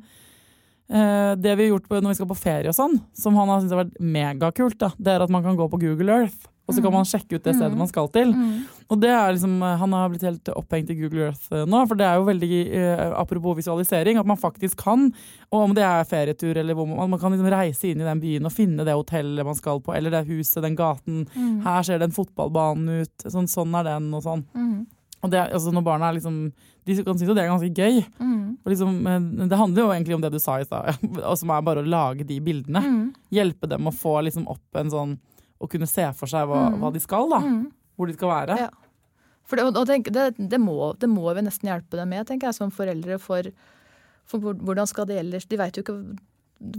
uh, 0.93 1.33
det 1.37 1.57
vi 1.57 1.67
har 1.67 1.75
gjort 1.75 1.91
på, 1.91 2.01
når 2.01 2.15
vi 2.15 2.21
skal 2.21 2.31
på 2.31 2.41
ferie 2.41 2.73
og 2.73 2.79
sånn, 2.79 2.97
som 3.17 3.37
han 3.39 3.53
har 3.53 3.61
syntes 3.61 3.77
har 3.77 3.85
vært 3.85 4.01
megakult, 4.01 4.79
da, 4.81 4.93
det 4.99 5.15
er 5.15 5.27
at 5.27 5.35
man 5.35 5.45
kan 5.47 5.59
gå 5.59 5.69
på 5.73 5.83
Google 5.85 6.23
Earth. 6.23 6.49
Og 6.71 6.77
så 6.77 6.85
kan 6.85 6.95
man 6.95 7.09
sjekke 7.09 7.37
ut 7.37 7.47
det 7.47 7.57
stedet 7.57 7.79
man 7.79 7.91
skal 7.91 8.09
til. 8.15 8.31
Mm. 8.31 8.61
Og 8.91 9.01
det 9.03 9.11
er 9.11 9.33
liksom, 9.35 9.57
eh, 9.63 9.77
Han 9.81 9.93
har 9.93 10.09
blitt 10.11 10.27
helt 10.27 10.51
opphengt 10.55 10.91
i 10.91 10.99
Google 10.99 11.27
Earth 11.31 11.51
eh, 11.53 11.67
nå. 11.67 11.83
For 11.91 11.99
det 11.99 12.07
er 12.07 12.21
jo 12.21 12.29
veldig, 12.29 12.53
eh, 12.79 13.03
apropos 13.19 13.59
visualisering, 13.59 14.19
at 14.19 14.27
man 14.27 14.39
faktisk 14.41 14.79
kan, 14.85 15.11
og 15.51 15.67
om 15.67 15.75
det 15.75 15.85
er 15.87 16.07
ferietur 16.07 16.57
eller 16.57 16.75
hvor 16.79 16.87
man, 16.87 17.11
man 17.11 17.21
kan 17.21 17.35
liksom 17.35 17.51
reise 17.51 17.91
inn 17.91 18.01
i 18.01 18.07
den 18.07 18.23
byen 18.23 18.47
og 18.47 18.55
finne 18.55 18.87
det 18.87 18.95
hotellet 18.95 19.47
man 19.47 19.59
skal 19.59 19.83
på, 19.83 19.95
eller 19.97 20.15
det 20.15 20.29
huset, 20.31 20.63
den 20.63 20.79
gaten. 20.79 21.27
Mm. 21.35 21.61
Her 21.67 21.83
ser 21.83 21.99
den 21.99 22.15
fotballbanen 22.15 23.03
ut. 23.03 23.27
Sånn, 23.27 23.51
sånn 23.51 23.75
er 23.81 23.91
den, 23.91 24.11
og 24.15 24.25
sånn. 24.27 24.47
Mm. 24.55 24.87
Og 25.21 25.33
det, 25.33 25.41
altså 25.53 25.73
når 25.75 25.85
barna 25.85 26.09
er 26.09 26.17
liksom 26.17 26.37
De 26.89 26.95
kan 27.05 27.13
synes 27.13 27.29
jo 27.29 27.35
det 27.37 27.43
er 27.43 27.51
ganske 27.51 27.75
gøy. 27.77 27.99
Mm. 28.19 28.45
Og 28.65 28.71
liksom, 28.73 28.95
det 29.51 29.59
handler 29.61 29.83
jo 29.83 29.91
egentlig 29.93 30.17
om 30.17 30.23
det 30.25 30.31
du 30.33 30.39
sa 30.43 30.57
i 30.59 30.65
stad, 30.67 30.97
som 31.41 31.53
er 31.53 31.67
bare 31.67 31.85
å 31.85 31.87
lage 31.87 32.25
de 32.27 32.39
bildene. 32.43 32.81
Mm. 32.83 33.03
Hjelpe 33.37 33.69
dem 33.71 33.87
å 33.87 33.95
få 33.95 34.17
liksom 34.27 34.49
opp 34.51 34.81
en 34.81 34.91
sånn 34.93 35.13
Å 35.61 35.69
kunne 35.69 35.87
se 35.91 36.07
for 36.17 36.27
seg 36.31 36.47
hva, 36.49 36.71
Mm. 36.71 36.79
hva 36.81 36.93
de 36.93 37.01
skal, 37.01 37.29
da. 37.29 37.41
Mm. 37.45 37.67
Hvor 37.99 38.07
de 38.09 38.15
skal 38.17 38.29
være. 38.33 38.57
Ja. 38.59 38.71
For 39.45 39.57
det, 39.57 39.65
og 39.77 39.87
tenk, 39.87 40.09
det, 40.15 40.35
det, 40.39 40.61
må, 40.63 40.95
det 40.99 41.09
må 41.11 41.35
vi 41.35 41.43
nesten 41.43 41.69
hjelpe 41.69 41.99
dem 41.99 42.09
med, 42.09 42.27
tenker 42.29 42.49
jeg, 42.49 42.55
som 42.55 42.71
foreldre. 42.71 43.19
For, 43.21 43.43
for 44.31 44.39
hvordan 44.55 44.87
skal 44.87 45.07
de 45.11 45.19
ellers 45.19 45.45
De 45.51 45.57
vet 45.59 45.75
jo 45.77 45.83
ikke 45.83 45.97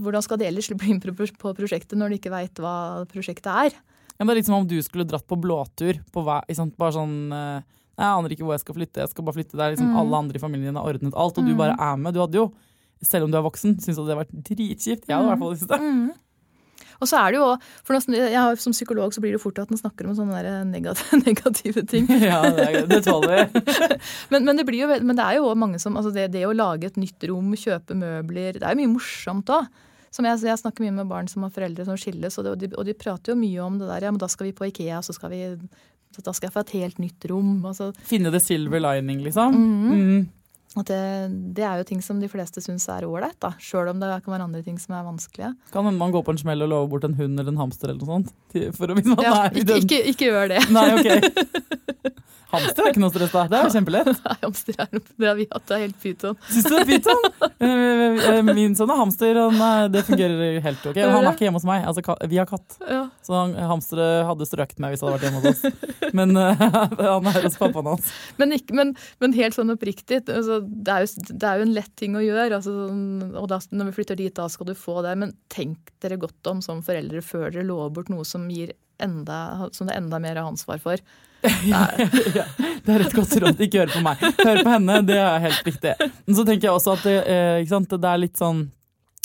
hvordan 0.02 0.22
skal 0.22 0.38
de 0.38 0.46
ellers 0.46 0.68
bli 0.78 0.94
med 0.94 1.02
på 1.42 1.52
prosjektet 1.58 1.98
når 1.98 2.12
de 2.14 2.18
ikke 2.20 2.30
veit 2.32 2.54
hva 2.62 3.02
prosjektet 3.10 3.46
er? 3.50 3.74
Ja, 4.18 4.24
det 4.24 4.30
er 4.30 4.38
litt 4.38 4.46
som 4.46 4.54
om 4.60 4.66
du 4.70 4.76
skulle 4.82 5.04
dratt 5.08 5.26
på 5.26 5.34
blåtur. 5.42 5.98
På 6.14 6.22
vei? 6.24 6.40
Bare 6.78 6.94
sånn 6.94 7.16
eh, 7.34 7.62
Jeg 7.98 8.06
aner 8.06 8.30
ikke 8.34 8.44
hvor 8.46 8.54
jeg 8.54 8.62
skal 8.62 8.76
flytte, 8.76 9.02
jeg 9.02 9.10
skal 9.10 9.24
bare 9.26 9.34
flytte 9.40 9.58
der. 9.58 9.72
Liksom, 9.74 9.90
Mm. 9.90 9.96
Alle 9.98 10.16
andre 10.22 10.38
i 10.38 10.42
familien 10.42 10.76
har 10.78 10.86
ordnet 10.86 11.14
alt, 11.18 11.38
og 11.38 11.46
du 11.46 11.54
bare 11.58 11.74
er 11.78 11.96
med. 11.98 12.14
Du 12.14 12.20
hadde 12.22 12.38
jo, 12.38 12.52
selv 13.02 13.24
om 13.26 13.30
du 13.32 13.36
er 13.38 13.42
voksen, 13.44 13.74
syntes 13.82 13.98
det 13.98 14.04
hadde 14.06 14.20
vært 14.22 14.36
dritkjipt. 14.48 15.06
Jeg 15.10 15.16
hadde 15.16 15.26
i 15.26 15.30
hvert 15.34 15.42
fall 15.42 15.56
syntes 15.56 15.68
det. 15.68 16.16
Mm. 17.02 17.04
Og 17.04 17.10
så 17.10 17.18
er 17.18 17.34
det 17.34 17.40
jo 17.40 17.48
for 17.82 17.98
har, 17.98 18.56
Som 18.62 18.74
psykolog 18.76 19.14
så 19.14 19.22
blir 19.22 19.34
det 19.34 19.42
fort 19.42 19.58
at 19.58 19.70
man 19.72 19.80
snakker 19.80 20.06
om 20.06 20.16
sånne 20.16 20.62
negative, 20.70 21.22
negative 21.26 21.86
ting. 21.90 22.06
Ja, 22.22 22.42
det, 22.46 22.86
det 22.90 23.02
tåler. 23.04 23.48
Men, 24.32 24.44
men, 24.44 24.56
det 24.56 24.64
blir 24.66 24.84
jo, 24.84 24.88
men 25.02 25.16
det 25.18 25.24
er 25.24 25.38
jo 25.40 25.50
mange 25.58 25.78
som 25.82 25.96
altså 25.98 26.12
det, 26.14 26.28
det 26.32 26.44
å 26.46 26.54
lage 26.54 26.88
et 26.88 26.98
nytt 27.00 27.24
rom, 27.28 27.52
kjøpe 27.58 27.94
møbler 27.98 28.56
Det 28.56 28.64
er 28.64 28.74
jo 28.74 28.80
mye 28.80 28.92
morsomt 28.94 29.50
òg. 29.52 29.68
Som 30.12 30.26
jeg, 30.28 30.42
jeg 30.44 30.60
snakker 30.60 30.84
mye 30.84 30.94
med 30.94 31.08
barn 31.08 31.28
som 31.30 31.44
har 31.46 31.52
foreldre 31.54 31.86
som 31.88 31.96
skilles, 32.00 32.36
og, 32.40 32.48
de, 32.60 32.68
og 32.76 32.84
de 32.84 32.94
prater 32.96 33.32
jo 33.32 33.38
mye 33.40 33.64
om 33.64 33.78
det 33.80 33.88
der. 33.88 34.06
Ja, 34.06 34.12
men 34.12 34.20
da 34.20 34.28
skal 34.28 34.50
vi 34.50 34.54
på 34.56 34.68
Ikea, 34.68 35.00
så 35.04 35.14
skal 35.16 35.32
vi 35.32 35.40
da 36.20 36.34
skal 36.36 36.50
jeg 36.50 36.52
få 36.52 36.64
et 36.66 36.74
helt 36.76 36.98
nytt 37.00 37.24
rom. 37.30 37.54
Altså, 37.64 37.90
Finne 38.04 38.32
the 38.34 38.40
silver 38.42 38.82
lining, 38.82 39.22
liksom. 39.24 39.56
Mhm. 39.56 39.92
Mm. 39.92 40.30
At 40.80 40.86
det, 40.88 41.00
det 41.54 41.64
er 41.68 41.76
jo 41.82 41.84
ting 41.84 42.00
som 42.00 42.20
de 42.22 42.28
fleste 42.32 42.62
syns 42.64 42.88
er 42.88 43.04
ålreit. 43.04 43.44
Sjøl 43.60 43.90
om 43.92 44.00
det 44.00 44.08
kan 44.24 44.32
være 44.32 44.46
andre 44.48 44.62
ting 44.64 44.78
som 44.80 44.94
er 44.96 45.04
vanskelige. 45.04 45.52
Kan 45.74 45.84
hende 45.84 45.98
man 46.00 46.10
går 46.14 46.24
på 46.24 46.32
en 46.32 46.38
smell 46.40 46.64
og 46.64 46.72
lover 46.72 46.88
bort 46.94 47.04
en 47.04 47.14
hund 47.18 47.38
eller 47.38 47.52
en 47.52 47.60
hamster 47.60 47.92
eller 47.92 48.00
noe 48.00 48.22
sånt. 48.24 48.32
For 48.78 48.88
å, 48.88 48.96
hvis 48.96 49.10
man 49.12 49.20
Ja, 49.22 49.34
er 49.44 49.52
i 49.52 49.60
ikke, 49.60 49.68
den- 49.68 49.82
ikke, 49.84 50.00
ikke 50.14 50.30
gjør 50.32 50.48
det. 50.54 50.62
Nei, 50.72 50.88
ok. 50.96 52.12
Hamster 52.52 52.84
er 52.84 52.92
ikke 52.92 53.00
noe 53.02 53.12
stress, 53.12 53.32
da. 53.32 53.44
Det 53.48 53.58
er 53.58 53.66
jo 53.66 53.72
kjempelett. 53.76 54.10
Nei, 54.12 54.36
hamster 54.42 54.76
er 54.84 54.90
det 54.92 55.28
har 55.28 55.38
vi 55.38 55.46
hatt, 55.48 55.64
det 55.68 55.76
er 55.76 55.82
helt 55.86 55.98
pyton. 56.02 56.38
Syns 56.50 56.66
du 56.68 56.74
det 56.76 56.98
er 56.98 57.04
sånn? 57.06 57.26
Eh, 57.62 58.28
eh, 58.32 58.40
Min 58.48 58.76
sønn 58.78 58.92
er 58.92 59.00
hamster, 59.00 59.38
og 59.42 59.56
det 59.94 60.04
fungerer 60.08 60.58
helt 60.64 60.86
ok. 60.90 60.98
Han 61.00 61.22
er 61.22 61.30
ikke 61.32 61.46
hjemme 61.46 61.60
hos 61.60 61.66
meg. 61.68 61.86
Altså, 61.88 62.16
vi 62.28 62.40
har 62.40 62.48
katt. 62.50 62.76
Ja. 62.84 63.06
Så 63.24 63.36
han, 63.38 63.54
hadde 63.56 64.48
strøket 64.48 64.82
meg 64.82 64.94
hvis 64.94 65.04
han 65.04 65.12
hadde 65.12 65.18
vært 65.18 65.26
hjemme 65.28 65.42
hos 65.42 65.52
oss. 65.52 66.12
Men 66.18 66.36
eh, 66.36 66.64
han 67.14 67.30
er 67.32 67.40
hos 67.46 67.58
pappaen 67.60 67.90
hans. 67.94 68.12
Men, 68.40 68.54
ikke, 68.58 68.76
men, 68.78 68.94
men 69.22 69.36
helt 69.38 69.56
sånn 69.56 69.72
oppriktig, 69.74 70.22
altså, 70.28 70.60
det, 70.66 70.92
er 70.98 71.06
jo, 71.06 71.26
det 71.32 71.48
er 71.48 71.60
jo 71.60 71.68
en 71.68 71.74
lett 71.78 71.92
ting 72.00 72.18
å 72.18 72.24
gjøre. 72.24 72.60
Altså, 72.60 72.76
sånn- 72.90 73.36
og 73.38 73.48
da, 73.52 73.60
når 73.72 73.90
vi 73.90 73.96
flytter 74.00 74.18
dit, 74.20 74.34
da 74.36 74.48
skal 74.52 74.68
du 74.68 74.76
få 74.78 75.00
det. 75.06 75.16
Men 75.22 75.36
tenk 75.52 75.92
dere 76.04 76.20
godt 76.20 76.52
om 76.52 76.62
som 76.64 76.84
foreldre 76.84 77.24
før 77.24 77.48
dere 77.50 77.66
lover 77.68 77.92
bort 77.96 78.12
noe 78.12 78.26
som, 78.28 78.48
enda, 79.02 79.42
som 79.72 79.88
det 79.88 79.94
er 79.96 80.02
enda 80.02 80.20
mer 80.22 80.42
ansvar 80.42 80.82
for. 80.82 81.02
ja, 81.72 81.86
det 82.84 82.94
er 82.94 83.06
et 83.06 83.16
godt 83.16 83.34
råd. 83.42 83.64
Ikke 83.66 83.82
hør 83.82 83.96
på 83.96 84.04
meg. 84.04 84.22
Hør 84.42 84.62
på 84.62 84.74
henne, 84.74 85.00
det 85.06 85.18
er 85.18 85.42
helt 85.46 85.66
riktig. 85.66 85.96
Men 86.26 86.38
så 86.38 86.46
tenker 86.46 86.68
jeg 86.68 86.76
også 86.76 86.94
at 86.96 87.08
det, 87.08 87.18
eh, 87.26 87.82
det 87.96 88.08
er 88.12 88.22
litt 88.22 88.38
sånn 88.40 88.66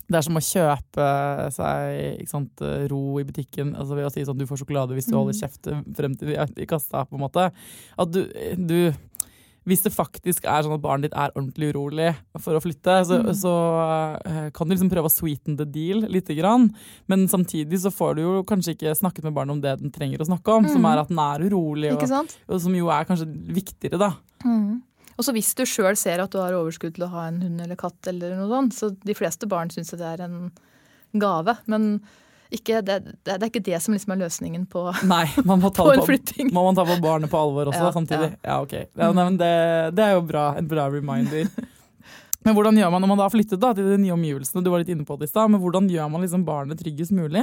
det 0.07 0.15
er 0.15 0.23
som 0.23 0.37
å 0.39 0.43
kjøpe 0.43 1.05
seg 1.51 2.27
sant, 2.31 2.61
ro 2.87 3.01
i 3.19 3.25
butikken 3.27 3.73
altså 3.75 3.97
ved 3.97 4.07
å 4.07 4.11
si 4.13 4.23
sånn 4.23 4.39
du 4.39 4.45
får 4.47 4.61
sjokolade 4.61 4.95
hvis 4.95 5.09
du 5.09 5.17
holder 5.17 5.35
kjeft 5.35 5.67
frem 5.97 6.15
til 6.15 6.31
i 6.31 6.67
kassa. 6.69 7.03
på 7.03 7.17
en 7.17 7.25
måte. 7.25 7.49
At 7.99 8.13
du, 8.13 8.21
du 8.55 8.77
Hvis 9.67 9.83
det 9.83 9.91
faktisk 9.91 10.47
er 10.47 10.63
sånn 10.63 10.77
at 10.77 10.83
barnet 10.83 11.09
ditt 11.09 11.17
er 11.19 11.33
ordentlig 11.33 11.73
urolig 11.73 12.13
for 12.39 12.55
å 12.55 12.61
flytte, 12.63 12.97
så, 13.09 13.19
så 13.35 13.53
uh, 13.83 14.47
kan 14.55 14.67
du 14.67 14.73
liksom 14.73 14.91
prøve 14.93 15.11
å 15.11 15.13
sweeten 15.13 15.57
the 15.59 15.67
deal 15.67 16.05
lite 16.07 16.37
grann. 16.37 16.69
Men 17.11 17.27
samtidig 17.31 17.81
så 17.83 17.91
får 17.93 18.17
du 18.17 18.23
jo 18.23 18.35
kanskje 18.47 18.77
ikke 18.77 18.95
snakket 18.97 19.27
med 19.27 19.35
barnet 19.35 19.57
om 19.57 19.63
det 19.63 19.77
den 19.81 19.93
trenger 19.93 20.23
å 20.23 20.29
snakke 20.29 20.55
om, 20.55 20.69
som 20.71 20.87
er 20.87 21.03
at 21.03 21.11
den 21.11 21.19
er 21.23 21.47
urolig, 21.49 21.91
og, 21.97 22.37
og 22.47 22.61
som 22.63 22.77
jo 22.77 22.91
er 22.95 23.09
kanskje 23.09 23.27
viktigere, 23.57 23.99
da. 24.01 24.13
Og 25.17 25.25
så 25.25 25.33
hvis 25.33 25.49
du 25.57 25.63
sjøl 25.65 25.97
ser 25.97 26.21
at 26.21 26.31
du 26.33 26.37
har 26.39 26.55
overskudd 26.55 26.95
til 26.95 27.07
å 27.07 27.11
ha 27.15 27.25
en 27.27 27.41
hund 27.41 27.61
eller 27.63 27.79
katt, 27.79 27.99
eller 28.09 28.37
noe 28.37 28.49
sånt, 28.51 28.77
så 28.77 28.91
de 28.93 29.17
fleste 29.17 29.49
barn 29.49 29.71
syns 29.73 29.95
det 29.97 30.05
er 30.05 30.23
en 30.27 30.51
gave. 31.17 31.57
Men 31.65 31.97
ikke, 32.53 32.81
det, 32.85 32.97
det 33.27 33.35
er 33.35 33.47
ikke 33.49 33.63
det 33.65 33.79
som 33.83 33.95
liksom 33.95 34.13
er 34.15 34.21
løsningen 34.23 34.65
på, 34.71 34.85
Nei, 35.09 35.25
man 35.43 35.59
må 35.63 35.71
ta, 35.75 35.83
på 35.83 35.95
en 35.97 36.05
flytting. 36.07 36.51
må 36.55 36.63
man 36.69 36.77
ta 36.77 36.85
på 36.87 36.95
barnet 37.03 37.31
på 37.31 37.39
alvor 37.39 37.71
også, 37.73 37.87
Ja, 37.89 37.93
samtidig. 37.95 38.29
Ja, 38.45 38.59
ok. 38.63 38.75
Ja, 38.95 39.09
nei, 39.11 39.25
men 39.25 39.39
det, 39.41 39.51
det 39.97 40.05
er 40.05 40.15
jo 40.15 40.23
bra, 40.29 40.49
en 40.59 40.69
bra 40.71 40.87
reminder. 40.93 41.49
Men 42.47 42.55
hvordan 42.55 42.77
gjør 42.79 42.91
man 42.93 43.01
når 43.03 43.09
man 43.11 43.19
da 43.19 43.25
har 43.25 43.31
flyttet 43.33 43.59
da, 43.59 43.73
til 43.75 43.89
de 43.91 43.95
nye 43.99 44.13
omgivelsene? 44.13 44.61
Du 44.63 44.69
var 44.71 44.79
litt 44.79 44.91
inne 44.93 45.03
på 45.03 45.17
det 45.19 45.27
i 45.27 45.31
stad, 45.33 45.49
men 45.51 45.59
hvordan 45.59 45.89
gjør 45.91 46.07
man 46.13 46.21
liksom 46.23 46.45
barnet 46.47 46.79
tryggest 46.79 47.11
mulig? 47.11 47.41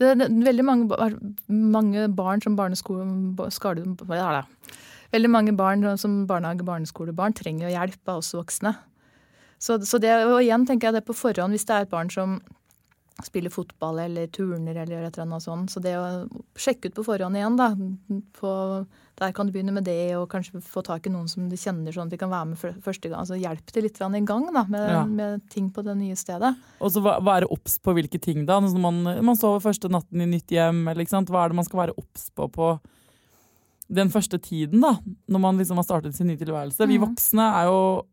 Det 0.00 0.06
er 0.14 0.22
veldig 0.22 0.64
mange, 0.64 1.08
mange 1.52 2.06
barn 2.08 2.40
som 2.40 2.56
barneskole... 2.56 3.04
hva 3.36 4.16
er 4.16 4.38
det? 4.38 4.72
Veldig 5.12 5.30
mange 5.34 5.52
barn 5.58 5.84
som 6.00 6.22
barnehage- 6.30 6.64
barneskolebarn 6.64 7.36
trenger 7.36 7.68
jo 7.68 7.74
hjelp 7.74 8.14
av 8.14 8.22
oss 8.22 8.32
voksne. 8.38 8.72
Så, 9.60 9.76
så 9.84 10.00
det, 10.00 10.14
og 10.24 10.40
igjen 10.40 10.64
tenker 10.70 10.88
jeg 10.88 11.02
det 11.02 11.04
på 11.10 11.18
forhånd, 11.18 11.52
hvis 11.52 11.68
det 11.68 11.76
er 11.76 11.84
et 11.84 11.92
barn 11.92 12.08
som 12.10 12.38
spiller 13.22 13.50
fotball 13.54 14.00
eller 14.02 14.26
turner 14.26 14.74
eller 14.82 15.04
et 15.06 15.14
eller 15.14 15.28
annet 15.28 15.42
sånt. 15.44 15.70
Så 15.70 15.80
det 15.80 15.92
å 15.94 16.06
sjekke 16.58 16.90
ut 16.90 16.96
på 16.96 17.04
forhånd 17.06 17.36
igjen, 17.38 17.56
da. 17.56 17.68
På, 18.34 18.50
der 19.20 19.30
kan 19.36 19.46
du 19.46 19.52
begynne 19.54 19.70
med 19.76 19.84
det, 19.86 20.16
og 20.18 20.26
kanskje 20.32 20.58
få 20.60 20.82
tak 20.82 21.06
i 21.06 21.12
noen 21.14 21.28
som 21.30 21.46
du 21.48 21.54
kjenner, 21.54 21.94
sånn 21.94 22.08
at 22.10 22.10
de 22.10 22.18
kan 22.18 22.32
være 22.32 22.48
med 22.50 22.58
første 22.82 23.08
gang. 23.08 23.20
Altså 23.20 23.38
hjelp 23.38 23.70
til 23.70 23.86
litt 23.86 24.00
i 24.02 24.20
gang 24.26 24.48
da, 24.52 24.64
med, 24.66 24.88
Ja. 24.90 25.04
med 25.06 25.48
ting 25.48 25.70
på 25.70 25.84
det 25.86 25.94
nye 25.96 26.16
stedet. 26.18 26.56
Og 26.80 26.90
så 26.90 27.00
være 27.00 27.46
obs 27.50 27.78
på 27.78 27.94
hvilke 27.94 28.20
ting, 28.20 28.44
da. 28.46 28.58
Når 28.58 28.80
man, 28.80 29.02
man 29.24 29.36
sover 29.36 29.60
første 29.62 29.88
natten 29.88 30.20
i 30.20 30.26
nytt 30.26 30.48
hjem, 30.50 30.88
eller 30.88 31.04
ikke 31.06 31.14
sant. 31.14 31.28
Hva 31.30 31.44
er 31.44 31.48
det 31.54 31.56
man 31.56 31.64
skal 31.70 31.84
være 31.86 31.94
obs 31.96 32.30
på 32.34 32.50
på 32.50 32.80
den 33.94 34.08
første 34.10 34.38
tiden, 34.40 34.80
da? 34.80 34.96
Når 35.28 35.38
man 35.40 35.58
liksom 35.60 35.76
har 35.76 35.84
startet 35.84 36.14
sin 36.16 36.26
nye 36.26 36.36
tilværelse. 36.40 36.86
Vi 36.88 36.98
Mhm. 36.98 37.06
voksne 37.14 37.44
er 37.62 37.64
jo 37.68 38.06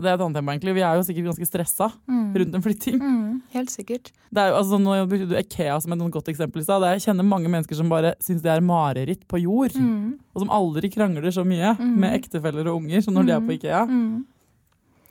Det 0.00 0.06
er 0.08 0.14
et 0.14 0.20
annet 0.24 0.36
tema, 0.38 0.52
egentlig. 0.54 0.74
Vi 0.74 0.82
er 0.86 0.96
jo 0.96 1.02
sikkert 1.06 1.26
ganske 1.30 1.46
stressa 1.48 1.88
rundt 2.08 2.54
en 2.54 2.62
flytting. 2.64 2.98
Mm, 3.00 3.42
helt 3.52 3.70
sikkert. 3.70 4.10
Det 4.32 4.38
er 4.42 4.48
jo, 4.50 4.56
altså, 4.60 4.78
nå 4.80 4.94
brukte 5.10 5.28
du 5.28 5.36
Ikea 5.36 5.80
som 5.80 5.92
et 5.92 6.04
godt 6.14 6.28
eksempel 6.32 6.60
i 6.60 6.64
stad. 6.64 6.82
Jeg 6.82 7.04
kjenner 7.06 7.26
mange 7.26 7.48
mennesker 7.52 7.74
som 7.76 7.88
bare 7.88 8.14
syns 8.22 8.42
det 8.42 8.50
er 8.54 8.60
mareritt 8.60 9.26
på 9.28 9.40
jord. 9.42 9.74
Mm, 9.76 10.18
Og 10.34 10.40
som 10.44 10.50
aldri 10.50 10.90
krangler 10.90 11.30
så 11.30 11.44
mye 11.44 11.76
Mhm. 11.78 11.96
med 12.00 12.14
ektefeller 12.22 12.66
og 12.68 12.82
unger 12.82 13.00
som 13.02 13.14
når 13.14 13.26
de 13.26 13.32
er 13.32 13.40
på 13.40 13.52
Ikea. 13.58 13.86
mm. 13.86 14.24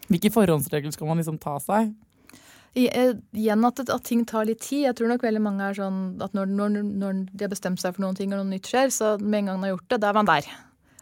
Hvilke 0.10 0.32
forhåndsregler 0.34 0.91
skal 0.91 1.08
man 1.08 1.17
liksom 1.17 1.39
ta 1.39 1.58
seg? 1.60 1.93
Eh, 2.76 3.13
igjen 3.34 3.65
at, 3.65 3.80
at 3.89 4.04
ting 4.04 4.24
tar 4.26 4.45
litt 4.45 4.62
tid. 4.62 4.86
Jeg 4.88 4.95
tror 4.95 5.08
nok 5.10 5.22
veldig 5.26 5.41
mange 5.41 5.62
er 5.69 5.74
sånn 5.74 6.22
at 6.22 6.34
når, 6.34 6.45
når, 6.48 6.84
når 6.84 7.24
de 7.36 7.43
har 7.45 7.50
bestemt 7.50 7.80
seg 7.82 7.95
for 7.95 8.02
noen 8.06 8.15
ting, 8.17 8.32
og 8.34 8.39
noe 8.43 8.50
nytt 8.54 8.69
skjer, 8.69 8.89
så 8.93 9.19
med 9.19 9.39
en 9.39 9.45
gang 9.52 9.62
de 9.62 9.67
har 9.69 9.76
gjort 9.78 9.89
det, 9.89 10.00
da 10.02 10.10
er 10.10 10.13
man 10.13 10.26
der. 10.30 10.45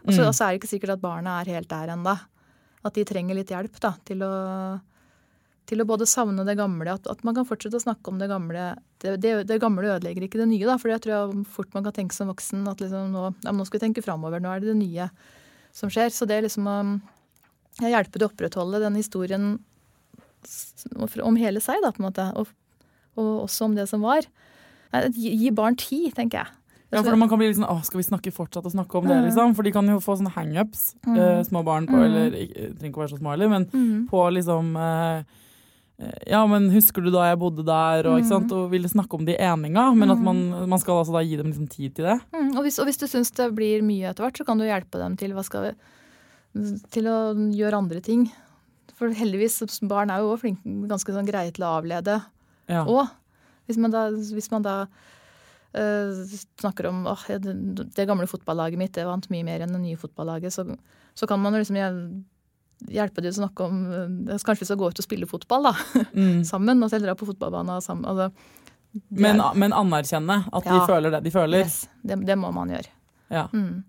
Og 0.06 0.12
så 0.14 0.24
Mm. 0.24 0.28
er 0.32 0.50
det 0.52 0.60
ikke 0.60 0.72
sikkert 0.80 0.92
at 0.96 1.00
barna 1.00 1.40
er 1.40 1.44
helt 1.52 1.68
der 1.68 1.88
ennå. 1.88 2.18
At 2.86 2.94
de 2.94 3.04
trenger 3.06 3.38
litt 3.38 3.50
hjelp 3.50 3.78
da, 3.82 3.94
til 4.06 4.22
å, 4.22 4.32
til 5.68 5.82
å 5.82 5.86
både 5.88 6.06
savne 6.08 6.44
det 6.46 6.54
gamle, 6.58 6.94
at, 6.94 7.08
at 7.10 7.24
man 7.26 7.34
kan 7.36 7.46
fortsette 7.48 7.80
å 7.80 7.82
snakke 7.82 8.12
om 8.12 8.20
det 8.20 8.30
gamle. 8.30 8.70
Det, 9.02 9.16
det, 9.22 9.32
det 9.50 9.60
gamle 9.62 9.96
ødelegger 9.96 10.26
ikke 10.26 10.40
det 10.40 10.48
nye, 10.52 10.66
da, 10.68 10.78
for 10.80 10.92
det 10.92 11.00
tror 11.04 11.14
jeg 11.14 11.46
fort 11.56 11.74
man 11.74 11.86
kan 11.86 11.96
tenke 11.96 12.16
som 12.16 12.30
voksen. 12.30 12.66
At 12.70 12.82
liksom 12.84 13.10
nå, 13.14 13.24
ja, 13.44 13.54
nå 13.54 13.66
skal 13.66 13.80
vi 13.80 13.86
tenke 13.88 14.04
framover, 14.06 14.42
nå 14.42 14.52
er 14.52 14.62
det 14.62 14.72
det 14.72 14.78
nye 14.78 15.08
som 15.74 15.90
skjer. 15.92 16.12
Så 16.14 16.28
det 16.28 16.38
er 16.38 16.46
liksom 16.46 16.70
å 16.70 16.78
ja, 17.82 17.90
hjelpe 17.96 18.16
til 18.16 18.26
å 18.26 18.30
opprettholde 18.30 18.82
den 18.84 18.98
historien 18.98 19.50
om 20.98 21.38
hele 21.38 21.60
seg, 21.62 21.82
da, 21.82 21.90
på 21.90 22.02
en 22.02 22.08
måte. 22.08 22.30
Og, 22.38 22.54
og 23.18 23.32
også 23.48 23.68
om 23.68 23.74
det 23.78 23.88
som 23.90 24.06
var. 24.06 24.26
Gi, 25.12 25.34
gi 25.42 25.50
barn 25.52 25.76
tid, 25.78 26.12
tenker 26.16 26.44
jeg. 26.44 26.57
Ja, 26.90 27.02
for 27.02 27.16
Man 27.16 27.28
kan 27.28 27.38
bli 27.38 27.48
litt 27.50 27.56
sånn, 27.58 27.68
Åh, 27.68 27.82
Skal 27.84 27.98
vi 28.00 28.04
snakke 28.06 28.32
fortsatt 28.32 28.64
og 28.64 28.72
snakke 28.72 28.96
om 28.96 29.04
det? 29.06 29.16
Mm. 29.16 29.26
liksom? 29.28 29.54
For 29.54 29.62
de 29.62 29.72
kan 29.72 29.86
jo 29.86 29.98
få 30.00 30.16
sånne 30.18 30.32
hangups, 30.32 30.94
Mm. 31.06 31.18
Uh, 31.18 31.42
små 31.44 31.62
barn 31.64 31.86
på, 31.86 31.92
Mm. 31.92 32.04
eller 32.06 32.30
trenger 32.78 32.90
ikke 32.90 33.00
å 33.00 33.04
være 33.04 33.12
så 33.12 33.18
små 33.20 33.30
heller, 33.36 33.48
men 33.48 33.66
Mm. 33.66 34.08
på 34.08 34.32
liksom 34.32 34.76
eh, 34.76 35.24
Ja, 36.30 36.46
men 36.46 36.70
husker 36.70 37.02
du 37.02 37.10
da 37.10 37.24
jeg 37.34 37.38
bodde 37.40 37.64
der, 37.66 38.06
og, 38.06 38.24
sant? 38.24 38.52
og 38.52 38.70
ville 38.70 38.86
snakke 38.88 39.14
om 39.18 39.24
det 39.26 39.34
i 39.36 39.42
eninga, 39.42 39.92
men 39.96 40.10
at 40.12 40.18
Mm. 40.18 40.22
man, 40.24 40.68
man 40.70 40.78
skal 40.78 41.02
altså 41.04 41.12
da 41.12 41.24
gi 41.24 41.36
dem 41.36 41.46
liksom 41.52 41.68
tid 41.68 41.94
til 41.96 42.04
det. 42.04 42.20
Mm, 42.32 42.56
og, 42.56 42.62
hvis, 42.62 42.78
og 42.78 42.86
hvis 42.86 42.98
du 42.98 43.06
syns 43.06 43.32
det 43.34 43.52
blir 43.56 43.82
mye 43.82 44.08
etter 44.08 44.22
hvert, 44.22 44.36
så 44.38 44.46
kan 44.46 44.58
du 44.58 44.64
hjelpe 44.64 44.92
dem 44.96 45.16
til, 45.16 45.34
vi, 45.34 45.72
til 46.92 47.04
å 47.04 47.34
gjøre 47.34 47.74
andre 47.76 48.00
ting. 48.00 48.30
For 48.94 49.08
heldigvis, 49.10 49.60
barn 49.88 50.10
er 50.10 50.20
jo 50.20 50.36
flinke, 50.36 50.62
ganske 50.88 51.12
sånn 51.12 51.26
greie 51.26 51.52
til 51.52 51.64
å 51.64 51.82
avlede 51.82 52.22
Ja. 52.68 52.84
òg. 52.84 53.10
Hvis 53.68 53.76
man 53.76 53.90
da, 53.90 54.08
hvis 54.10 54.50
man 54.52 54.62
da 54.62 54.86
eh, 55.74 56.38
snakker 56.60 56.86
om 56.90 57.06
åh, 57.06 57.24
det, 57.38 58.06
gamle 58.08 58.26
fotballaget 58.26 58.78
mitt 58.78 58.92
det 58.94 59.04
vant 59.06 59.28
mye 59.30 59.44
mer 59.44 59.60
enn 59.66 59.72
det 59.76 59.80
nye 59.82 59.96
fotballaget, 60.00 60.52
så, 60.54 60.64
så 61.14 61.26
kan 61.28 61.40
man 61.40 61.52
liksom 61.58 61.76
hjelpe 62.88 63.20
dem 63.24 63.32
å 63.34 63.38
snakke 63.40 63.64
om 63.66 63.78
eh, 63.92 64.38
Kanskje 64.38 64.62
vi 64.62 64.70
skal 64.70 64.78
gå 64.80 64.88
ut 64.92 64.98
og 65.02 65.06
spille 65.08 65.26
fotball 65.26 65.68
da, 65.70 65.74
Mm. 66.14 66.44
sammen, 66.52 66.82
og 66.82 66.90
dra 67.04 67.14
på 67.18 67.26
fotballbanen 67.28 67.82
sammen. 67.82 68.06
Altså, 68.06 68.30
Men, 69.10 69.40
er- 69.40 69.54
men 69.58 69.72
anerkjenne 69.76 70.44
at 70.52 70.64
de 70.64 70.78
føler 70.88 71.10
det 71.12 71.22
de 71.26 71.30
føler. 71.34 71.58
yes, 71.66 71.88
det, 72.02 72.20
det 72.26 72.36
må 72.38 72.52
man 72.54 72.70
gjøre. 72.72 72.88
Ja. 73.30 73.48
Mm. 73.52 73.82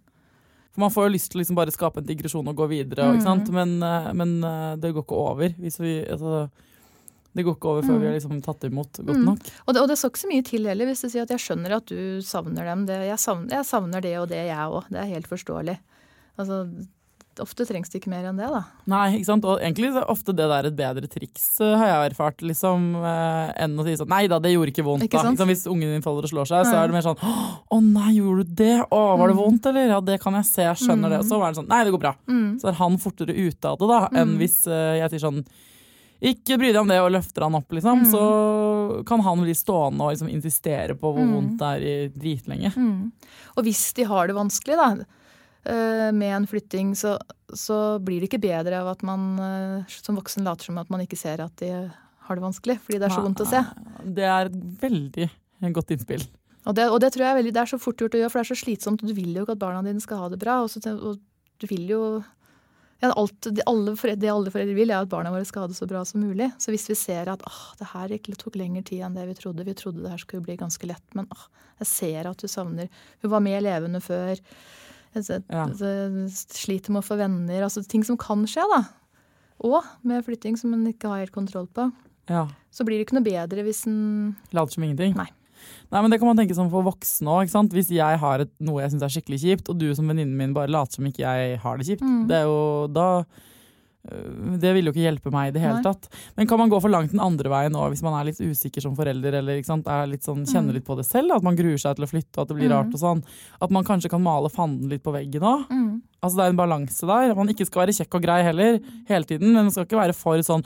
For 0.73 0.81
Man 0.83 0.91
får 0.91 1.07
jo 1.07 1.13
lyst 1.13 1.31
til 1.31 1.39
å 1.39 1.41
liksom 1.43 1.55
bare 1.57 1.71
skape 1.73 2.01
en 2.01 2.05
digresjon 2.05 2.47
og 2.51 2.55
gå 2.59 2.67
videre, 2.69 3.07
Mm. 3.15 3.47
Men, 3.55 3.71
eh, 3.83 4.09
men 4.13 4.33
det 4.81 4.91
går 4.93 5.03
ikke 5.05 5.15
over. 5.17 5.49
Hvis 5.57 5.79
vi, 5.79 5.93
altså, 6.05 6.49
det 7.35 7.45
går 7.45 7.55
ikke 7.57 7.69
over 7.69 7.81
før 7.83 7.95
Mm. 7.95 8.01
vi 8.01 8.07
har 8.07 8.15
liksom 8.19 8.41
tatt 8.43 8.63
imot 8.69 8.91
godt 9.05 9.17
Mm. 9.17 9.25
nok. 9.25 9.39
Og 9.67 9.73
det, 9.73 9.81
og 9.81 9.87
det 9.87 9.97
så 9.97 10.09
ikke 10.09 10.23
så 10.25 10.29
mye 10.31 10.43
til 10.43 10.65
heller, 10.65 10.85
hvis 10.87 11.01
du 11.01 11.09
sier 11.09 11.21
at 11.23 11.29
jeg 11.29 11.39
skjønner 11.39 11.75
at 11.77 11.85
du 11.85 12.19
savner 12.21 12.63
dem. 12.65 12.85
Det, 12.85 12.97
jeg, 13.07 13.17
savner, 13.19 13.49
jeg 13.49 13.65
savner 13.65 14.01
det 14.01 14.17
og 14.17 14.27
det, 14.29 14.47
jeg 14.47 14.57
òg. 14.57 14.83
Det 14.89 14.97
er 14.99 15.13
helt 15.13 15.27
forståelig. 15.27 15.77
Altså, 16.39 16.65
ofte 17.39 17.63
trengs 17.63 17.87
det 17.89 18.01
ikke 18.01 18.09
mer 18.11 18.25
enn 18.27 18.35
det, 18.35 18.49
da. 18.51 18.65
Nei, 18.91 19.15
ikke 19.15 19.25
sant? 19.29 19.45
Og 19.47 19.61
egentlig 19.61 19.95
er 19.95 20.03
ofte 20.11 20.33
det 20.35 20.43
der 20.49 20.65
et 20.67 20.75
bedre 20.75 21.07
triks, 21.07 21.61
eh, 21.61 21.77
har 21.77 21.87
jeg 21.87 22.11
erfart, 22.11 22.41
liksom, 22.43 22.95
eh, 22.99 23.53
enn 23.63 23.77
å 23.79 23.85
si 23.85 23.93
sånn 23.95 24.09
Nei 24.09 24.27
da, 24.27 24.39
det 24.39 24.51
gjorde 24.51 24.73
ikke 24.73 24.83
vondt. 24.83 25.03
Ikke 25.07 25.21
da. 25.23 25.29
Liksom, 25.31 25.47
Hvis 25.47 25.63
ungen 25.71 25.87
din 25.93 26.01
faller 26.01 26.23
og 26.27 26.29
slår 26.33 26.47
seg, 26.49 26.65
så 26.65 26.73
er 26.83 26.87
det 26.87 26.97
mer 26.97 27.05
sånn 27.07 27.15
Å 27.71 27.79
nei, 27.81 28.11
gjorde 28.19 28.43
du 28.43 28.53
det? 28.55 28.81
Å, 28.91 29.17
var 29.17 29.27
det 29.29 29.37
Mm. 29.37 29.43
vondt, 29.45 29.65
eller? 29.67 29.87
Ja, 29.87 29.99
det 30.01 30.19
kan 30.19 30.33
jeg 30.33 30.45
se, 30.45 30.61
jeg 30.63 30.75
skjønner 30.75 31.09
det. 31.09 31.19
Og 31.19 31.25
så 31.25 31.39
er 31.39 31.53
det 31.53 31.63
sånn 31.63 31.69
Nei, 31.69 31.83
det 31.85 31.93
går 31.93 31.99
bra. 32.01 32.15
Mm. 32.27 32.59
Så 32.59 32.67
er 32.67 32.73
han 32.73 32.97
fortere 32.97 33.31
ute 33.37 33.65
av 33.65 33.77
det, 33.79 33.87
da, 33.87 34.09
enn 34.19 34.35
Mm. 34.35 34.37
hvis 34.39 34.67
eh, 34.67 34.99
jeg 34.99 35.11
sier 35.11 35.31
sånn 35.31 35.45
ikke 36.21 36.57
bry 36.59 36.71
deg 36.73 36.81
om 36.81 36.89
det, 36.91 36.97
og 36.99 37.13
løfter 37.15 37.45
han 37.45 37.55
opp, 37.55 37.71
liksom. 37.71 38.01
Mm. 38.03 38.09
Så 38.11 38.23
kan 39.07 39.21
han 39.23 39.43
bli 39.45 39.55
stående 39.55 40.03
og 40.03 40.11
liksom 40.13 40.29
insistere 40.33 40.95
på 40.99 41.13
hvor 41.15 41.23
Mm. 41.23 41.33
vondt 41.35 41.57
det 41.59 41.69
er 41.69 41.85
i 41.87 42.09
dritlenge. 42.11 42.73
Mm. 42.75 43.11
Og 43.55 43.63
hvis 43.63 43.93
de 43.95 44.03
har 44.03 44.27
det 44.27 44.35
vanskelig, 44.35 44.75
da, 44.75 44.89
eh, 45.65 46.11
med 46.11 46.35
en 46.35 46.47
flytting, 46.47 46.91
så, 46.95 47.17
så 47.53 47.99
blir 48.03 48.19
det 48.19 48.29
ikke 48.29 48.41
bedre 48.41 48.81
av 48.81 48.87
at 48.95 49.03
man 49.03 49.39
eh, 49.39 49.83
som 49.87 50.15
voksen 50.19 50.43
later 50.43 50.65
som 50.65 50.77
at 50.77 50.89
man 50.89 51.01
ikke 51.05 51.17
ser 51.17 51.39
at 51.39 51.55
de 51.57 51.71
har 52.27 52.35
det 52.35 52.43
vanskelig, 52.43 52.79
fordi 52.83 52.99
det 52.99 53.07
er 53.09 53.15
så 53.15 53.23
vondt 53.23 53.41
å 53.41 53.47
se. 53.49 53.63
Det 54.03 54.23
er 54.27 54.51
et 54.51 54.59
veldig 54.83 55.29
godt 55.73 55.95
innspill. 55.95 56.27
Og 56.67 56.75
det, 56.75 56.89
og 56.91 56.99
det 57.01 57.13
tror 57.13 57.23
jeg 57.23 57.31
er 57.31 57.39
veldig, 57.39 57.53
det 57.55 57.61
er 57.63 57.71
så 57.71 57.79
fort 57.79 57.97
gjort 57.97 58.13
å 58.13 58.19
gjøre, 58.19 58.29
for 58.29 58.39
det 58.41 58.45
er 58.45 58.55
så 58.55 58.59
slitsomt. 58.59 59.01
og 59.01 59.09
Du 59.09 59.15
vil 59.17 59.33
jo 59.33 59.45
ikke 59.45 59.55
at 59.55 59.61
barna 59.63 59.81
dine 59.81 60.03
skal 60.03 60.17
ha 60.21 60.27
det 60.29 60.37
bra. 60.41 60.59
Og, 60.61 60.69
så, 60.69 60.81
og 60.93 61.17
du 61.59 61.65
vil 61.71 61.87
jo 61.89 62.01
ja, 62.99 63.13
alt, 63.13 63.47
det, 63.47 63.63
alle 63.69 63.93
foreldre, 63.95 64.19
det 64.19 64.31
alle 64.31 64.51
foreldre 64.51 64.75
vil, 64.75 64.91
er 64.91 65.05
at 65.05 65.11
barna 65.11 65.31
våre 65.31 65.47
skal 65.47 65.63
ha 65.63 65.71
det 65.71 65.77
så 65.77 65.87
bra 65.87 66.01
som 66.07 66.19
mulig. 66.19 66.49
Så 66.59 66.73
hvis 66.73 66.89
vi 66.91 66.97
ser 66.99 67.31
at 67.31 67.43
åh, 67.47 67.61
det 67.79 67.87
her 67.93 68.11
tok 68.35 68.59
lengre 68.59 68.83
tid 68.83 69.05
enn 69.07 69.15
det 69.15 69.23
vi 69.29 69.37
trodde, 69.39 69.63
vi 69.67 69.77
trodde 69.77 70.03
det 70.03 70.11
her 70.11 70.19
skulle 70.19 70.43
bli 70.43 70.57
ganske 70.59 70.89
lett, 70.89 71.05
men 71.15 71.29
åh, 71.31 71.47
jeg 71.79 71.87
ser 71.87 72.27
at 72.27 72.41
du 72.43 72.51
savner 72.51 72.89
Hun 73.23 73.31
var 73.31 73.43
mer 73.43 73.63
levende 73.63 74.01
før. 74.03 74.35
Jeg 75.15 75.23
sliter 76.35 76.91
med 76.91 77.01
å 77.01 77.07
få 77.07 77.15
venner. 77.21 77.63
Altså 77.63 77.85
ting 77.87 78.03
som 78.05 78.19
kan 78.19 78.43
skje, 78.49 78.65
da. 78.67 78.83
Og 79.63 79.79
med 80.07 80.25
flytting 80.27 80.59
som 80.59 80.75
en 80.75 80.85
ikke 80.91 81.09
har 81.11 81.23
helt 81.23 81.35
kontroll 81.35 81.67
på. 81.71 81.87
Ja. 82.29 82.45
Så 82.69 82.85
blir 82.85 82.99
det 82.99 83.07
ikke 83.07 83.17
noe 83.17 83.25
bedre 83.25 83.63
hvis 83.65 83.85
en 83.89 84.35
Later 84.51 84.75
som 84.75 84.85
ingenting. 84.85 85.15
Nei. 85.17 85.31
Nei, 85.91 86.01
men 86.01 86.11
Det 86.11 86.19
kan 86.19 86.27
man 86.27 86.37
tenke 86.37 86.55
sånn 86.55 86.69
for 86.69 86.83
voksne 86.83 87.27
òg. 87.27 87.49
Hvis 87.73 87.89
jeg 87.89 88.19
har 88.19 88.39
et, 88.41 88.51
noe 88.59 88.81
jeg 88.81 88.91
syns 88.91 89.03
er 89.03 89.13
skikkelig 89.21 89.39
kjipt, 89.41 89.69
og 89.69 89.77
du 89.79 89.93
som 89.95 90.07
venninnen 90.07 90.35
min 90.37 90.53
bare 90.53 90.69
later 90.69 90.95
som 90.99 91.05
ikke 91.05 91.25
jeg 91.25 91.59
har 91.59 91.77
det 91.77 91.87
kjipt, 91.87 92.01
Mm. 92.01 92.27
det 92.27 92.35
er 92.37 92.43
jo 92.43 92.87
da 92.87 93.25
øh, 94.09 94.59
Det 94.59 94.73
vil 94.73 94.85
jo 94.87 94.91
ikke 94.93 95.03
hjelpe 95.03 95.31
meg 95.31 95.49
i 95.49 95.51
det 95.57 95.61
hele 95.61 95.81
Nei. 95.81 95.83
tatt. 95.83 96.07
Men 96.37 96.47
kan 96.47 96.57
man 96.57 96.69
gå 96.71 96.79
for 96.81 96.89
langt 96.89 97.11
den 97.11 97.19
andre 97.19 97.49
veien 97.51 97.73
òg, 97.75 97.89
hvis 97.91 98.01
man 98.05 98.13
er 98.19 98.29
litt 98.29 98.39
usikker 98.39 98.81
som 98.81 98.95
forelder, 98.95 99.33
eller 99.41 99.57
er 99.59 100.07
litt 100.07 100.23
sånn, 100.23 100.45
kjenner 100.47 100.71
Mm. 100.71 100.73
litt 100.73 100.85
på 100.85 100.95
det 100.95 101.05
selv, 101.05 101.35
at 101.35 101.43
man 101.43 101.55
gruer 101.57 101.77
seg 101.77 101.95
til 101.97 102.05
å 102.05 102.09
flytte 102.09 102.37
og 102.37 102.41
at 102.43 102.47
det 102.47 102.57
blir 102.57 102.69
Mm. 102.69 102.77
rart 102.77 102.93
og 102.93 102.99
sånn. 102.99 103.23
At 103.61 103.69
man 103.71 103.83
kanskje 103.83 104.09
kan 104.09 104.21
male 104.23 104.49
fanden 104.49 104.89
litt 104.89 105.03
på 105.03 105.11
veggen 105.13 105.41
òg. 105.41 105.67
mm. 105.69 106.01
Altså 106.23 106.35
Det 106.35 106.45
er 106.45 106.49
en 106.49 106.57
balanse 106.57 107.07
der. 107.07 107.35
Man 107.35 107.47
ikke 107.47 107.65
skal 107.65 107.85
være 107.85 107.95
kjekk 107.95 108.15
og 108.15 108.21
grei 108.23 108.43
heller 108.43 108.79
hele 109.07 109.23
tiden, 109.25 109.53
men 109.53 109.65
man 109.65 109.71
skal 109.71 109.85
ikke 109.85 109.99
være 109.99 110.15
for 110.15 110.37
sånn 110.39 110.63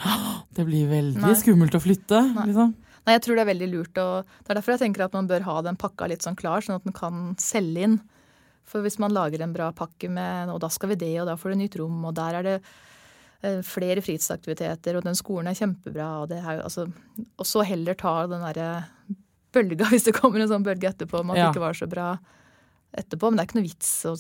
Det 0.54 0.66
blir 0.66 0.88
veldig 0.88 1.22
Nei. 1.22 1.34
skummelt 1.34 1.72
å 1.74 1.82
flytte. 1.82 2.46
Liksom. 2.46 2.74
Nei, 3.04 3.18
jeg 3.18 3.24
tror 3.26 3.36
det 3.36 3.44
er 3.44 3.52
veldig 3.52 3.68
lurt. 3.74 3.98
Og 4.00 4.30
det 4.44 4.54
er 4.54 4.58
derfor 4.60 4.76
jeg 4.76 4.84
tenker 4.86 5.04
at 5.06 5.13
man 5.18 5.28
bør 5.28 5.44
ha 5.48 5.58
den 5.66 5.76
pakka 5.80 6.08
litt 6.08 6.24
sånn 6.24 6.38
klar, 6.39 6.63
sånn 6.63 6.78
at 6.80 6.86
den 6.88 6.96
kan 6.96 7.34
selge 7.42 7.84
inn. 7.88 7.98
For 8.63 8.80
hvis 8.86 8.96
man 9.04 9.12
lager 9.12 9.42
en 9.44 9.52
bra 9.56 9.72
pakke 9.76 10.08
med 10.10 10.50
og 10.54 10.62
da 10.63 10.70
skal 10.72 10.94
vi 10.94 11.00
det, 11.02 11.13
og 11.20 11.28
da 11.28 11.36
får 11.36 11.52
du 11.52 11.60
nytt 11.60 11.76
rom, 11.82 11.98
og 12.08 12.13
der 12.16 12.38
er 12.39 12.46
det 12.48 12.54
eh, 13.44 13.60
flere 13.68 14.00
fritidsaktiviteter, 14.06 14.96
og 14.96 15.04
den 15.04 15.18
skolen 15.20 15.52
er 15.52 15.58
kjempebra, 15.60 16.08
og 16.24 16.30
det 16.32 16.39
er 16.39 16.62
jo 16.62 16.63
altså 16.70 16.86
Og 17.42 17.46
så 17.50 17.66
heller 17.68 17.98
ta 18.00 18.13
den 18.32 18.46
derre 18.48 18.70
bølga, 19.54 19.89
hvis 19.92 20.08
det 20.08 20.16
kommer 20.16 20.39
en 20.39 20.48
sånn 20.54 20.63
bølge 20.63 20.94
etterpå 20.94 21.20
om 21.20 21.32
at 21.36 21.38
Ja. 21.42 21.50
det 21.50 21.58
ikke 21.58 21.66
var 21.68 21.76
så 21.82 21.89
bra 21.92 22.08
etterpå. 22.96 23.28
Men 23.30 23.36
det 23.38 23.44
er 23.44 23.52
ikke 23.52 23.60
noe 23.60 23.68
vits 23.68 23.92
å 24.08 24.16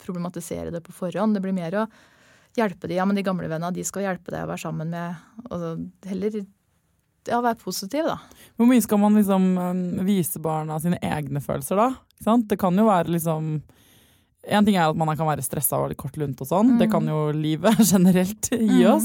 problematisere 0.00 0.70
det 0.72 0.80
på 0.86 0.94
forhånd. 0.96 1.34
Det 1.36 1.42
blir 1.44 1.52
mer 1.56 1.74
å 1.82 1.84
hjelpe 2.56 2.88
de. 2.88 2.96
Ja, 2.96 3.04
men 3.04 3.18
de 3.18 3.24
gamle 3.26 3.48
vennene, 3.50 3.74
de 3.74 3.84
skal 3.84 4.06
hjelpe 4.06 4.32
deg 4.32 4.46
å 4.46 4.50
være 4.54 4.62
sammen 4.62 4.90
med. 4.94 5.16
Og 5.50 6.08
heller 6.08 6.40
ja, 7.28 7.40
være 7.44 7.58
positiv, 7.60 8.04
da. 8.08 8.18
Hvor 8.56 8.66
mye 8.70 8.80
skal 8.84 8.98
man 9.02 9.14
liksom 9.18 9.50
vise 10.06 10.40
barna 10.40 10.78
sine 10.80 10.98
egne 11.02 11.40
følelser, 11.44 11.76
da? 11.76 12.36
Det 12.48 12.58
kan 12.60 12.76
jo 12.76 12.84
være 12.88 13.08
liksom 13.16 13.62
En 14.48 14.64
ting 14.64 14.76
er 14.76 14.88
at 14.88 14.96
man 14.96 15.12
kan 15.16 15.26
være 15.28 15.42
stressa 15.44 15.76
og 15.76 15.90
litt 15.90 15.98
kort 16.00 16.16
lunt 16.16 16.40
og 16.40 16.48
sånn. 16.48 16.70
Mm. 16.74 16.78
Det 16.80 16.86
kan 16.90 17.04
jo 17.06 17.18
livet 17.36 17.76
generelt 17.92 18.48
gi 18.48 18.86
oss. 18.88 19.04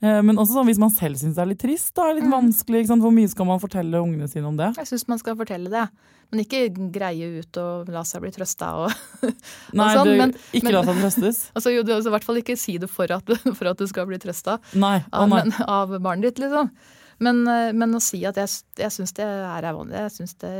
Eh, 0.00 0.22
Men 0.24 0.38
også 0.40 0.54
sånn, 0.56 0.70
hvis 0.70 0.78
man 0.80 0.88
selv 0.90 1.18
syns 1.20 1.34
det 1.36 1.42
er 1.44 1.50
litt 1.50 1.60
trist, 1.60 1.92
da, 1.94 2.06
litt 2.16 2.24
Mm. 2.24 2.32
vanskelig. 2.32 2.86
Hvor 2.88 3.12
mye 3.12 3.28
skal 3.28 3.44
man 3.44 3.60
fortelle 3.60 4.00
ungene 4.00 4.26
sine 4.32 4.48
om 4.48 4.56
det? 4.56 4.70
Jeg 4.80 4.88
syns 4.88 5.04
man 5.12 5.18
skal 5.20 5.36
fortelle 5.36 5.68
det. 5.68 5.84
Men 6.32 6.40
ikke 6.46 6.62
greie 6.94 7.28
ut 7.42 7.56
og 7.60 7.88
la 7.92 8.00
seg 8.08 8.22
bli 8.24 8.30
trøsta. 8.32 8.70
Og, 8.88 9.34
Nei, 9.76 9.90
sånn, 9.94 10.06
du, 10.08 10.16
men- 10.16 10.32
ikke 10.56 10.64
men- 10.70 10.78
la 10.78 10.82
seg 10.88 11.02
trøstes. 11.04 11.42
altså, 11.54 11.74
jo, 11.76 11.82
du, 11.84 11.92
altså, 11.98 12.08
I 12.08 12.14
hvert 12.16 12.24
fall 12.30 12.40
ikke 12.40 12.56
si 12.56 12.78
det 12.80 12.88
for 12.88 13.12
at, 13.12 13.28
for 13.52 13.68
at 13.68 13.76
du 13.76 13.86
skal 13.86 14.08
bli 14.08 14.16
trøsta 14.22 14.56
av, 14.56 15.36
av 15.68 15.92
barnet 16.00 16.30
ditt, 16.30 16.40
liksom. 16.46 16.72
Men, 17.20 17.42
eh, 17.48 17.72
men 17.76 17.96
å 17.96 18.02
si 18.02 18.22
at 18.28 18.40
jeg, 18.40 18.62
jeg 18.80 18.96
syns 18.96 19.14
det 19.18 19.26
er 19.26 19.68
vanlig. 19.76 20.06
Jeg 20.08 20.32
det 20.40 20.54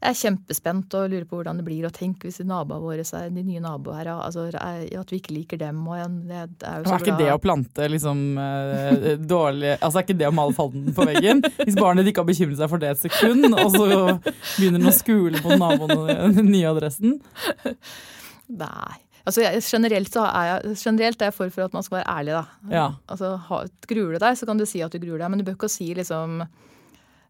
jeg 0.00 0.14
er 0.14 0.16
kjempespent 0.16 0.94
og 0.96 1.10
lurer 1.12 1.24
på 1.28 1.36
hvordan 1.36 1.58
det 1.60 1.64
blir. 1.66 1.82
Og 1.84 1.92
tenk 1.92 2.22
hvis 2.24 2.38
de 2.40 2.46
naboene 2.48 2.80
våre, 2.80 3.04
de 3.04 3.42
nye 3.44 3.60
naboene 3.60 3.98
her, 3.98 4.08
altså, 4.14 4.46
at 4.56 5.12
vi 5.12 5.18
ikke 5.20 5.34
liker 5.36 5.60
dem. 5.60 5.82
Og 5.84 5.98
jeg, 5.98 6.14
jeg 6.30 6.46
er 6.70 6.86
Er 6.88 7.04
ikke 7.04 7.18
det 7.18 7.28
å 7.34 7.42
plante 7.42 7.88
liksom 7.92 8.22
eh, 8.40 9.10
dårlig 9.20 9.74
Altså 9.76 10.00
er 10.00 10.06
ikke 10.06 10.16
det 10.22 10.30
å 10.30 10.32
male 10.38 10.56
falden 10.56 10.88
på 10.96 11.04
veggen? 11.10 11.44
Hvis 11.60 11.76
barnet 11.76 12.08
ikke 12.08 12.24
har 12.24 12.30
bekymret 12.32 12.62
seg 12.62 12.72
for 12.72 12.80
det 12.80 12.94
et 12.94 13.04
sekund, 13.04 13.44
og 13.52 13.76
så 13.76 13.90
begynner 14.56 14.80
den 14.80 14.88
å 14.88 14.96
skule 14.96 15.44
på 15.44 15.60
naboen 15.60 16.40
den 16.40 16.48
nye 16.48 16.72
adressen? 16.72 17.18
Nei. 18.48 18.96
Altså, 19.26 19.42
jeg, 19.44 19.62
generelt, 19.66 20.12
så 20.12 20.22
er 20.28 20.46
jeg, 20.48 20.76
generelt 20.80 21.20
er 21.22 21.28
jeg 21.30 21.34
for, 21.36 21.50
for 21.52 21.66
at 21.68 21.74
man 21.76 21.84
skal 21.86 21.98
være 22.00 22.08
ærlig, 22.18 22.32
da. 22.38 22.70
Ja. 22.72 22.86
Altså, 23.08 23.34
ha, 23.48 23.58
gruer 23.90 24.14
du 24.16 24.18
deg, 24.22 24.38
så 24.40 24.46
kan 24.48 24.58
du 24.60 24.64
si 24.66 24.80
at 24.84 24.92
du 24.94 24.98
gruer 25.02 25.20
deg, 25.20 25.30
men 25.30 25.42
du 25.42 25.44
bør 25.44 25.58
ikke 25.58 25.68
si 25.72 25.90
liksom 25.98 26.40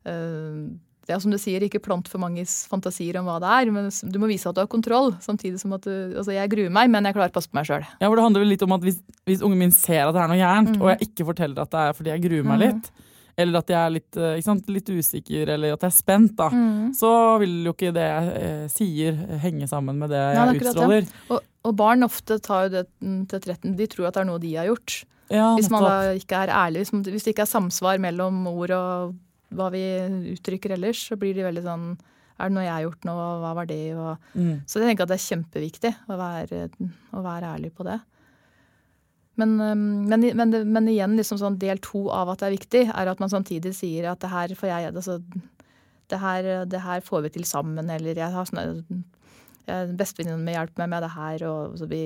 øh, 0.06 0.70
Det 1.08 1.14
er 1.16 1.18
som 1.24 1.32
du 1.34 1.38
sier, 1.42 1.64
ikke 1.66 1.80
plant 1.82 2.06
for 2.08 2.22
mange 2.22 2.44
fantasier 2.70 3.16
om 3.18 3.26
hva 3.26 3.40
det 3.42 3.50
er, 3.50 3.70
men 3.74 3.88
du 3.90 4.18
må 4.22 4.28
vise 4.30 4.46
at 4.48 4.54
du 4.54 4.62
har 4.62 4.70
kontroll. 4.70 5.12
Samtidig 5.24 5.58
som 5.62 5.72
at 5.74 5.82
du 5.88 5.90
Altså, 6.14 6.30
jeg 6.36 6.50
gruer 6.52 6.70
meg, 6.70 6.90
men 6.92 7.08
jeg 7.08 7.16
klarer 7.16 7.32
å 7.32 7.38
passe 7.40 7.50
på 7.50 7.58
meg 7.58 7.66
sjøl. 7.66 7.86
Ja, 7.98 8.06
for 8.06 8.16
Det 8.20 8.26
handler 8.28 8.44
vel 8.44 8.52
litt 8.54 8.62
om 8.66 8.76
at 8.76 8.86
hvis, 8.86 9.00
hvis 9.26 9.42
ungen 9.42 9.58
min 9.64 9.74
ser 9.74 10.06
at 10.06 10.14
det 10.14 10.22
er 10.22 10.30
noe 10.30 10.38
gærent, 10.40 10.74
mm. 10.76 10.82
og 10.82 10.92
jeg 10.94 11.08
ikke 11.10 11.26
forteller 11.32 11.64
at 11.64 11.72
det 11.74 11.86
er 11.86 11.96
fordi 11.98 12.12
jeg 12.14 12.24
gruer 12.28 12.46
meg 12.52 12.62
litt, 12.68 12.90
eller 13.40 13.62
at 13.62 13.70
jeg 13.72 13.78
er 13.80 13.92
litt, 13.94 14.16
eh, 14.20 14.40
sant, 14.44 14.66
litt 14.68 14.90
usikker, 14.92 15.48
eller 15.54 15.72
at 15.72 15.84
jeg 15.86 15.88
er 15.90 15.96
spent, 15.96 16.34
da, 16.36 16.50
Mm. 16.52 16.90
så 16.94 17.12
vil 17.40 17.54
jo 17.64 17.72
ikke 17.72 17.92
det 17.96 18.04
jeg 18.04 18.32
eh, 18.42 18.64
sier 18.68 19.20
henge 19.40 19.66
sammen 19.70 19.96
med 19.98 20.10
det 20.12 20.18
jeg 20.20 20.36
Ja, 20.36 20.44
det 20.44 20.54
er 20.54 20.66
utstråler. 20.66 21.06
Og, 21.30 21.40
og 21.64 21.74
barn 21.76 22.02
ofte 22.06 22.38
tar 22.40 22.66
jo 22.66 22.70
det 22.78 22.84
til 23.28 23.40
tretten. 23.44 23.74
De 23.76 23.86
tror 23.90 24.08
at 24.08 24.14
det 24.16 24.22
er 24.22 24.28
noe 24.30 24.40
de 24.42 24.54
har 24.56 24.68
gjort. 24.70 25.02
Ja, 25.30 25.54
Hvis 25.54 25.68
man 25.70 25.84
da 25.84 25.96
ikke 26.18 26.38
er 26.42 26.50
ærlig, 26.50 26.86
hvis, 26.90 27.22
det 27.24 27.34
ikke 27.34 27.44
er 27.44 27.50
samsvar 27.50 28.00
mellom 28.02 28.40
ord 28.50 28.72
og 28.74 29.12
hva 29.54 29.68
vi 29.74 29.82
uttrykker 30.32 30.72
ellers, 30.74 31.04
så 31.10 31.18
blir 31.18 31.34
de 31.36 31.44
veldig 31.46 31.62
sånn 31.66 31.84
Er 32.40 32.48
det 32.48 32.54
noe 32.56 32.64
jeg 32.64 32.72
har 32.72 32.82
gjort 32.86 33.04
nå, 33.04 33.12
og 33.20 33.40
hva 33.42 33.50
var 33.58 33.66
det? 33.68 33.78
Og, 33.94 34.16
Mm. 34.34 34.62
Så 34.66 34.80
jeg 34.80 34.88
tenker 34.88 35.04
at 35.04 35.10
det 35.12 35.18
er 35.18 35.26
kjempeviktig 35.28 35.90
å 36.08 36.16
være, 36.16 36.60
å 37.12 37.20
være 37.22 37.50
ærlig 37.58 37.70
på 37.76 37.84
det. 37.84 37.98
Men, 39.36 39.56
men, 40.08 40.24
men, 40.36 40.54
men 40.72 40.88
igjen, 40.88 41.14
liksom 41.16 41.38
sånn 41.40 41.58
del 41.60 41.78
to 41.84 42.06
av 42.12 42.28
at 42.32 42.40
det 42.42 42.48
er 42.48 42.56
viktig, 42.56 42.82
er 42.92 43.10
at 43.12 43.20
man 43.22 43.30
samtidig 43.32 43.72
sier 43.76 44.08
at 44.10 44.20
det 44.24 44.30
her 44.32 44.54
får 44.56 44.68
jeg 44.72 44.88
altså, 44.94 45.18
det, 46.10 46.18
her, 46.20 46.48
det 46.68 46.80
her 46.84 47.00
får 47.06 47.22
vi 47.28 47.32
til 47.36 47.44
sammen, 47.48 47.88
eller 47.92 48.18
jeg 48.18 48.32
har 48.34 48.48
sånne 48.48 48.66
jeg- 48.66 49.04
Bestevenninnen 49.66 50.44
min 50.44 50.54
hjelper 50.56 50.84
meg 50.84 50.88
med 50.96 51.02
det 51.06 51.10
her. 51.16 51.44
Og 51.50 51.78
så 51.80 51.88
vi, 51.90 52.04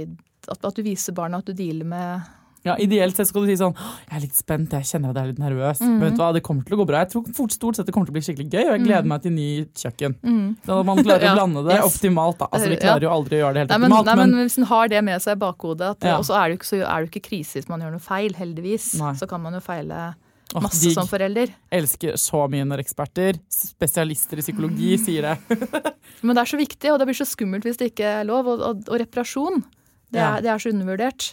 at, 0.48 0.58
at 0.64 0.74
du 0.74 0.82
viser 0.82 1.14
barna 1.16 1.38
at 1.42 1.46
du 1.46 1.52
dealer 1.56 1.84
med 1.88 2.32
Ja, 2.64 2.78
Ideelt 2.80 3.12
sett 3.16 3.28
skal 3.28 3.44
du 3.44 3.50
si 3.50 3.58
sånn 3.60 3.74
Jeg 3.76 4.14
er 4.16 4.22
litt 4.22 4.36
spent, 4.38 4.72
jeg 4.72 4.86
kjenner 4.88 5.10
at 5.12 5.18
jeg 5.18 5.24
er 5.26 5.32
litt 5.34 5.40
nervøs. 5.42 5.82
Mhm. 5.84 5.90
Men 5.98 6.06
vet 6.08 6.14
du 6.16 6.22
hva, 6.22 6.30
det 6.32 6.42
kommer 6.46 6.64
til 6.64 6.76
å 6.76 6.78
gå 6.80 6.86
bra. 6.88 7.02
Jeg 7.04 7.10
tror 7.12 7.26
fort, 7.36 7.52
stort 7.52 7.76
sett 7.76 7.84
det 7.88 7.92
kommer 7.92 8.08
til 8.08 8.14
å 8.14 8.16
bli 8.16 8.24
skikkelig 8.24 8.48
gøy, 8.54 8.62
og 8.64 8.72
jeg 8.78 8.84
gleder 8.86 9.10
meg 9.12 9.20
til 9.26 9.34
ny 9.36 9.48
kjøkken. 9.76 10.16
Sånn 10.64 10.80
at 10.80 10.88
man 10.88 11.02
klarer 11.04 11.24
Ja, 11.28 11.34
å 11.34 11.38
blande 11.42 11.64
det 11.68 11.76
yes. 11.76 11.84
optimalt. 11.92 12.38
da. 12.40 12.48
Altså, 12.50 12.70
Vi 12.72 12.80
klarer 12.80 13.04
jo 13.04 13.12
aldri 13.12 13.36
å 13.36 13.42
gjøre 13.44 13.54
det 13.58 13.64
helt 13.66 13.74
Nei, 13.74 13.80
men, 13.84 13.92
optimalt, 13.92 14.06
nei, 14.08 14.16
men, 14.24 14.36
men 14.40 14.48
hvis 14.48 14.58
en 14.62 14.68
har 14.72 14.88
det 14.94 15.02
med 15.04 15.22
seg 15.26 15.36
i 15.36 15.42
bakhodet, 15.44 15.90
at, 15.96 16.08
Ja. 16.08 16.16
og 16.18 16.24
så 16.24 16.38
er 16.40 16.48
det 16.48 16.56
jo 16.56 16.60
ikke, 16.62 16.70
så 16.72 16.80
er 16.88 17.04
det 17.04 17.12
ikke 17.12 17.24
krise 17.28 17.60
hvis 17.60 17.68
man 17.68 17.84
gjør 17.84 17.92
noe 17.98 18.06
feil, 18.08 18.32
heldigvis. 18.40 18.88
Nei. 19.00 19.12
Så 19.20 19.28
kan 19.28 19.44
man 19.44 19.52
jo 19.52 19.60
feile 19.64 20.14
masse 20.62 20.92
som 20.94 21.08
forelder. 21.10 21.50
elsker 21.74 22.14
så 22.20 22.44
mye 22.50 22.64
når 22.68 22.82
eksperter, 22.84 23.38
spesialister 23.50 24.38
i 24.38 24.44
psykologi, 24.44 24.92
sier 25.02 25.22
det. 25.26 25.58
Men 26.22 26.36
det 26.36 26.42
er 26.44 26.50
så 26.52 26.60
viktig, 26.60 26.92
og 26.92 26.98
det 27.02 27.06
blir 27.10 27.18
så 27.18 27.26
skummelt 27.26 27.64
hvis 27.66 27.76
det 27.80 27.90
ikke 27.92 28.06
er 28.20 28.24
lov. 28.28 28.46
Og, 28.46 28.60
og, 28.62 28.84
og 28.88 29.00
reparasjon, 29.02 29.64
det 30.14 30.20
er, 30.20 30.36
Ja. 30.36 30.40
det 30.40 30.50
er 30.54 30.58
så 30.62 30.70
undervurdert. 30.70 31.32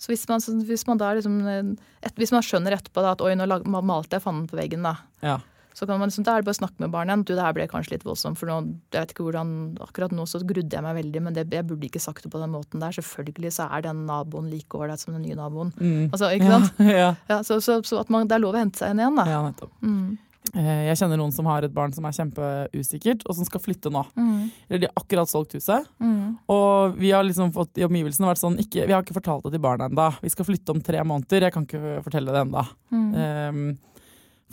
Så 0.00 0.10
hvis 0.10 0.24
man, 0.28 0.40
hvis 0.66 0.86
man 0.88 0.98
da 0.98 1.12
liksom 1.14 1.34
eh, 1.46 1.60
et, 2.02 2.14
Hvis 2.18 2.32
man 2.34 2.42
skjønner 2.42 2.74
etterpå 2.74 3.00
da, 3.04 3.12
at 3.14 3.20
oi, 3.22 3.34
nå 3.38 3.46
malte 3.84 4.16
jeg 4.16 4.24
fanden 4.24 4.48
på 4.50 4.56
veggen, 4.58 4.82
da. 4.82 4.96
Ja. 5.22 5.36
Så 5.74 5.88
kan 5.90 5.98
man 5.98 6.06
liksom, 6.08 6.22
da 6.26 6.36
er 6.36 6.42
det 6.42 6.46
bare 6.46 6.54
å 6.54 6.60
snakke 6.60 6.78
med 6.84 6.92
barnet. 6.94 7.24
Du, 7.26 7.32
det 7.34 7.42
her 7.42 7.54
ble 7.56 7.66
kanskje 7.70 7.96
litt 7.96 8.04
voldsomt, 8.06 8.38
for 8.38 8.46
nå, 8.46 8.60
jeg 8.94 9.00
vet 9.02 9.14
ikke 9.14 9.26
hvordan, 9.26 9.48
akkurat 9.82 10.12
nå 10.14 10.26
så 10.30 10.38
grudde 10.46 10.70
jeg 10.76 10.86
meg 10.86 10.94
veldig, 11.00 11.22
men 11.26 11.34
det, 11.34 11.48
jeg 11.50 11.66
burde 11.66 11.88
ikke 11.88 12.02
sagt 12.02 12.22
det 12.22 12.30
på 12.30 12.38
den 12.42 12.52
måten 12.54 12.82
der. 12.82 12.94
Selvfølgelig 12.94 13.50
så 13.58 13.66
er 13.74 13.82
den 13.88 14.04
naboen 14.06 14.46
like 14.52 14.78
ålreit 14.78 15.02
som 15.02 15.16
den 15.16 15.24
nye 15.26 15.34
naboen. 15.38 15.72
Mm. 15.80 16.12
Altså, 16.12 16.30
ikke 16.36 16.52
sant? 16.52 16.84
Ja, 17.02 17.08
Ja, 17.28 17.40
så, 17.42 17.58
så, 17.64 17.80
så 17.82 17.98
at 18.04 18.12
man, 18.14 18.28
det 18.30 18.38
er 18.38 18.44
lov 18.46 18.54
å 18.54 18.62
hente 18.62 18.78
seg 18.78 18.94
inn 18.94 19.02
igjen, 19.02 19.18
da. 19.18 19.26
ja, 19.28 19.40
nettopp. 19.48 19.72
Mm. 19.82 20.12
Eh, 20.54 20.82
Jeg 20.90 20.98
kjenner 21.00 21.18
noen 21.18 21.32
som 21.34 21.46
har 21.50 21.64
et 21.66 21.72
barn 21.74 21.90
som 21.96 22.04
er 22.06 22.14
kjempeusikkert, 22.14 23.24
og 23.26 23.34
som 23.38 23.46
skal 23.48 23.62
flytte 23.64 23.90
nå. 23.90 24.02
Mm. 24.14 24.50
Eller 24.68 24.82
de 24.84 24.88
har 24.90 25.00
akkurat 25.00 25.30
solgt 25.30 25.56
huset. 25.56 25.88
Mm. 25.98 26.36
Og 26.54 26.94
vi 27.00 27.10
har 27.16 27.24
liksom 27.26 27.50
fått 27.56 27.80
i 27.80 27.86
omgivelsene 27.86 28.28
vært 28.28 28.42
sånn 28.42 28.60
ikke, 28.62 28.84
Vi 28.86 28.94
har 28.94 29.02
ikke 29.02 29.16
fortalt 29.16 29.48
det 29.48 29.56
til 29.56 29.64
barna 29.64 29.88
ennå. 29.90 30.06
Vi 30.22 30.30
skal 30.30 30.46
flytte 30.46 30.76
om 30.76 30.84
tre 30.84 31.02
måneder. 31.02 31.48
Jeg 31.48 31.56
kan 31.56 31.66
ikke 31.66 31.96
fortelle 32.06 32.36
det 32.36 32.44
ennå. 32.46 32.62
Mm. 32.94 33.74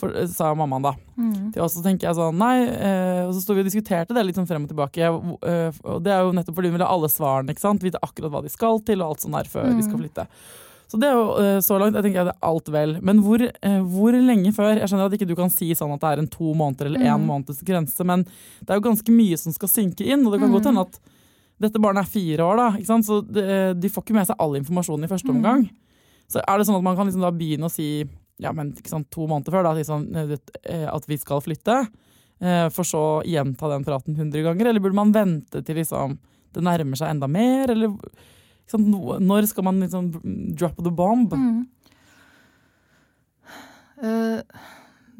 For, 0.02 0.16
sa 0.30 0.50
mammaen 0.58 0.86
da. 0.88 0.92
Mm. 1.16 1.52
Til 1.54 1.62
oss 1.64 1.76
så 1.78 1.84
tenker 1.84 2.08
jeg 2.08 2.18
sånn, 2.18 2.40
nei, 2.40 2.64
eh, 2.66 3.22
Og 3.28 3.36
så 3.36 3.44
sto 3.44 3.54
vi 3.54 3.62
og 3.62 3.68
diskuterte 3.68 4.16
det 4.16 4.24
litt 4.26 4.40
sånn 4.40 4.48
frem 4.50 4.66
og 4.66 4.72
tilbake. 4.72 5.06
eh, 5.06 5.78
og 5.86 6.02
det 6.02 6.12
er 6.12 6.26
jo 6.26 6.34
nettopp 6.34 6.58
fordi 6.58 6.72
hun 6.72 6.76
vil 6.78 6.84
ha 6.86 6.90
alle 6.92 7.10
svarene. 7.12 7.54
ikke 7.54 7.64
sant? 7.64 7.86
Vite 7.86 8.02
akkurat 8.02 8.34
hva 8.34 8.42
de 8.42 8.52
skal 8.52 8.82
til, 8.82 9.00
og 9.00 9.14
alt 9.14 9.24
sånt 9.24 9.38
der 9.38 9.50
før 9.52 9.70
de 9.70 9.86
skal 9.86 10.00
flytte. 10.02 10.26
Så 10.92 10.98
det 11.00 11.08
er 11.08 11.14
jo 11.16 11.28
eh, 11.40 11.58
så 11.64 11.78
langt. 11.80 11.96
Jeg 11.96 12.04
tenker 12.04 12.20
jeg 12.20 12.28
det 12.28 12.34
er 12.34 12.48
alt 12.50 12.66
vel. 12.68 12.98
Men 13.00 13.22
hvor, 13.24 13.40
eh, 13.40 13.78
hvor 13.94 14.12
lenge 14.12 14.52
før? 14.52 14.74
Jeg 14.76 14.90
skjønner 14.90 15.08
at 15.08 15.16
ikke 15.16 15.30
du 15.30 15.36
kan 15.38 15.52
si 15.54 15.70
sånn 15.78 15.94
at 15.94 16.02
det 16.02 16.10
er 16.10 16.20
en 16.20 16.28
to 16.28 16.52
måneder 16.52 16.90
eller 16.90 17.06
én 17.14 17.24
måneds 17.24 17.62
grense, 17.64 18.04
men 18.04 18.26
det 18.60 18.68
er 18.68 18.80
jo 18.80 18.88
ganske 18.90 19.14
mye 19.14 19.38
som 19.40 19.54
skal 19.56 19.70
synke 19.72 20.04
inn. 20.04 20.26
Og 20.26 20.34
det 20.34 20.42
kan 20.42 20.52
godt 20.52 20.68
hende 20.68 20.84
at 20.84 20.98
dette 21.62 21.80
barnet 21.80 22.04
er 22.04 22.12
fire 22.12 22.44
år, 22.44 22.58
da. 22.60 22.66
ikke 22.76 22.90
sant? 22.90 23.06
Så 23.06 23.22
de 23.24 23.88
får 23.88 24.04
ikke 24.04 24.18
med 24.18 24.28
seg 24.28 24.36
all 24.42 24.58
informasjonen 24.58 25.06
i 25.06 25.12
første 25.14 25.30
omgang. 25.32 25.68
Så 26.28 26.42
er 26.44 26.58
det 26.58 26.66
sånn 26.68 26.78
at 26.80 26.84
man 26.84 26.96
kan 26.98 27.08
liksom 27.08 27.24
begynne 27.38 27.68
å 27.68 27.72
si 27.72 28.04
ja, 28.42 28.52
men 28.56 28.72
sant, 28.88 29.08
to 29.12 29.26
måneder 29.30 29.54
før 29.54 29.68
da, 29.68 29.72
eh, 29.78 30.86
at 30.90 31.08
vi 31.10 31.18
skal 31.20 31.42
flytte, 31.44 31.78
eh, 32.42 32.66
for 32.74 32.88
så 32.88 33.02
å 33.06 33.22
gjenta 33.28 33.70
den 33.72 33.86
praten 33.86 34.18
hundre 34.18 34.44
ganger? 34.44 34.70
Eller 34.70 34.84
burde 34.84 34.98
man 34.98 35.14
vente 35.14 35.62
til 35.64 35.80
liksom, 35.80 36.18
det 36.52 36.64
nærmer 36.66 37.00
seg 37.00 37.14
enda 37.14 37.30
mer? 37.30 37.72
Eller 37.72 37.94
liksom, 37.94 38.88
når 39.22 39.50
skal 39.50 39.68
man 39.68 39.80
liksom 39.84 40.12
drop 40.58 40.82
the 40.82 40.92
bomb? 40.92 41.32
Mm. 41.32 41.62
Uh, 44.02 44.42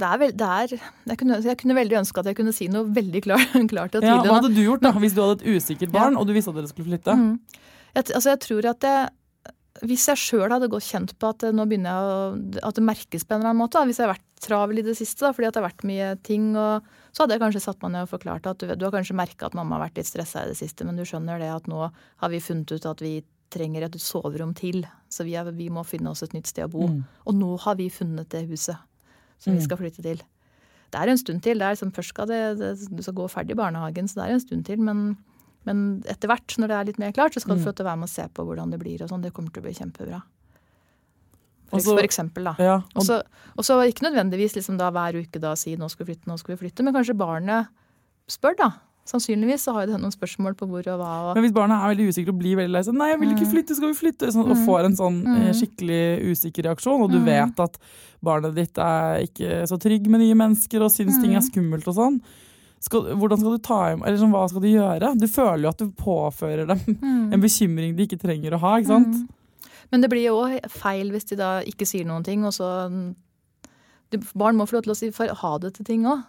det 0.03 0.09
er 0.09 0.19
vel, 0.19 0.33
det 0.35 0.47
er, 0.49 0.73
jeg, 1.07 1.17
kunne, 1.21 1.39
jeg 1.45 1.59
kunne 1.61 1.77
veldig 1.77 1.99
ønske 2.01 2.23
at 2.23 2.29
jeg 2.31 2.39
kunne 2.39 2.55
si 2.57 2.67
noe 2.73 2.89
veldig 2.91 3.21
klart, 3.23 3.53
klart 3.73 3.99
og 3.99 4.07
Ja, 4.07 4.19
hva 4.25 4.39
hadde 4.41 4.55
du 4.55 4.63
gjort 4.65 4.83
da, 4.83 4.95
hvis 4.99 5.15
du 5.15 5.23
hadde 5.23 5.43
et 5.43 5.59
usikkert 5.59 5.93
barn, 5.95 6.17
og 6.19 6.27
du 6.27 6.35
visste 6.35 6.51
at 6.51 6.59
dere 6.59 6.71
skulle 6.71 6.89
flytte? 6.89 7.15
Mm. 7.19 7.37
Jeg, 7.93 8.07
altså 8.09 8.33
jeg 8.33 8.41
tror 8.43 8.69
at 8.73 8.87
jeg, 8.89 9.13
hvis 9.81 10.05
jeg 10.11 10.21
sjøl 10.21 10.53
hadde 10.53 10.69
gått 10.71 10.85
kjent 10.85 11.15
på 11.17 11.31
at 11.33 11.47
eh, 11.47 11.55
nå 11.55 11.65
begynner 11.69 11.95
jeg 11.97 12.09
å, 12.13 12.65
at 12.69 12.77
det 12.77 12.85
merkes 12.85 13.25
på 13.25 13.35
en 13.35 13.41
eller 13.41 13.53
annen 13.53 13.63
måte, 13.63 13.79
da, 13.79 13.89
hvis 13.89 14.01
jeg 14.01 14.07
har 14.07 14.15
vært 14.15 14.43
travel 14.45 14.83
i 14.83 14.85
det 14.85 14.97
siste 14.99 15.25
da, 15.25 15.33
fordi 15.33 15.49
at 15.49 15.57
det 15.57 15.63
har 15.63 15.69
vært 15.71 15.87
mye 15.89 16.09
ting, 16.29 16.51
og, 16.61 16.89
så 17.15 17.25
hadde 17.25 17.39
jeg 17.39 17.45
kanskje 17.45 17.65
satt 17.65 17.81
meg 17.85 17.95
ned 17.95 18.07
og 18.07 18.13
forklart 18.13 18.49
at 18.51 18.61
du, 18.61 18.67
du 18.77 18.85
har 18.87 18.95
kanskje 18.95 19.17
merka 19.17 19.49
at 19.49 19.57
mamma 19.57 19.79
har 19.79 19.87
vært 19.87 20.03
litt 20.03 20.11
stressa 20.11 20.45
i 20.45 20.53
det 20.53 20.59
siste, 20.61 20.87
men 20.89 20.99
du 20.99 21.07
skjønner 21.09 21.41
det 21.41 21.49
at 21.55 21.71
nå 21.71 21.87
har 21.89 22.33
vi 22.33 22.43
funnet 22.45 22.75
ut 22.75 22.91
at 22.91 23.05
vi 23.05 23.17
trenger 23.53 23.87
et 23.87 23.99
soverom 24.01 24.53
til, 24.57 24.85
så 25.13 25.25
vi, 25.29 25.37
er, 25.41 25.49
vi 25.57 25.69
må 25.73 25.85
finne 25.89 26.13
oss 26.13 26.25
et 26.25 26.37
nytt 26.37 26.53
sted 26.53 26.69
å 26.69 26.73
bo. 26.73 26.89
Mm. 26.89 27.03
Og 27.29 27.37
nå 27.37 27.51
har 27.65 27.77
vi 27.81 27.89
funnet 27.93 28.31
det 28.33 28.47
huset 28.49 28.81
som 29.43 29.57
vi 29.57 29.65
skal 29.65 29.81
flytte 29.81 30.05
til. 30.05 30.23
Det 30.93 31.01
er 31.01 31.09
en 31.09 31.21
stund 31.21 31.43
til. 31.45 31.59
det 31.59 31.67
er 31.67 31.75
liksom, 31.75 31.93
Først 31.97 32.13
skal 32.13 32.29
det, 32.31 32.41
det, 32.61 32.73
du 32.93 33.03
skal 33.03 33.17
gå 33.17 33.27
ferdig 33.33 33.57
i 33.57 33.61
barnehagen, 33.61 34.09
så 34.09 34.21
det 34.21 34.25
er 34.25 34.37
en 34.37 34.45
stund 34.45 34.65
til. 34.69 34.81
Men, 34.85 35.17
men 35.69 36.03
etter 36.11 36.31
hvert, 36.31 36.55
når 36.59 36.71
det 36.71 36.77
er 36.77 36.87
litt 36.91 37.03
mer 37.03 37.13
klart, 37.17 37.35
så 37.35 37.43
skal 37.43 37.57
du 37.57 37.63
få 37.63 37.71
lov 37.71 37.79
til 37.79 37.87
å 37.87 37.91
være 37.91 38.01
med 38.03 38.11
og 38.11 38.15
se 38.15 38.29
på 38.35 38.47
hvordan 38.47 38.73
det 38.75 38.81
blir. 38.83 39.03
og 39.03 39.13
sånn. 39.13 39.23
Det 39.23 39.33
kommer 39.35 39.55
til 39.55 39.63
å 39.63 39.67
bli 39.69 39.75
kjempebra. 39.79 40.23
For, 41.73 41.81
også, 41.81 41.97
for 41.97 42.05
eksempel, 42.05 42.49
da. 42.51 42.55
Ja, 42.61 42.79
Og 42.99 43.65
så 43.65 43.79
ikke 43.89 44.05
nødvendigvis 44.11 44.57
liksom 44.59 44.77
da 44.77 44.91
hver 44.93 45.17
uke 45.23 45.41
da 45.41 45.55
si 45.57 45.77
'nå 45.77 45.89
skal 45.89 46.05
vi 46.05 46.13
flytte', 46.13 46.29
'nå 46.29 46.39
skal 46.39 46.57
vi 46.57 46.67
flytte', 46.67 46.85
men 46.85 46.93
kanskje 46.93 47.17
barnet 47.17 47.69
spør, 48.29 48.57
da. 48.59 48.71
Sannsynligvis 49.03 49.65
så 49.67 49.73
har 49.75 49.89
det 49.91 49.97
noen 49.99 50.15
spørsmål 50.15 50.55
på 50.55 50.69
hvor 50.71 50.87
og 50.87 51.01
hva. 51.01 51.15
Og, 51.27 51.35
Men 51.35 51.43
hvis 51.43 51.55
barna 51.57 51.81
er 51.83 51.91
veldig 51.91 52.13
usikre 52.13 52.31
og 52.31 52.39
blir 52.39 52.55
veldig 52.61 52.71
lei 52.71 52.83
seg 52.87 52.95
Nei, 52.95 53.09
jeg 53.11 53.19
vil 53.19 53.33
ikke 53.35 53.49
flytte, 53.51 53.75
skal 53.75 53.91
vi 53.91 53.99
flytte? 53.99 54.31
Sånn, 54.31 54.53
og 54.53 54.61
får 54.63 54.87
en 54.87 54.95
sånn 55.01 55.19
eh, 55.27 55.51
skikkelig 55.59 56.03
usikker 56.31 56.69
reaksjon, 56.69 57.03
og 57.03 57.11
du 57.11 57.19
vet 57.19 57.65
at 57.65 57.81
barnet 58.23 58.55
ditt 58.55 58.79
er 58.79 59.25
ikke 59.27 59.65
så 59.67 59.79
trygg 59.83 60.07
med 60.07 60.23
nye 60.23 60.39
mennesker 60.39 60.85
og 60.87 60.93
syns 60.95 61.19
ting 61.19 61.35
er 61.35 61.43
skummelt 61.43 61.89
og 61.91 61.99
sånn. 61.99 62.21
Skal, 62.83 63.13
hvordan 63.15 63.39
skal 63.39 63.55
du 63.55 63.63
ta 63.63 63.79
eller 63.93 64.19
sånn, 64.19 64.33
Hva 64.35 64.47
skal 64.51 64.65
du 64.65 64.69
gjøre? 64.73 65.13
Du 65.15 65.29
føler 65.31 65.69
jo 65.69 65.71
at 65.71 65.83
du 65.83 65.93
påfører 65.95 66.67
dem 66.73 66.81
en 67.33 67.43
bekymring 67.43 67.95
de 67.95 68.09
ikke 68.09 68.19
trenger 68.19 68.57
å 68.57 68.63
ha. 68.65 68.75
ikke 68.81 68.91
sant? 68.91 69.23
men 69.93 70.01
det 70.01 70.09
blir 70.09 70.25
jo 70.25 70.39
òg 70.41 70.71
feil 70.73 71.11
hvis 71.13 71.27
de 71.29 71.37
da 71.37 71.51
ikke 71.69 71.85
sier 71.85 72.07
noen 72.09 72.25
ting, 72.25 72.47
og 72.49 72.55
så 72.57 72.69
de, 74.13 74.21
Barn 74.35 74.57
må 74.57 74.65
få 74.69 74.79
lov 74.79 74.87
til 74.87 74.95
å 74.95 74.97
si 74.97 75.11
ha 75.13 75.53
det 75.61 75.75
til 75.77 75.89
ting 75.89 76.07
òg. 76.09 76.23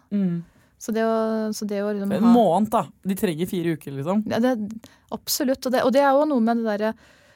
Så 0.84 0.91
det 0.91 1.04
å, 1.08 1.16
så 1.56 1.64
det 1.64 1.80
å 1.80 1.93
liksom 1.95 2.12
En 2.12 2.26
måned, 2.36 2.68
da. 2.74 2.82
De 3.08 3.16
trenger 3.16 3.47
fire 3.47 3.78
uker, 3.78 3.93
liksom. 3.95 4.26
Ja, 4.28 4.41
det, 4.43 4.58
absolutt. 5.16 5.64
Og 5.64 5.72
det, 5.72 5.84
og 5.88 5.93
det 5.95 6.01
er 6.04 6.12
jo 6.12 6.26
noe 6.28 6.43
med 6.43 6.60
det 6.60 6.66
derre 6.68 6.89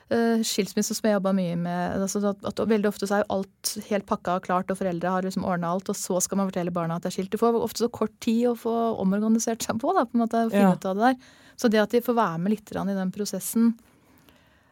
skilsmisse 0.08 0.96
som 0.96 1.08
jeg 1.10 1.18
jobba 1.18 1.34
mye 1.36 1.56
med 1.60 1.98
altså 2.00 2.22
at, 2.30 2.46
at, 2.48 2.62
Veldig 2.70 2.88
ofte 2.88 3.10
så 3.10 3.18
er 3.18 3.24
jo 3.26 3.40
alt 3.40 3.72
helt 3.90 4.06
pakka 4.08 4.38
og 4.38 4.46
klart, 4.46 4.70
og 4.72 4.80
foreldre 4.80 5.12
har 5.12 5.26
liksom 5.26 5.44
ordna 5.44 5.74
alt, 5.74 5.90
og 5.92 5.98
så 6.00 6.22
skal 6.24 6.40
man 6.40 6.48
fortelle 6.48 6.72
barna 6.72 6.96
at 6.96 7.04
det 7.04 7.12
er 7.12 7.18
skilt. 7.18 7.34
Du 7.34 7.42
får 7.42 7.58
ofte 7.60 7.84
så 7.84 7.90
kort 7.92 8.14
tid 8.24 8.46
å 8.48 8.56
få 8.56 8.76
omorganisert 9.04 9.66
seg 9.68 9.82
på, 9.84 9.92
da, 9.98 10.06
på 10.08 10.16
en 10.16 10.24
måte, 10.24 10.46
å 10.48 10.54
finne 10.54 10.72
Ja. 10.72 10.78
ut 10.80 10.88
av 10.88 10.96
det 10.96 11.10
der. 11.10 11.36
Så 11.60 11.72
det 11.74 11.82
at 11.82 11.92
de 11.92 12.04
får 12.06 12.16
være 12.16 12.40
med 12.40 12.54
litt 12.54 12.72
i 12.72 12.94
den 12.94 13.12
prosessen 13.12 13.72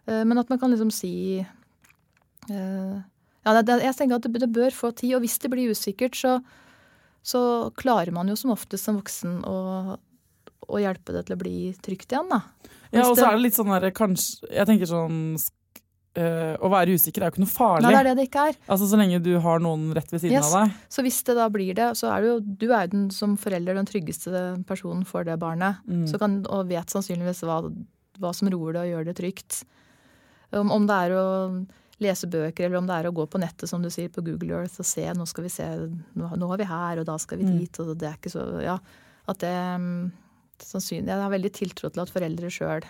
uh, 0.07 0.23
Men 0.23 0.37
at 0.37 0.49
man 0.49 0.59
kan 0.61 0.69
liksom 0.69 0.91
si 0.93 1.41
uh, 1.41 2.97
ja, 3.45 3.61
det, 3.61 3.79
jeg 3.83 3.95
tenker 3.97 4.15
at 4.15 4.25
det, 4.25 4.41
det 4.41 4.53
bør 4.53 4.71
få 4.71 4.91
tid, 4.91 5.15
og 5.17 5.25
hvis 5.25 5.37
det 5.41 5.51
blir 5.53 5.69
usikkert, 5.69 6.15
så, 6.17 6.39
så 7.25 7.71
klarer 7.77 8.13
man 8.13 8.29
jo 8.29 8.37
som 8.39 8.53
oftest 8.55 8.87
som 8.87 8.97
voksen 8.97 9.43
å, 9.45 9.57
å 10.67 10.79
hjelpe 10.81 11.13
det 11.13 11.25
til 11.27 11.35
å 11.35 11.41
bli 11.41 11.57
trygt 11.85 12.11
igjen, 12.11 12.29
da. 12.31 12.41
Ja, 12.91 13.03
og 13.09 13.17
så 13.17 13.27
er 13.27 13.35
det 13.37 13.43
litt 13.45 13.57
sånn 13.57 13.67
derre 13.73 13.89
kanskje 13.91 14.47
Jeg 14.53 14.65
tenker 14.69 14.87
sånn 14.87 15.15
eh, 16.15 16.53
Å 16.63 16.69
være 16.71 16.93
usikker 16.95 17.21
er 17.21 17.27
jo 17.27 17.33
ikke 17.35 17.43
noe 17.43 17.51
farlig. 17.51 17.83
Nei, 17.87 17.91
det 17.91 17.99
er 17.99 18.07
det 18.07 18.13
det 18.21 18.25
ikke 18.29 18.43
er. 18.51 18.57
Altså 18.71 18.87
Så 18.87 18.99
lenge 18.99 19.19
du 19.25 19.31
har 19.43 19.59
noen 19.63 19.89
rett 19.97 20.11
ved 20.13 20.21
siden 20.23 20.37
Yes. 20.37 20.53
av 20.53 20.65
deg. 20.65 20.77
Så 20.95 21.03
hvis 21.05 21.19
det 21.27 21.35
da 21.35 21.47
blir 21.51 21.73
det, 21.75 21.89
så 21.99 22.09
er 22.13 22.21
du 22.23 22.27
jo 22.29 22.37
du 22.39 22.67
er 22.71 22.85
jo 22.87 22.93
den 22.95 23.09
som 23.11 23.35
forelder 23.37 23.75
den 23.75 23.85
tryggeste 23.89 24.43
personen 24.69 25.03
for 25.05 25.23
det 25.27 25.37
barnet. 25.41 25.81
Mm. 25.89 26.05
Så 26.07 26.17
kan, 26.21 26.39
og 26.47 26.69
vet 26.71 26.87
sannsynligvis 26.93 27.43
hva, 27.43 27.59
hva 28.21 28.33
som 28.33 28.49
roer 28.53 28.73
det 28.77 28.85
og 28.85 28.91
gjør 28.93 29.05
det 29.11 29.17
trygt. 29.19 29.63
Om, 30.55 30.71
om 30.71 30.85
det 30.87 30.95
er 30.95 31.15
å 31.19 31.25
lese 31.99 32.27
bøker, 32.31 32.65
eller 32.67 32.77
om 32.79 32.87
det 32.87 32.95
er 32.95 33.07
å 33.09 33.15
gå 33.15 33.25
på 33.31 33.39
nettet, 33.39 33.67
som 33.69 33.81
du 33.83 33.89
sier, 33.91 34.09
på 34.11 34.23
Google 34.23 34.61
Earth 34.61 34.79
og 34.79 34.87
se 34.87 35.03
nå 35.15 35.25
skal 35.27 35.43
vi 35.47 35.51
se, 35.51 35.65
nå, 36.15 36.27
nå 36.39 36.49
er 36.53 36.57
vi 36.61 36.67
her, 36.69 36.99
og 37.01 37.05
da 37.07 37.15
skal 37.19 37.39
vi 37.39 37.45
Mm. 37.47 37.57
dit, 37.59 37.79
og 37.79 37.97
det 37.97 38.07
er 38.09 38.15
ikke 38.19 38.31
så 38.31 38.61
Ja. 38.63 38.77
At 39.27 39.39
det 39.39 39.51
mm, 39.79 40.11
sannsynlig 40.63 41.11
Jeg 41.11 41.23
har 41.23 41.33
veldig 41.33 41.51
tiltro 41.55 41.89
til 41.91 42.03
at 42.05 42.13
foreldre 42.13 42.51
sjøl 42.53 42.85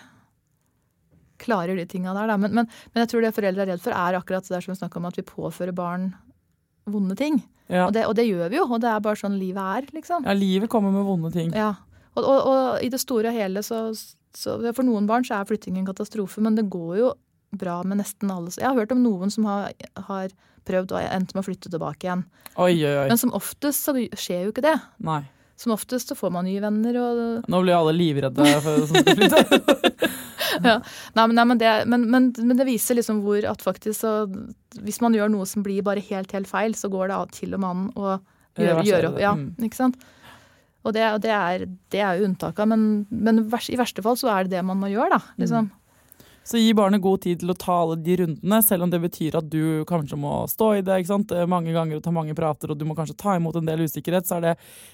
klarer 1.42 1.76
de 1.76 1.84
tinga 1.88 2.14
der, 2.16 2.30
da. 2.30 2.36
Men, 2.40 2.54
men, 2.56 2.68
men 2.92 3.02
jeg 3.02 3.10
tror 3.12 3.24
det 3.24 3.34
foreldre 3.36 3.66
er 3.66 3.74
redd 3.74 3.82
for, 3.84 3.92
er 3.92 4.16
akkurat 4.16 4.46
det 4.46 4.54
der 4.54 4.64
som 4.64 4.72
vi 4.72 4.78
snakker 4.78 5.02
om, 5.02 5.08
at 5.10 5.18
vi 5.18 5.26
påfører 5.26 5.74
barn 5.76 6.10
vonde 6.88 7.16
ting. 7.18 7.40
Ja. 7.66 7.88
Og, 7.88 7.92
det, 7.96 8.06
og 8.06 8.14
det 8.16 8.28
gjør 8.28 8.48
vi 8.52 8.60
jo, 8.60 8.64
og 8.70 8.80
det 8.82 8.88
er 8.88 9.02
bare 9.04 9.18
sånn 9.18 9.38
livet 9.40 9.60
er, 9.60 9.88
liksom. 9.96 10.24
ja, 10.24 10.36
livet 10.38 10.70
kommer 10.72 10.94
med 10.94 11.06
vonde 11.06 11.32
ting. 11.34 11.52
Ja. 11.56 11.74
Og, 12.14 12.22
og, 12.22 12.40
og 12.48 12.84
i 12.84 12.90
det 12.92 13.02
store 13.02 13.32
og 13.32 13.36
hele 13.36 13.60
så, 13.66 13.90
så 14.36 14.56
For 14.70 14.86
noen 14.86 15.08
barn 15.08 15.26
så 15.26 15.36
er 15.36 15.48
flytting 15.48 15.76
en 15.80 15.88
katastrofe, 15.88 16.40
men 16.44 16.56
det 16.56 16.68
går 16.72 16.92
jo 17.02 17.12
bra 17.56 17.80
med 17.84 18.00
nesten 18.00 18.30
alle. 18.32 18.52
Jeg 18.54 18.68
har 18.68 18.78
hørt 18.78 18.94
om 18.94 19.02
noen 19.04 19.32
som 19.32 19.46
har, 19.48 19.72
har 20.08 20.32
prøvd 20.66 20.96
og 20.96 21.02
endt 21.04 21.34
med 21.34 21.42
å 21.42 21.46
flytte 21.46 21.70
tilbake 21.72 22.08
igjen. 22.08 22.24
Oi, 22.56 22.74
oi, 22.80 22.94
oi. 23.02 23.08
Men 23.10 23.20
som 23.20 23.34
oftest 23.36 23.86
så 23.86 23.94
skjer 23.96 24.46
jo 24.46 24.54
ikke 24.54 24.64
det. 24.66 24.76
Nei. 25.04 25.22
Som 25.56 25.72
oftest 25.72 26.12
så 26.12 26.16
får 26.18 26.32
man 26.34 26.44
nye 26.44 26.60
venner 26.60 26.98
og 27.00 27.48
Nå 27.48 27.60
blir 27.64 27.76
alle 27.76 27.94
livredde 27.96 28.48
for 28.64 28.84
som 28.90 28.98
skal 29.00 29.16
flytte. 29.16 30.10
Nei, 30.56 30.76
men, 31.16 31.34
nei, 31.36 31.44
men, 31.44 31.58
det, 31.60 31.70
men, 31.90 32.04
men, 32.12 32.28
men 32.38 32.58
det 32.58 32.68
viser 32.68 32.96
liksom 32.96 33.18
hvor 33.24 33.44
at 33.48 33.64
faktisk 33.64 33.98
så 33.98 34.12
Hvis 34.80 35.02
man 35.04 35.16
gjør 35.16 35.32
noe 35.32 35.44
som 35.48 35.64
blir 35.66 35.84
bare 35.84 36.04
helt, 36.06 36.32
helt 36.32 36.48
feil, 36.48 36.76
så 36.78 36.88
går 36.92 37.10
det 37.10 37.16
av 37.16 37.32
til 37.34 37.56
og 37.56 37.62
med 37.62 37.70
an 37.72 37.88
å 37.96 38.12
gjøre, 38.56 38.84
gjøre 38.86 39.10
det, 39.16 39.24
Ja, 39.24 39.34
mm. 39.36 39.48
ikke 39.66 39.80
sant? 39.80 39.98
Og 40.86 40.94
det, 40.94 41.02
det, 41.24 41.32
er, 41.34 41.64
det 41.90 42.00
er 42.00 42.20
jo 42.20 42.28
unntaket, 42.28 42.68
men, 42.70 43.06
men 43.10 43.42
i 43.42 43.78
verste 43.80 44.04
fall 44.06 44.16
så 44.20 44.30
er 44.32 44.46
det 44.46 44.54
det 44.54 44.62
man 44.64 44.78
må 44.78 44.92
gjøre, 44.92 45.18
da. 45.18 45.34
Liksom. 45.42 45.66
Så 46.46 46.60
gi 46.62 46.68
barnet 46.78 47.02
god 47.02 47.24
tid 47.24 47.40
til 47.42 47.50
å 47.50 47.56
ta 47.58 47.74
alle 47.82 47.96
de 47.98 48.14
rundene, 48.20 48.58
selv 48.62 48.84
om 48.86 48.90
det 48.92 49.00
betyr 49.02 49.34
at 49.40 49.48
du 49.50 49.82
kanskje 49.88 50.14
må 50.22 50.44
stå 50.46 50.68
i 50.78 50.82
det? 50.86 51.00
Eh, 51.10 51.46
mange 51.50 51.72
ganger 51.74 51.96
og 51.98 52.04
ta 52.04 52.12
mange 52.14 52.36
prater, 52.38 52.70
og 52.70 52.78
du 52.78 52.84
må 52.86 52.94
kanskje 52.94 53.16
ta 53.18 53.34
imot 53.34 53.56
en 53.58 53.66
del 53.66 53.82
usikkerhet, 53.82 54.28
så 54.28 54.36
er 54.38 54.44
det 54.44 54.52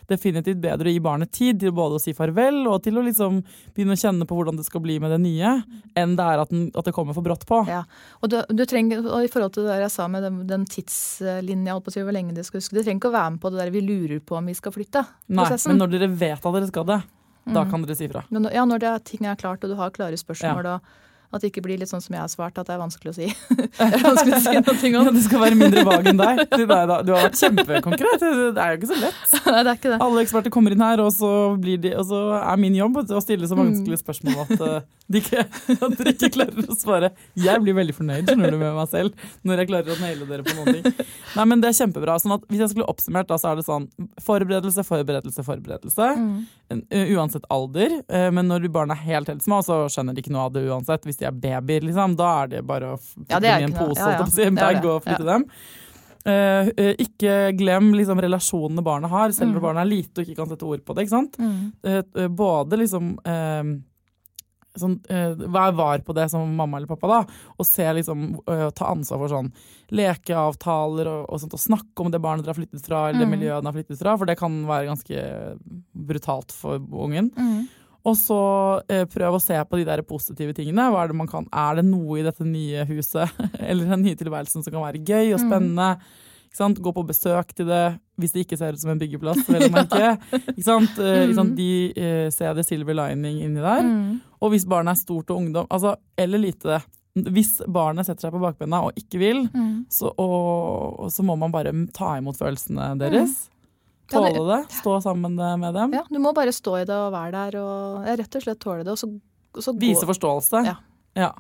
definitivt 0.09 0.63
bedre 0.65 0.89
å 0.89 0.95
gi 0.95 1.03
barnet 1.05 1.31
tid 1.37 1.61
til 1.61 1.75
både 1.77 1.99
å 1.99 2.01
si 2.01 2.15
farvel 2.17 2.63
og 2.71 2.79
til 2.87 2.97
å 2.97 3.05
liksom 3.05 3.43
begynne 3.77 3.93
å 3.99 4.01
kjenne 4.01 4.25
på 4.25 4.39
hvordan 4.39 4.57
det 4.57 4.65
skal 4.65 4.81
bli 4.81 4.97
med 5.03 5.13
det 5.13 5.21
nye, 5.27 5.53
enn 5.95 6.17
det 6.17 6.25
er 6.25 6.41
at, 6.47 6.49
den, 6.55 6.71
at 6.73 6.89
det 6.89 6.95
kommer 6.97 7.13
for 7.13 7.23
brått 7.27 7.45
på. 7.47 7.61
Ja. 7.69 7.83
Og, 8.23 8.31
du, 8.33 8.39
du 8.49 8.65
trenger, 8.65 9.05
og 9.05 9.21
i 9.27 9.29
forhold 9.29 9.53
til 9.59 9.69
det 9.69 9.77
jeg 9.85 9.93
sa 9.93 10.09
med 10.09 10.25
den, 10.25 10.41
den 10.49 10.65
tidslinja, 10.65 11.77
holdt 11.77 11.85
på 11.85 11.93
å 11.93 11.97
si 11.99 12.07
hvor 12.09 12.17
lenge 12.17 12.33
de 12.37 12.45
skal 12.49 12.63
huske, 12.63 12.75
det 12.81 12.87
trenger 12.87 13.03
ikke 13.05 13.13
å 13.13 13.17
være 13.19 13.35
med 13.37 13.43
på 13.45 13.53
det 13.53 13.61
der 13.61 13.75
vi 13.77 13.85
lurer 13.85 14.25
på 14.25 14.41
om 14.41 14.49
vi 14.49 14.57
skal 14.57 14.73
flytte. 14.73 15.05
Nei, 15.29 15.45
prosessen. 15.45 15.75
men 15.75 15.85
når 15.85 15.93
dere 15.99 16.09
vet 16.17 16.41
at 16.49 16.57
dere 16.57 16.73
skal 16.73 16.89
det, 16.89 17.03
da 17.53 17.65
Mm. 17.65 17.71
kan 17.71 17.83
dere 17.83 17.97
si 17.99 18.07
fra. 18.09 18.25
Men 18.31 18.45
ja, 18.55 18.65
når 18.65 18.79
det, 18.79 18.89
er- 18.89 18.99
ting 19.05 19.27
er 19.27 19.35
klart, 19.37 19.65
og 19.65 19.71
du 19.71 19.75
har 19.77 19.91
klare 19.91 20.15
spørsmål, 20.17 20.67
og 20.77 20.81
at 21.33 21.41
det 21.41 21.49
ikke 21.53 21.63
blir 21.65 21.79
litt 21.81 21.89
sånn 21.89 22.03
som 22.05 22.13
jeg 22.15 22.21
har 22.21 22.29
svart, 22.29 22.59
at 22.61 22.67
det 22.69 22.75
er 22.75 22.81
vanskelig 22.83 23.13
å 23.13 23.17
si. 23.17 23.29
det 23.57 23.87
er 23.89 24.03
vanskelig 24.05 24.37
å 24.37 24.41
si 24.43 24.91
noe 24.93 24.93
Ja, 24.93 25.01
om. 25.09 25.15
det 25.17 25.23
skal 25.25 25.41
være 25.41 25.57
mindre 25.57 25.85
vag 25.89 26.07
enn 26.11 26.21
deg. 26.21 26.43
Du 26.53 26.65
har 26.69 26.93
vært 27.07 27.39
kjempekonkret. 27.41 28.21
Det 28.21 28.61
er 28.61 28.75
jo 28.75 28.81
ikke 28.81 28.91
så 28.93 28.99
lett. 29.01 29.23
Nei, 29.47 29.63
det 29.63 29.71
er 29.73 29.79
ikke 29.81 29.93
det. 29.95 30.01
Alle 30.05 30.25
eksperter 30.27 30.53
kommer 30.53 30.75
inn 30.77 30.85
her, 30.85 31.01
og 31.01 31.13
så, 31.17 31.31
blir 31.63 31.81
de, 31.81 31.95
og 31.97 32.05
så 32.11 32.21
er 32.43 32.61
min 32.61 32.77
jobb 32.77 33.01
å 33.03 33.23
stille 33.25 33.49
så 33.49 33.57
Mm. 33.57 33.67
vanskelige 33.69 34.01
spørsmål 34.01 34.39
at, 34.43 34.61
eh, 34.61 34.81
de 35.13 35.21
ikke, 35.21 35.43
at 35.87 35.97
de 35.99 36.13
ikke 36.13 36.31
klarer 36.35 36.67
å 36.73 36.77
svare. 36.79 37.11
Jeg 37.37 37.61
blir 37.63 37.75
veldig 37.77 37.95
fornøyd 37.95 38.29
skjønner 38.31 38.51
du, 38.55 38.59
med 38.61 38.75
meg 38.75 38.89
selv 38.89 39.13
når 39.45 39.61
jeg 39.63 39.69
klarer 39.69 39.93
å 39.93 39.99
naile 40.01 40.27
dere 40.29 40.43
på 40.47 40.55
noen 40.57 40.79
ting. 40.83 41.07
Nei, 41.37 41.45
men 41.49 41.61
Det 41.63 41.69
er 41.71 41.77
kjempebra. 41.81 42.17
Sånn 42.23 42.35
at 42.37 42.47
hvis 42.49 42.63
jeg 42.65 42.73
skulle 42.75 42.89
oppsummert, 42.91 43.29
da, 43.31 43.37
så 43.41 43.53
er 43.53 43.61
det 43.61 43.67
sånn 43.69 43.87
forberedelse, 44.25 44.85
forberedelse, 44.89 45.45
forberedelse. 45.47 46.09
Mm. 46.17 46.47
Uh, 46.73 47.13
Uansett 47.17 47.45
alder. 47.53 47.99
eh, 48.09 48.31
Men 48.33 48.49
når 48.49 48.69
barna 48.73 48.95
er 48.97 49.05
helt 49.05 49.29
helt 49.29 49.43
små, 49.45 49.61
så 49.65 49.83
skjønner 49.93 50.15
de 50.17 50.23
ikke 50.25 50.33
noe 50.35 50.47
av 50.49 50.55
det 50.57 50.65
uansett. 50.69 51.05
Hvis 51.07 51.19
de 51.23 51.29
er 51.31 51.39
babyer, 51.47 51.87
liksom, 51.87 52.17
da 52.19 52.33
er 52.43 52.51
det 52.57 52.65
bare 52.67 52.91
å 52.95 52.99
putte 52.99 53.31
Ja, 53.31 53.41
dem 53.41 53.63
i 53.63 53.69
en 53.71 53.77
pose 53.79 54.03
ja, 54.03 54.19
ja. 54.19 54.27
si, 54.27 54.43
en 54.51 54.59
bag 54.59 54.83
det. 54.83 54.91
og 54.91 55.07
flytte 55.07 55.29
dem. 55.31 55.47
Uh, 56.23 56.69
uh, 56.79 56.93
ikke 57.03 57.33
glem 57.59 57.89
liksom, 57.99 58.21
relasjonene 58.23 58.83
barnet 58.87 59.11
har, 59.11 59.33
selv 59.35 59.51
om 59.51 59.57
Mm. 59.57 59.63
barnet 59.65 59.83
er 59.83 59.91
lite 59.91 60.21
og 60.23 60.27
ikke 60.29 60.37
kan 60.39 60.51
sette 60.53 60.69
ord 60.69 60.85
på 60.87 60.95
det. 60.95 61.09
Mm. 61.39 61.73
Eh, 61.83 62.29
både 62.31 62.79
liksom 62.79 63.17
sånn, 64.79 64.95
Vær 65.53 65.75
var 65.77 65.99
på 66.07 66.15
det 66.17 66.31
som 66.31 66.47
mamma 66.57 66.79
eller 66.79 66.87
pappa, 66.89 67.09
da, 67.11 67.19
og 67.59 67.67
se 67.67 67.85
liksom, 67.93 68.39
ta 68.75 68.87
ansvar 68.89 69.19
for 69.21 69.29
sånn 69.35 69.51
lekeavtaler 69.93 71.11
og, 71.11 71.27
og 71.29 71.43
sånt, 71.43 71.53
og 71.59 71.61
snakke 71.61 72.01
om 72.07 72.11
det 72.15 72.21
barnet 72.25 72.47
dere 72.47 72.55
har 72.55 72.61
flyttet 72.63 72.87
fra, 72.87 73.03
eller 73.11 73.21
det 73.21 73.29
Mm. 73.29 73.35
miljøet 73.37 73.61
den 73.61 73.69
har 73.69 73.77
flyttet 73.77 73.99
fra, 74.01 74.17
for 74.17 74.25
det 74.31 74.39
kan 74.39 74.63
være 74.67 74.89
ganske 74.89 75.59
brutalt 75.93 76.53
for 76.57 76.79
ungen. 76.79 77.31
Mm. 77.37 77.69
Og 78.05 78.17
så 78.19 78.37
eh, 78.91 79.05
prøv 79.07 79.37
å 79.37 79.41
se 79.43 79.55
på 79.69 79.79
de 79.79 79.85
der 79.87 80.03
positive 80.03 80.53
tingene. 80.57 80.89
Hva 80.91 81.05
er 81.05 81.13
det 81.13 81.17
man 81.21 81.29
kan 81.31 81.45
Er 81.55 81.77
det 81.79 81.85
noe 81.87 82.19
i 82.19 82.25
dette 82.27 82.43
nye 82.45 82.83
huset 82.89 83.31
eller 83.69 83.87
den 83.93 84.03
nye 84.03 84.19
tilværelsen 84.19 84.65
som 84.65 84.73
kan 84.75 84.83
være 84.83 85.05
gøy 85.07 85.33
og 85.35 85.41
Mm. 85.41 85.47
spennende? 85.49 85.89
Ikke 86.53 86.59
sant? 86.59 86.81
Gå 86.85 86.93
på 86.93 87.05
besøk 87.09 87.55
til 87.57 87.67
det 87.71 87.85
hvis 88.21 88.33
det 88.35 88.43
ikke 88.45 88.59
ser 88.61 88.75
ut 88.75 88.81
som 88.83 88.91
en 88.93 88.99
byggeplass. 89.01 89.47
vel 89.49 89.63
å 89.69 89.71
merke. 89.73 90.11
Ikke 90.53 90.65
sant? 90.67 90.99
Eh, 91.01 91.23
ikke 91.29 91.35
sant? 91.39 91.55
De 91.57 91.69
eh, 91.97 92.27
ser 92.35 92.53
det 92.59 92.67
silver 92.69 92.95
lining 92.99 93.39
inni 93.47 93.63
der. 93.63 93.87
Mm. 93.87 94.19
Og 94.43 94.51
hvis 94.53 94.67
barnet 94.69 94.93
er 94.93 95.01
stort 95.01 95.31
og 95.33 95.39
ungdom, 95.41 95.67
altså, 95.73 95.95
eller 96.19 96.39
lite 96.43 96.83
Hvis 97.15 97.59
barnet 97.69 98.07
setter 98.09 98.25
seg 98.29 98.33
på 98.33 98.41
bakbena 98.41 98.79
og 98.87 98.93
ikke 98.97 99.19
vil, 99.21 99.41
Mm. 99.53 99.85
så, 99.93 100.09
og, 100.19 101.01
og 101.07 101.11
så 101.13 101.23
må 101.25 101.37
man 101.39 101.53
bare 101.53 101.73
ta 101.93 102.15
imot 102.19 102.37
følelsene 102.41 102.99
deres. 102.99 103.13
Ja, 103.13 103.27
det- 103.27 103.49
Tåle 104.11 104.43
det. 104.49 104.61
Stå 104.81 104.97
sammen 105.05 105.37
med 105.37 105.75
dem. 105.77 105.95
Ja, 105.95 106.03
du 106.11 106.19
må 106.23 106.33
bare 106.37 106.53
stå 106.53 106.81
i 106.81 106.87
det 106.89 106.97
og 106.97 107.13
være 107.15 107.33
der 107.37 107.61
og 107.63 108.09
ja, 108.09 108.17
rett 108.19 108.41
og 108.41 108.45
slett 108.45 108.61
tåle 108.61 108.83
det. 108.85 108.93
Og 108.93 109.01
så, 109.01 109.09
så 109.63 109.75
Vise 109.79 110.09
forståelse. 110.09 110.65
Ja. 110.67 110.77
Ja. 111.17 111.31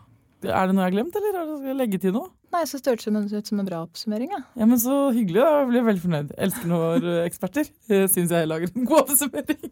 Er 0.42 0.66
det 0.66 0.74
noe 0.74 0.82
jeg 0.82 0.90
har 0.90 0.94
glemt, 0.96 1.16
eller 1.18 1.36
er 1.38 1.50
skal 1.50 1.68
jeg 1.70 1.78
legge 1.78 1.98
til 2.02 2.14
noe? 2.16 2.32
Nei, 2.52 2.64
så 2.68 2.76
syns 2.82 3.30
det 3.30 3.38
ut 3.38 3.48
som 3.48 3.60
en 3.62 3.68
bra 3.68 3.82
oppsummering. 3.86 4.32
Ja. 4.34 4.40
Ja, 4.58 4.66
men 4.68 4.80
Så 4.80 4.96
hyggelig. 5.14 5.40
da. 5.40 5.60
Jeg 5.60 5.68
blir 5.70 5.86
veldig 5.86 6.02
fornøyd. 6.02 6.32
Elsker 6.46 6.68
når 6.72 7.06
eh, 7.12 7.20
eksperter 7.28 7.68
syns 8.10 8.34
jeg 8.34 8.50
lager 8.50 8.72
en 8.72 8.88
god 8.88 9.04
oppsummering. 9.06 9.70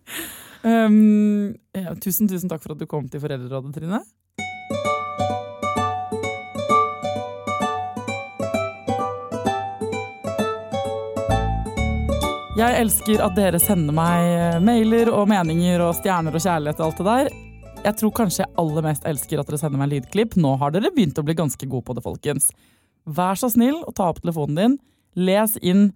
Um, 0.62 1.56
ja, 1.84 1.96
tusen, 2.00 2.30
tusen 2.30 2.52
takk 2.52 2.62
for 2.64 2.76
at 2.76 2.80
du 2.80 2.86
kom 2.88 3.08
til 3.10 3.22
Foreldrerådet, 3.22 3.74
Trine. 3.76 4.00
Jeg 12.60 12.76
elsker 12.76 13.22
at 13.24 13.32
dere 13.38 13.56
sender 13.56 13.94
meg 13.96 14.26
eh, 14.34 14.56
mailer 14.60 15.08
og 15.16 15.22
meninger 15.30 15.80
og 15.80 15.94
stjerner 15.96 16.34
og 16.36 16.42
kjærlighet 16.44 16.82
og 16.82 16.90
alt 16.90 16.98
det 16.98 17.06
der. 17.06 17.30
Jeg 17.86 17.96
tror 17.96 18.12
kanskje 18.18 18.42
jeg 18.42 18.52
aller 18.60 18.84
mest 18.84 19.06
elsker 19.08 19.40
at 19.40 19.48
dere 19.48 19.60
sender 19.62 19.80
meg 19.80 19.88
lydklipp. 19.94 20.36
Nå 20.36 20.50
har 20.60 20.74
dere 20.74 20.90
begynt 20.92 21.16
å 21.16 21.24
bli 21.24 21.38
ganske 21.38 21.68
gode 21.70 21.86
på 21.88 21.96
det, 21.96 22.04
folkens. 22.04 22.50
Vær 23.08 23.40
så 23.40 23.48
snill 23.48 23.80
å 23.80 23.94
ta 23.96 24.10
opp 24.12 24.20
telefonen 24.20 24.60
din. 24.60 24.76
Les 25.24 25.56
inn 25.64 25.86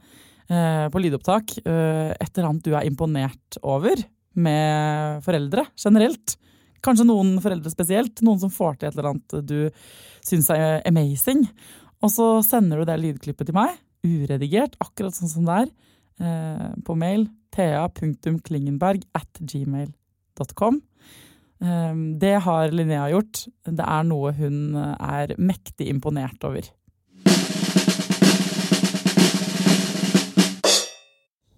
eh, 0.48 0.88
på 0.88 1.04
lydopptak 1.04 1.52
eh, 1.66 2.16
et 2.16 2.32
eller 2.32 2.48
annet 2.54 2.64
du 2.64 2.72
er 2.72 2.88
imponert 2.88 3.60
over 3.60 4.00
med 4.32 5.20
foreldre 5.28 5.68
generelt. 5.76 6.38
Kanskje 6.80 7.10
noen 7.12 7.36
foreldre 7.44 7.76
spesielt. 7.76 8.24
Noen 8.24 8.40
som 8.40 8.56
får 8.56 8.80
til 8.80 8.88
et 8.88 8.96
eller 8.96 9.12
annet 9.12 9.40
du 9.44 9.58
syns 10.24 10.48
er 10.56 10.80
amazing. 10.88 11.44
Og 12.00 12.16
så 12.16 12.34
sender 12.54 12.80
du 12.80 12.88
det 12.88 13.02
lydklippet 13.04 13.52
til 13.52 13.60
meg, 13.60 13.76
uredigert, 14.00 14.80
akkurat 14.80 15.12
sånn 15.12 15.36
som 15.36 15.44
det 15.44 15.66
er, 15.66 15.74
på 16.18 16.94
mail 16.94 17.28
thea.klingenberg 17.54 19.02
at 19.14 19.40
gmail.com. 19.40 20.80
Eh, 21.62 21.94
Det 22.20 22.34
har 22.46 22.70
Linnea 22.70 23.08
gjort. 23.10 23.46
Det 23.64 23.84
er 23.84 24.08
noe 24.08 24.32
hun 24.36 24.74
eh, 24.76 24.96
er 25.00 25.36
mektig 25.38 25.88
imponert 25.90 26.44
over. 26.44 26.70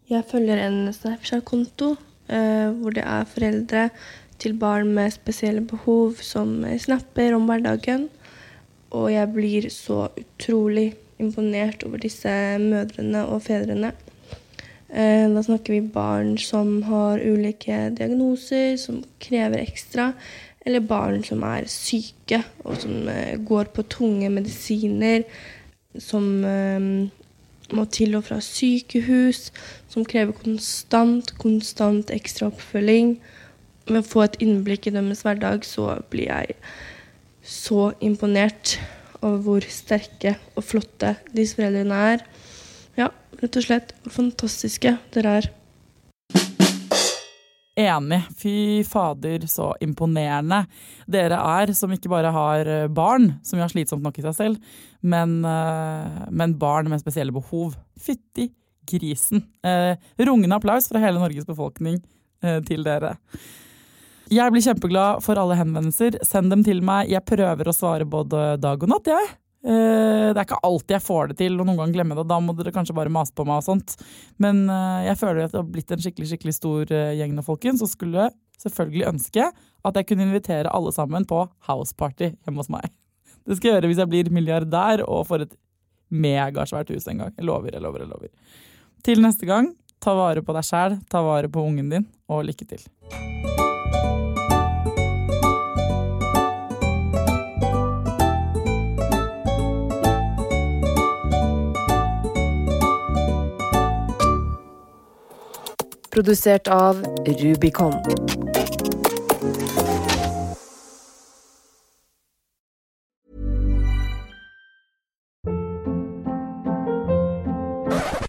Jeg 0.06 0.22
følger 0.30 0.60
en 0.62 0.92
Snapchat-konto 0.94 1.96
eh, 2.30 2.68
hvor 2.78 2.94
det 2.94 3.02
er 3.02 3.26
foreldre 3.26 3.88
til 4.38 4.54
barn 4.60 4.92
med 4.94 5.14
spesielle 5.14 5.64
behov 5.66 6.20
som 6.22 6.60
snapper 6.78 7.34
om 7.34 7.48
hverdagen. 7.48 8.06
Og 8.94 9.10
jeg 9.10 9.32
blir 9.34 9.66
så 9.72 10.06
utrolig 10.14 10.92
imponert 11.18 11.82
over 11.88 11.98
disse 12.04 12.30
mødrene 12.60 13.24
og 13.26 13.42
fedrene. 13.48 13.94
Eh, 14.88 15.26
da 15.34 15.42
snakker 15.42 15.74
vi 15.74 15.80
barn 15.94 16.36
som 16.38 16.82
har 16.86 17.18
ulike 17.18 17.90
diagnoser, 17.98 18.76
som 18.78 19.02
krever 19.22 19.64
ekstra. 19.64 20.12
Eller 20.66 20.82
barn 20.82 21.22
som 21.26 21.42
er 21.46 21.68
syke, 21.70 22.42
og 22.64 22.80
som 22.82 23.08
eh, 23.10 23.36
går 23.38 23.70
på 23.74 23.86
tunge 23.90 24.30
medisiner. 24.30 25.26
Som 25.98 26.44
eh, 26.44 26.90
må 27.74 27.86
til 27.90 28.14
og 28.18 28.26
fra 28.28 28.40
sykehus. 28.42 29.50
Som 29.90 30.06
krever 30.06 30.36
konstant, 30.38 31.34
konstant 31.42 32.12
ekstra 32.14 32.50
oppfølging. 32.52 33.16
Med 33.90 34.02
å 34.02 34.06
få 34.06 34.26
et 34.26 34.38
innblikk 34.42 34.86
i 34.86 34.94
deres 34.94 35.22
hverdag, 35.26 35.66
så 35.66 35.96
blir 36.10 36.30
jeg 36.30 36.58
så 37.46 37.92
imponert 38.02 38.74
over 39.22 39.38
hvor 39.44 39.66
sterke 39.70 40.34
og 40.58 40.64
flotte 40.66 41.14
disse 41.34 41.58
foreldrene 41.58 42.00
er. 42.14 42.24
Ja, 42.98 43.10
rett 43.42 43.60
og 43.60 43.66
slett 43.66 43.94
hvor 44.02 44.14
fantastiske 44.20 44.96
dere 45.14 45.38
er. 45.40 45.48
Enig. 47.76 48.22
Fy 48.40 48.84
fader, 48.88 49.42
så 49.52 49.74
imponerende 49.84 50.62
dere 51.12 51.36
er, 51.60 51.74
som 51.76 51.92
ikke 51.92 52.08
bare 52.08 52.30
har 52.32 52.70
eh, 52.72 52.86
barn, 52.88 53.34
som 53.44 53.58
jo 53.58 53.66
har 53.66 53.72
slitsomt 53.72 54.04
nok 54.04 54.16
i 54.16 54.24
seg 54.24 54.38
selv, 54.38 54.78
men, 55.04 55.42
eh, 55.44 56.22
men 56.32 56.56
barn 56.56 56.88
med 56.88 57.02
spesielle 57.04 57.36
behov. 57.36 57.76
Fytti 58.00 58.48
grisen. 58.88 59.44
Eh, 59.62 59.98
rungende 60.24 60.56
applaus 60.56 60.88
fra 60.88 61.02
hele 61.02 61.20
Norges 61.20 61.46
befolkning 61.46 62.00
eh, 62.42 62.62
til 62.64 62.86
dere. 62.86 63.16
Jeg 64.32 64.50
blir 64.50 64.64
kjempeglad 64.64 65.20
for 65.22 65.38
alle 65.38 65.58
henvendelser. 65.58 66.16
Send 66.26 66.50
dem 66.50 66.64
til 66.66 66.80
meg. 66.82 67.10
Jeg 67.12 67.28
prøver 67.28 67.68
å 67.68 67.74
svare 67.76 68.08
både 68.08 68.56
dag 68.62 68.82
og 68.82 68.90
natt, 68.90 69.12
jeg. 69.12 69.34
Eh, 69.66 70.30
det 70.30 70.38
er 70.38 70.44
ikke 70.44 70.60
alltid 70.62 70.94
jeg 70.94 71.02
får 71.02 71.30
det 71.32 71.38
til, 71.40 71.56
og 71.58 71.66
noen 71.66 71.80
ganger 71.80 71.98
glemmer 71.98 72.20
det. 72.20 72.28
Da 72.30 72.38
må 72.42 72.54
dere 72.54 72.74
kanskje 72.74 72.94
bare 72.96 73.12
mase 73.12 73.34
på 73.34 73.46
meg 73.48 73.62
og 73.62 73.66
sånt. 73.66 73.96
Men 74.42 74.66
eh, 74.70 75.06
jeg 75.08 75.18
føler 75.22 75.46
at 75.46 75.54
det 75.54 75.62
har 75.62 75.70
blitt 75.74 75.94
en 75.94 76.04
skikkelig 76.04 76.30
skikkelig 76.32 76.54
stor 76.54 76.92
eh, 76.94 77.14
gjeng 77.18 77.34
nå, 77.34 77.44
folkens. 77.46 77.82
Og 77.82 77.90
skulle 77.90 78.28
selvfølgelig 78.62 79.08
ønske 79.10 79.48
at 79.50 79.98
jeg 79.98 80.08
kunne 80.08 80.28
invitere 80.28 80.72
alle 80.74 80.94
sammen 80.94 81.26
på 81.28 81.42
houseparty 81.68 82.32
hjemme 82.32 82.62
hos 82.62 82.70
meg. 82.72 82.86
Det 83.46 83.58
skal 83.58 83.70
jeg 83.70 83.78
gjøre 83.78 83.90
hvis 83.90 84.02
jeg 84.02 84.12
blir 84.12 84.32
milliardær 84.34 85.02
og 85.06 85.26
får 85.28 85.46
et 85.46 85.58
megasvært 86.14 86.90
hus 86.94 87.06
en 87.10 87.24
gang. 87.24 87.34
Jeg 87.34 87.46
lover, 87.46 87.74
jeg 87.74 87.82
lover, 87.82 88.06
jeg 88.06 88.12
lover. 88.14 88.62
Til 89.06 89.22
neste 89.22 89.46
gang, 89.46 89.72
ta 90.02 90.14
vare 90.18 90.42
på 90.46 90.54
deg 90.54 90.66
sjæl, 90.66 91.00
ta 91.10 91.22
vare 91.26 91.50
på 91.50 91.62
ungen 91.66 91.90
din, 91.90 92.10
og 92.30 92.46
lykke 92.46 92.66
til. 92.70 92.86
Produsert 106.16 106.68
av 106.68 107.02
Rubicon. 107.26 107.92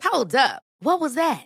Hold 0.03 0.35
up. 0.35 0.63
What 0.81 0.99
was 0.99 1.15
that? 1.15 1.45